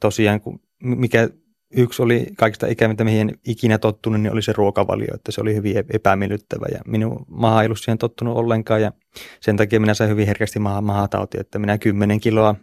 tosiaan 0.00 0.40
kun, 0.40 0.60
mikä 0.82 1.28
yksi 1.76 2.02
oli 2.02 2.26
kaikista 2.36 2.66
ikävintä, 2.66 3.04
mihin 3.04 3.40
ikinä 3.46 3.78
tottunut, 3.78 4.20
niin 4.20 4.32
oli 4.32 4.42
se 4.42 4.52
ruokavalio, 4.52 5.14
että 5.14 5.32
se 5.32 5.40
oli 5.40 5.54
hyvin 5.54 5.76
epämiellyttävä 5.92 6.66
ja 6.72 6.80
minun 6.86 7.24
maha 7.28 7.62
ei 7.62 7.66
ollut 7.66 7.78
siihen 7.78 7.98
tottunut 7.98 8.36
ollenkaan 8.36 8.82
ja 8.82 8.92
sen 9.40 9.56
takia 9.56 9.80
minä 9.80 9.94
sain 9.94 10.10
hyvin 10.10 10.26
herkästi 10.26 10.58
maha, 10.58 10.80
mahatauti, 10.80 11.40
että 11.40 11.58
minä 11.58 11.78
10 11.78 12.20
kiloa 12.20 12.54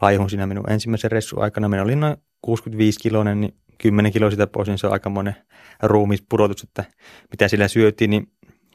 laihun 0.00 0.30
siinä 0.30 0.46
minun 0.46 0.70
ensimmäisen 0.70 1.10
ressun 1.10 1.42
aikana. 1.42 1.68
Minä 1.68 1.82
olin 1.82 2.00
noin 2.00 2.16
65 2.42 2.98
kiloinen, 2.98 3.40
niin 3.40 3.54
10 3.78 4.12
kiloa 4.12 4.30
sitä 4.30 4.46
pois, 4.46 4.68
niin 4.68 4.78
se 4.78 4.86
on 4.86 4.92
aika 4.92 5.10
monen 5.10 5.36
ruumispudotus, 5.82 6.62
että 6.62 6.84
mitä 7.30 7.48
sillä 7.48 7.68
syötiin, 7.68 8.10
niin 8.10 8.28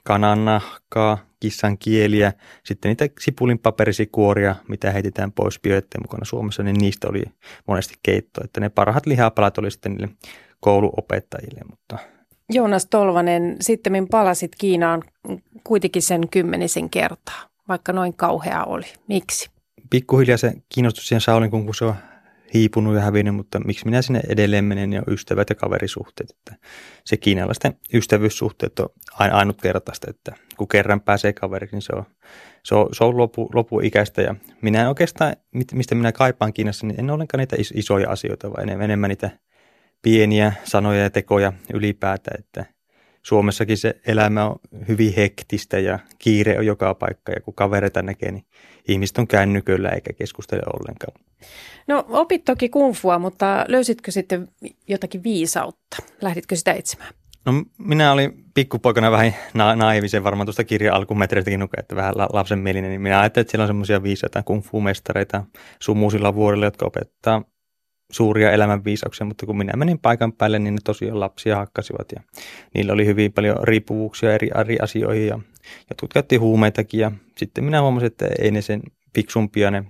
kanan 0.04 0.45
nahkaa, 0.45 1.18
kissan 1.39 1.78
kieliä, 1.78 2.34
sitten 2.66 2.89
niitä 2.89 3.10
sipulin 3.20 3.60
paperisikuoria, 3.60 4.56
mitä 4.68 4.91
heitetään 4.91 5.32
pois 5.32 5.60
bioetteen 5.60 6.04
mukana 6.04 6.26
Suomessa, 6.26 6.64
niin 6.64 6.78
niistä 6.80 7.08
oli 7.10 7.24
monesti 7.68 7.95
keitto. 8.04 8.41
Että 8.43 8.60
ne 8.60 8.70
parhaat 8.70 9.06
lihapalat 9.06 9.58
oli 9.58 9.72
sitten 9.72 9.91
niille 9.91 10.10
kouluopettajille. 10.60 11.62
Mutta... 11.70 11.97
Joonas 12.50 12.86
Tolvanen, 12.86 13.56
sitten 13.60 14.08
palasit 14.12 14.52
Kiinaan 14.58 15.04
kuitenkin 15.64 16.02
sen 16.02 16.30
kymmenisen 16.30 16.89
kertaa, 16.89 17.41
vaikka 17.68 17.93
noin 17.93 18.14
kauhea 18.14 18.64
oli. 18.64 18.86
Miksi? 19.08 19.50
Pikkuhiljaa 19.89 20.38
se 20.38 20.54
kiinnostus 20.74 21.08
siihen 21.08 21.22
Saulin 21.22 21.52
kun 21.52 21.76
se 21.76 21.86
on 21.86 21.95
hiipunut 22.54 22.95
ja 22.95 23.02
hävinnyt, 23.02 23.36
mutta 23.36 23.60
miksi 23.60 23.86
minä 23.86 24.02
sinne 24.02 24.22
edelleen 24.30 24.66
menen, 24.66 24.93
on 25.08 25.14
ystävät 25.14 25.50
ja 25.50 25.56
kaverisuhteet. 25.56 26.30
Että 26.30 26.68
se 27.06 27.18
kiinalaisten 27.18 27.76
ystävyyssuhteet 27.93 28.80
on 28.80 28.89
ainutkertaista, 29.20 30.08
että 30.10 30.32
kun 30.58 30.68
kerran 30.68 31.02
pääsee 31.02 31.34
kaveriksi, 31.34 31.76
niin 31.76 31.82
se 31.82 31.93
on, 31.95 32.04
se 32.64 32.76
on, 32.76 32.89
se 32.91 33.04
on 33.04 33.18
lopu, 33.18 33.50
lopuikäistä. 33.54 34.22
Ja 34.22 34.36
minä 34.62 34.82
en 34.82 34.88
oikeastaan, 34.88 35.36
mistä 35.74 35.95
minä 35.95 36.12
kaipaan 36.12 36.54
Kiinassa, 36.54 36.88
niin 36.88 37.00
en 37.00 37.10
ollenkaan 37.10 37.39
niitä 37.39 37.56
isoja 37.74 38.10
asioita, 38.10 38.52
vaan 38.52 38.70
enemmän 38.70 39.10
niitä 39.10 39.30
pieniä 40.02 40.54
sanoja 40.64 41.04
ja 41.04 41.10
tekoja 41.10 41.54
ylipäätään, 41.74 42.39
että 42.39 42.66
Suomessakin 43.30 43.77
se 43.77 43.95
elämä 44.07 44.45
on 44.45 44.55
hyvin 44.88 45.13
hektistä 45.15 45.80
ja 45.80 45.99
kiire 46.19 46.57
on 46.57 46.65
joka 46.65 46.95
paikka 46.95 47.32
ja 47.32 47.41
kun 47.41 47.53
kavereita 47.53 48.01
näkee, 48.01 48.32
niin 48.32 48.45
ihmiset 48.88 49.17
on 49.17 49.27
kännyköllä 49.27 49.89
eikä 49.89 50.13
keskustele 50.13 50.61
ollenkaan. 50.73 51.13
No 51.88 52.05
opit 52.09 52.45
toki 52.45 52.69
kungfua, 52.69 53.19
mutta 53.19 53.65
löysitkö 53.67 54.11
sitten 54.11 54.47
jotakin 54.88 55.23
viisautta? 55.23 55.97
Lähditkö 56.21 56.55
sitä 56.55 56.73
etsimään? 56.73 57.13
No 57.45 57.53
minä 57.77 58.11
olin 58.11 58.43
pikkupoikana 58.53 59.11
vähän 59.11 59.36
na- 59.53 59.75
naivisen 59.75 60.23
varmaan 60.23 60.45
tuosta 60.45 60.63
kirjan 60.63 60.95
alkumetreitäkin 60.95 61.59
nuke, 61.59 61.80
että 61.80 61.95
vähän 61.95 62.13
la- 62.17 62.30
lapsenmielinen, 62.34 62.89
niin 62.89 63.01
minä 63.01 63.19
ajattelin, 63.19 63.43
että 63.43 63.51
siellä 63.51 63.63
on 63.63 63.69
semmoisia 63.69 64.03
viisaita 64.03 64.43
kungfu-mestareita 64.43 65.43
sumuusilla 65.80 66.36
vuorilla, 66.36 66.65
jotka 66.65 66.86
opettaa 66.86 67.43
suuria 68.12 68.51
elämänviisauksia, 68.51 69.26
mutta 69.26 69.45
kun 69.45 69.57
minä 69.57 69.74
menin 69.76 69.99
paikan 69.99 70.34
päälle, 70.34 70.60
niin 70.60 70.74
ne 70.74 70.80
tosiaan 70.84 71.20
lapsia 71.20 71.55
hakkasivat 71.55 72.12
ja 72.16 72.22
niillä 72.76 72.93
oli 72.93 73.05
hyvin 73.05 73.34
paljon 73.34 73.57
riippuvuuksia 73.64 74.34
eri, 74.34 74.49
eri 74.62 74.78
asioihin 74.82 75.28
ja 75.28 75.39
jotkut 75.89 76.14
käytti 76.14 76.36
huumeitakin 76.36 76.99
ja 76.99 77.12
sitten 77.38 77.64
minä 77.64 77.82
huomasin, 77.82 78.07
että 78.07 78.28
ei 78.39 78.51
ne 78.51 78.62
sen 78.62 78.82
fiksumpia 79.16 79.72
ne 79.72 79.84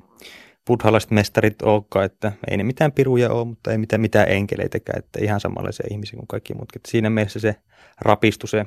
buddhalaiset 0.67 1.11
mestarit 1.11 1.61
olekaan, 1.61 2.05
että 2.05 2.31
ei 2.47 2.57
ne 2.57 2.63
mitään 2.63 2.91
piruja 2.91 3.31
ole, 3.31 3.45
mutta 3.45 3.71
ei 3.71 3.77
mitään, 3.77 4.01
mitään 4.01 4.29
enkeleitäkään, 4.29 4.99
että 4.99 5.19
ihan 5.21 5.39
samanlaisia 5.39 5.87
ihmisiä 5.91 6.17
kuin 6.17 6.27
kaikki 6.27 6.53
muut. 6.53 6.69
Että 6.75 6.91
siinä 6.91 7.09
mielessä 7.09 7.39
se 7.39 7.55
rapistu 8.01 8.47
se, 8.47 8.65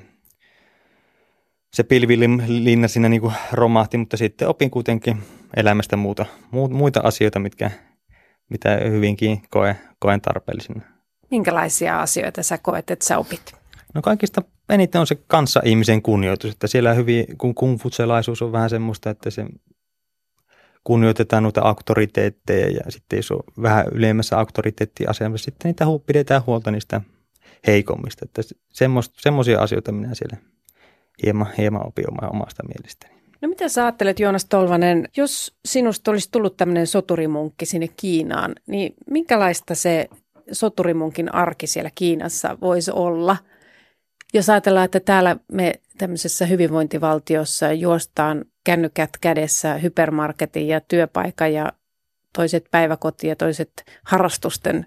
se 1.74 1.82
pilvilinna 1.82 2.88
siinä 2.88 3.08
niin 3.08 3.20
kuin 3.20 3.34
romahti, 3.52 3.98
mutta 3.98 4.16
sitten 4.16 4.48
opin 4.48 4.70
kuitenkin 4.70 5.22
elämästä 5.56 5.96
muuta, 5.96 6.26
muita 6.50 7.00
asioita, 7.04 7.38
mitkä, 7.38 7.70
mitä 8.48 8.76
hyvinkin 8.90 9.42
koe, 9.50 9.76
koen 9.98 10.20
tarpeellisina. 10.20 10.82
Minkälaisia 11.30 12.00
asioita 12.00 12.42
sä 12.42 12.58
koet, 12.58 12.90
että 12.90 13.06
sä 13.06 13.18
opit? 13.18 13.52
No 13.94 14.02
kaikista 14.02 14.42
eniten 14.68 15.00
on 15.00 15.06
se 15.06 15.14
kanssa-ihmisen 15.26 16.02
kunnioitus, 16.02 16.52
että 16.52 16.66
siellä 16.66 16.94
hyvin, 16.94 17.38
kun 17.38 17.54
kungfutselaisuus 17.54 18.42
on 18.42 18.52
vähän 18.52 18.70
semmoista, 18.70 19.10
että 19.10 19.30
se 19.30 19.46
kunnioitetaan 20.84 21.42
noita 21.42 21.60
auktoriteetteja 21.60 22.70
ja 22.70 22.90
sitten 22.90 23.16
jos 23.16 23.30
on 23.30 23.40
vähän 23.62 23.86
ylemmässä 23.92 24.38
auktoriteettiasemassa, 24.38 25.44
sitten 25.44 25.68
niitä 25.68 25.84
pidetään 26.06 26.42
huolta 26.46 26.70
niistä 26.70 27.00
heikommista. 27.66 28.24
Että 28.24 28.42
semmoisia 29.12 29.60
asioita 29.60 29.92
minä 29.92 30.14
siellä 30.14 30.36
hieman, 31.22 31.48
hieman 31.58 31.86
opin 31.86 32.04
omasta 32.30 32.62
mielestäni. 32.68 33.21
No 33.42 33.48
mitä 33.48 33.68
sä 33.68 33.82
ajattelet 33.84 34.20
Joonas 34.20 34.44
Tolvanen, 34.44 35.08
jos 35.16 35.54
sinusta 35.64 36.10
olisi 36.10 36.28
tullut 36.32 36.56
tämmöinen 36.56 36.86
soturimunkki 36.86 37.66
sinne 37.66 37.88
Kiinaan, 37.96 38.54
niin 38.66 38.94
minkälaista 39.10 39.74
se 39.74 40.08
soturimunkin 40.52 41.34
arki 41.34 41.66
siellä 41.66 41.90
Kiinassa 41.94 42.58
voisi 42.60 42.90
olla? 42.90 43.36
Jos 44.34 44.50
ajatellaan, 44.50 44.84
että 44.84 45.00
täällä 45.00 45.36
me 45.52 45.72
tämmöisessä 45.98 46.46
hyvinvointivaltiossa 46.46 47.72
juostaan 47.72 48.44
kännykät 48.64 49.10
kädessä 49.20 49.74
hypermarketin 49.74 50.68
ja 50.68 50.80
työpaikan 50.80 51.52
ja 51.52 51.72
toiset 52.32 52.64
päiväkoti 52.70 53.28
ja 53.28 53.36
toiset 53.36 53.72
harrastusten 54.04 54.86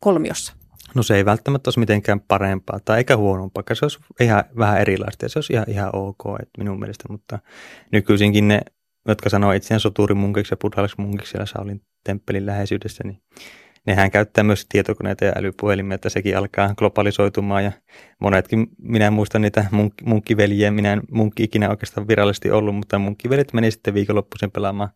kolmiossa. 0.00 0.59
No 0.94 1.02
se 1.02 1.16
ei 1.16 1.24
välttämättä 1.24 1.68
olisi 1.68 1.80
mitenkään 1.80 2.20
parempaa 2.20 2.78
tai 2.84 2.98
eikä 2.98 3.16
huonompaa, 3.16 3.62
se 3.72 3.84
olisi 3.84 3.98
ihan 4.20 4.44
vähän 4.58 4.80
erilaista 4.80 5.24
ja 5.24 5.28
se 5.28 5.38
olisi 5.38 5.52
ihan, 5.52 5.64
ihan 5.68 5.90
ok 5.92 6.20
että 6.42 6.58
minun 6.58 6.78
mielestä, 6.78 7.04
mutta 7.08 7.38
nykyisinkin 7.92 8.48
ne, 8.48 8.60
jotka 9.08 9.28
sanoo 9.28 9.52
itseään 9.52 9.80
soturimunkiksi 9.80 10.52
ja 10.52 10.56
buddhalaisiksi 10.56 11.02
munkiksi 11.02 11.30
siellä 11.30 11.46
Saulin 11.46 11.82
temppelin 12.04 12.46
läheisyydessä, 12.46 13.04
niin 13.04 13.22
nehän 13.86 14.10
käyttää 14.10 14.44
myös 14.44 14.66
tietokoneita 14.68 15.24
ja 15.24 15.32
älypuhelimia, 15.36 15.94
että 15.94 16.08
sekin 16.08 16.38
alkaa 16.38 16.74
globalisoitumaan 16.74 17.64
ja 17.64 17.72
monetkin, 18.18 18.66
minä 18.78 19.10
muistan 19.10 19.42
niitä 19.42 19.64
munk- 19.72 20.04
munkkiveljiä, 20.04 20.70
minä 20.70 20.92
en 20.92 21.02
munkki 21.10 21.42
ikinä 21.42 21.70
oikeastaan 21.70 22.08
virallisesti 22.08 22.50
ollut, 22.50 22.76
mutta 22.76 22.98
munkkivelit 22.98 23.52
meni 23.52 23.70
sitten 23.70 23.94
viikonloppuisin 23.94 24.50
pelaamaan 24.50 24.90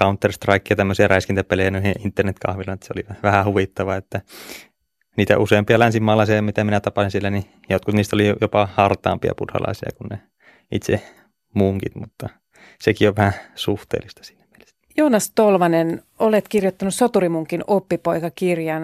counter 0.00 0.32
strike 0.32 0.66
ja 0.70 0.76
tämmöisiä 0.76 1.08
räiskintäpelejä 1.08 1.70
noihin 1.70 1.94
internetkahvilaan, 2.04 2.74
että 2.74 2.86
se 2.86 2.92
oli 2.96 3.18
vähän 3.22 3.44
huvittavaa, 3.44 3.96
että 3.96 4.20
niitä 5.16 5.38
useampia 5.38 5.78
länsimaalaisia, 5.78 6.42
mitä 6.42 6.64
minä 6.64 6.80
tapasin 6.80 7.10
siellä, 7.10 7.30
niin 7.30 7.44
jotkut 7.68 7.94
niistä 7.94 8.16
oli 8.16 8.34
jopa 8.40 8.68
hartaampia 8.74 9.34
buddhalaisia 9.38 9.90
kuin 9.98 10.08
ne 10.08 10.20
itse 10.72 11.02
munkit, 11.54 11.94
mutta 11.94 12.28
sekin 12.80 13.08
on 13.08 13.16
vähän 13.16 13.32
suhteellista 13.54 14.24
siinä 14.24 14.44
mielessä. 14.50 14.76
Joonas 14.96 15.32
Tolvanen, 15.34 16.02
olet 16.18 16.48
kirjoittanut 16.48 16.94
Soturimunkin 16.94 17.64
oppipoikakirjan. 17.66 18.82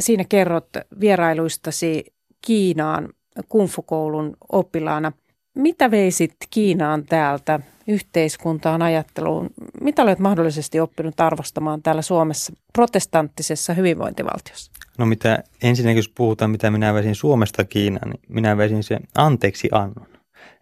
Siinä 0.00 0.24
kerrot 0.28 0.68
vierailuistasi 1.00 2.04
Kiinaan 2.46 3.08
kungfu-koulun 3.48 4.36
oppilaana. 4.52 5.12
Mitä 5.54 5.90
veisit 5.90 6.34
Kiinaan 6.50 7.04
täältä 7.04 7.60
yhteiskuntaan, 7.88 8.82
ajatteluun? 8.82 9.50
Mitä 9.80 10.02
olet 10.02 10.18
mahdollisesti 10.18 10.80
oppinut 10.80 11.20
arvostamaan 11.20 11.82
täällä 11.82 12.02
Suomessa 12.02 12.52
protestanttisessa 12.72 13.74
hyvinvointivaltiossa? 13.74 14.72
No 14.98 15.06
mitä 15.06 15.44
ensinnäkin, 15.62 15.96
jos 15.96 16.12
puhutaan, 16.14 16.50
mitä 16.50 16.70
minä 16.70 16.94
väisin 16.94 17.14
Suomesta 17.14 17.64
Kiinaan, 17.64 18.10
niin 18.10 18.20
minä 18.28 18.56
väisin 18.56 18.82
se 18.82 18.98
anteeksi 19.14 19.68
annon. 19.72 20.06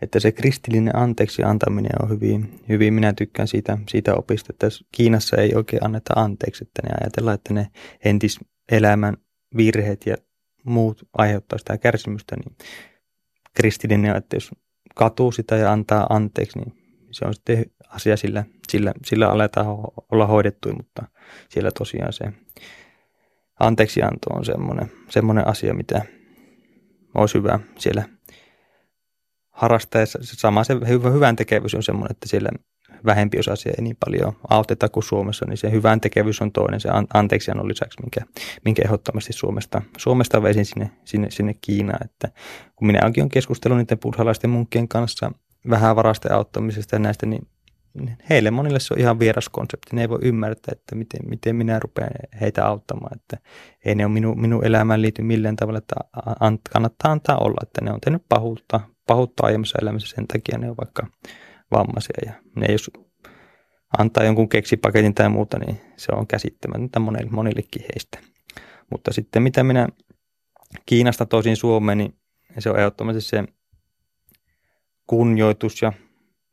Että 0.03 0.21
se 0.21 0.33
kristillinen 0.33 0.97
anteeksi 0.97 1.43
antaminen 1.43 2.03
on 2.03 2.09
hyvin, 2.09 2.61
hyvin 2.69 2.95
minä 2.95 3.13
tykkään 3.13 3.49
siitä, 3.49 3.79
siitä 3.89 4.15
opista, 4.15 4.53
että 4.53 4.67
Kiinassa 4.93 5.37
ei 5.37 5.55
oikein 5.55 5.85
anneta 5.85 6.15
anteeksi, 6.17 6.65
että 6.65 6.83
ne 6.83 6.95
ajatellaan, 7.01 7.35
että 7.35 7.55
ne 7.55 7.67
entis 8.05 8.41
elämän 8.73 9.17
virheet 9.57 10.07
ja 10.07 10.17
muut 10.65 11.09
aiheuttaa 11.13 11.59
sitä 11.59 11.79
kärsimystä, 11.79 12.37
niin 12.37 12.57
kristillinen, 13.55 14.17
että 14.17 14.37
jos 14.37 14.51
katuu 14.95 15.33
sitä 15.33 15.57
ja 15.57 15.73
antaa 15.73 16.07
anteeksi, 16.11 16.59
niin 16.59 16.82
se 17.13 17.25
on 17.25 17.35
sitten 17.35 17.65
asia 17.89 18.17
sillä, 18.17 18.45
sillä, 18.71 18.93
sillä 19.07 19.29
aletaan 19.29 19.67
olla 20.13 20.27
hoidettu, 20.27 20.73
mutta 20.73 21.03
siellä 21.49 21.71
tosiaan 21.79 22.13
se 22.13 22.25
anteeksianto 23.61 24.31
on 24.31 24.45
semmoinen, 24.45 24.93
semmoinen 25.11 25.49
asia, 25.49 25.75
mitä 25.75 26.03
olisi 27.15 27.39
hyvä 27.39 27.59
siellä 27.79 28.03
harrastaa. 29.51 30.03
Sama 30.21 30.65
se 30.65 30.75
hyvä, 30.89 31.11
hyvän 31.11 31.37
tekevyys 31.37 31.75
on 31.75 31.83
semmoinen, 31.83 32.11
että 32.11 32.29
siellä 32.29 32.51
vähempi 33.07 33.39
osaisia 33.39 33.73
ei 33.79 33.85
niin 33.85 33.97
paljon 34.05 34.33
auteta 34.51 34.89
kuin 34.89 35.05
Suomessa, 35.05 35.47
niin 35.47 35.57
se 35.57 35.71
hyvän 35.71 36.01
tekevyys 36.01 36.43
on 36.43 36.53
toinen, 36.53 36.81
se 36.81 36.89
anteeksiannon 37.15 37.69
lisäksi, 37.69 38.01
minkä, 38.03 38.21
minkä 38.65 38.83
ehdottomasti 38.85 39.33
Suomesta, 39.33 39.83
Suomesta 39.99 40.43
veisin 40.43 40.65
sinne, 40.65 40.91
sinne, 41.05 41.31
sinne 41.31 41.55
Kiinaan. 41.61 42.05
Että 42.05 42.29
kun 42.77 42.87
minä 42.87 43.01
onkin 43.05 43.23
on 43.23 43.29
keskustellut 43.29 43.79
niiden 43.79 43.99
buddhalaisten 43.99 44.51
munkkien 44.51 44.89
kanssa 44.89 45.33
vähän 45.71 45.97
varasten 45.97 46.33
auttamisesta 46.33 46.95
ja 46.95 46.99
näistä, 46.99 47.27
niin 47.27 47.49
heille 48.31 48.51
monille 48.51 48.81
se 48.81 48.95
on 48.95 49.01
ihan 49.01 49.19
vieras 49.19 49.49
konsepti. 49.49 49.97
Ne 49.97 50.01
ei 50.01 50.09
voi 50.09 50.19
ymmärtää, 50.23 50.73
että 50.73 50.95
miten, 50.95 51.21
miten 51.29 51.57
minä 51.57 51.79
rupean 51.79 52.11
heitä 52.41 52.67
auttamaan. 52.67 53.17
Että 53.17 53.37
ei 53.85 53.95
ne 53.95 54.07
ole 54.07 54.13
minun, 54.13 54.41
minun 54.41 54.67
elämään 54.67 55.03
liity 55.03 55.23
millään 55.23 55.57
tavalla, 55.57 55.79
että 55.79 55.95
kannattaa 56.73 57.13
antaa 57.13 57.39
olla, 57.39 57.61
että 57.63 57.85
ne 57.85 57.93
on 57.93 58.01
tehnyt 58.01 58.23
pahuutta, 58.29 58.81
pahuutta 59.07 59.47
aiemmassa 59.47 59.79
elämässä 59.83 60.15
sen 60.15 60.27
takia 60.27 60.59
ne 60.59 60.71
on 60.71 60.77
vaikka 60.77 61.07
vammaisia. 61.71 62.23
Ja 62.27 62.33
ne 62.57 62.67
jos 62.73 62.91
antaa 63.99 64.25
jonkun 64.25 64.49
keksipaketin 64.49 65.15
tai 65.15 65.29
muuta, 65.29 65.59
niin 65.59 65.81
se 65.97 66.13
on 66.13 66.27
käsittämätöntä 66.27 66.99
monille, 66.99 67.31
monillekin 67.31 67.83
heistä. 67.83 68.19
Mutta 68.91 69.13
sitten 69.13 69.43
mitä 69.43 69.65
minä 69.65 69.89
Kiinasta 70.87 71.27
toisin 71.27 71.57
Suomeen, 71.57 71.99
niin 71.99 72.15
se 72.59 72.71
on 72.71 72.79
ehdottomasti 72.79 73.21
se 73.21 73.45
kunnioitus 75.07 75.83
ja 75.83 75.93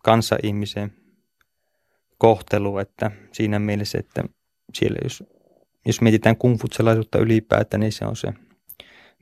kanssa-ihmisen 0.03 0.93
kohtelu, 2.17 2.77
että 2.77 3.11
siinä 3.31 3.59
mielessä, 3.59 3.99
että 3.99 4.23
siellä 4.73 4.97
jos, 5.03 5.23
jos 5.85 6.01
mietitään 6.01 6.37
kungfutselaisuutta 6.37 7.19
ylipäätään, 7.19 7.81
niin 7.81 7.91
se 7.91 8.05
on 8.05 8.15
se, 8.15 8.33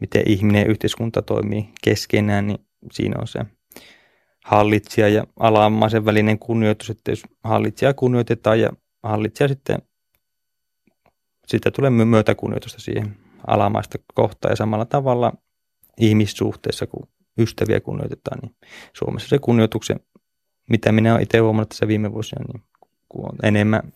miten 0.02 0.24
ihminen 0.26 0.62
ja 0.62 0.68
yhteiskunta 0.70 1.22
toimii 1.22 1.70
keskenään, 1.84 2.48
niin 2.48 2.60
siinä 2.92 3.16
on 3.20 3.28
se 3.28 3.40
hallitsija 4.46 5.10
ja 5.10 5.28
alamaisen 5.40 6.06
välinen 6.06 6.40
kunnioitus, 6.40 6.90
että 6.90 7.12
jos 7.12 7.24
hallitsija 7.44 7.94
kunnioitetaan 7.94 8.60
ja 8.60 8.70
hallitsija 9.04 9.48
sitten, 9.48 9.78
sitä 11.48 11.72
tulee 11.72 11.90
myötäkunnioitusta 11.90 12.80
siihen 12.80 13.18
alamaista 13.48 13.98
kohtaan 14.14 14.52
ja 14.52 14.56
samalla 14.56 14.86
tavalla 14.86 15.34
ihmissuhteessa, 15.98 16.88
kun 16.88 17.08
ystäviä 17.38 17.80
kunnioitetaan, 17.80 18.40
niin 18.42 18.56
Suomessa 18.94 19.30
se 19.30 19.40
kunnioituksen, 19.40 20.00
mitä 20.70 20.92
minä 20.92 21.12
olen 21.12 21.24
itse 21.24 21.38
huomannut 21.38 21.70
tässä 21.70 21.88
viime 21.88 22.14
vuosina, 22.14 22.46
niin 22.54 22.64
kun 23.10 23.26
on 23.26 23.38
enemmän 23.44 23.94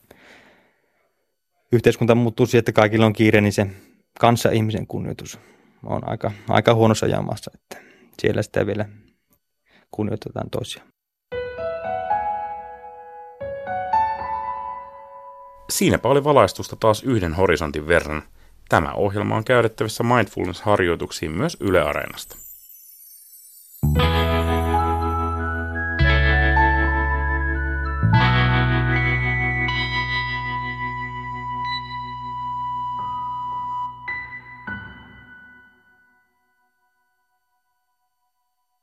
yhteiskunta 1.71 2.15
muuttuu 2.15 2.45
siihen, 2.45 2.59
että 2.59 2.71
kaikilla 2.71 3.05
on 3.05 3.13
kiire, 3.13 3.41
niin 3.41 3.53
se 3.53 3.67
kanssa 4.19 4.51
ihmisen 4.51 4.87
kunnioitus 4.87 5.39
on 5.83 6.09
aika, 6.09 6.31
aika 6.49 6.73
huonossa 6.73 7.07
jamassa, 7.07 7.51
että 7.53 7.77
siellä 8.19 8.41
sitä 8.41 8.65
vielä 8.65 8.85
kunnioitetaan 9.91 10.49
toisiaan. 10.49 10.87
Siinäpä 15.69 16.09
oli 16.09 16.23
valaistusta 16.23 16.75
taas 16.75 17.03
yhden 17.03 17.33
horisontin 17.33 17.87
verran. 17.87 18.23
Tämä 18.69 18.93
ohjelma 18.93 19.35
on 19.35 19.43
käytettävissä 19.43 20.03
mindfulness-harjoituksiin 20.03 21.31
myös 21.31 21.57
Yle 21.59 21.81
Areenasta. 21.81 22.37
Thank 23.83 24.35
you. 24.35 24.40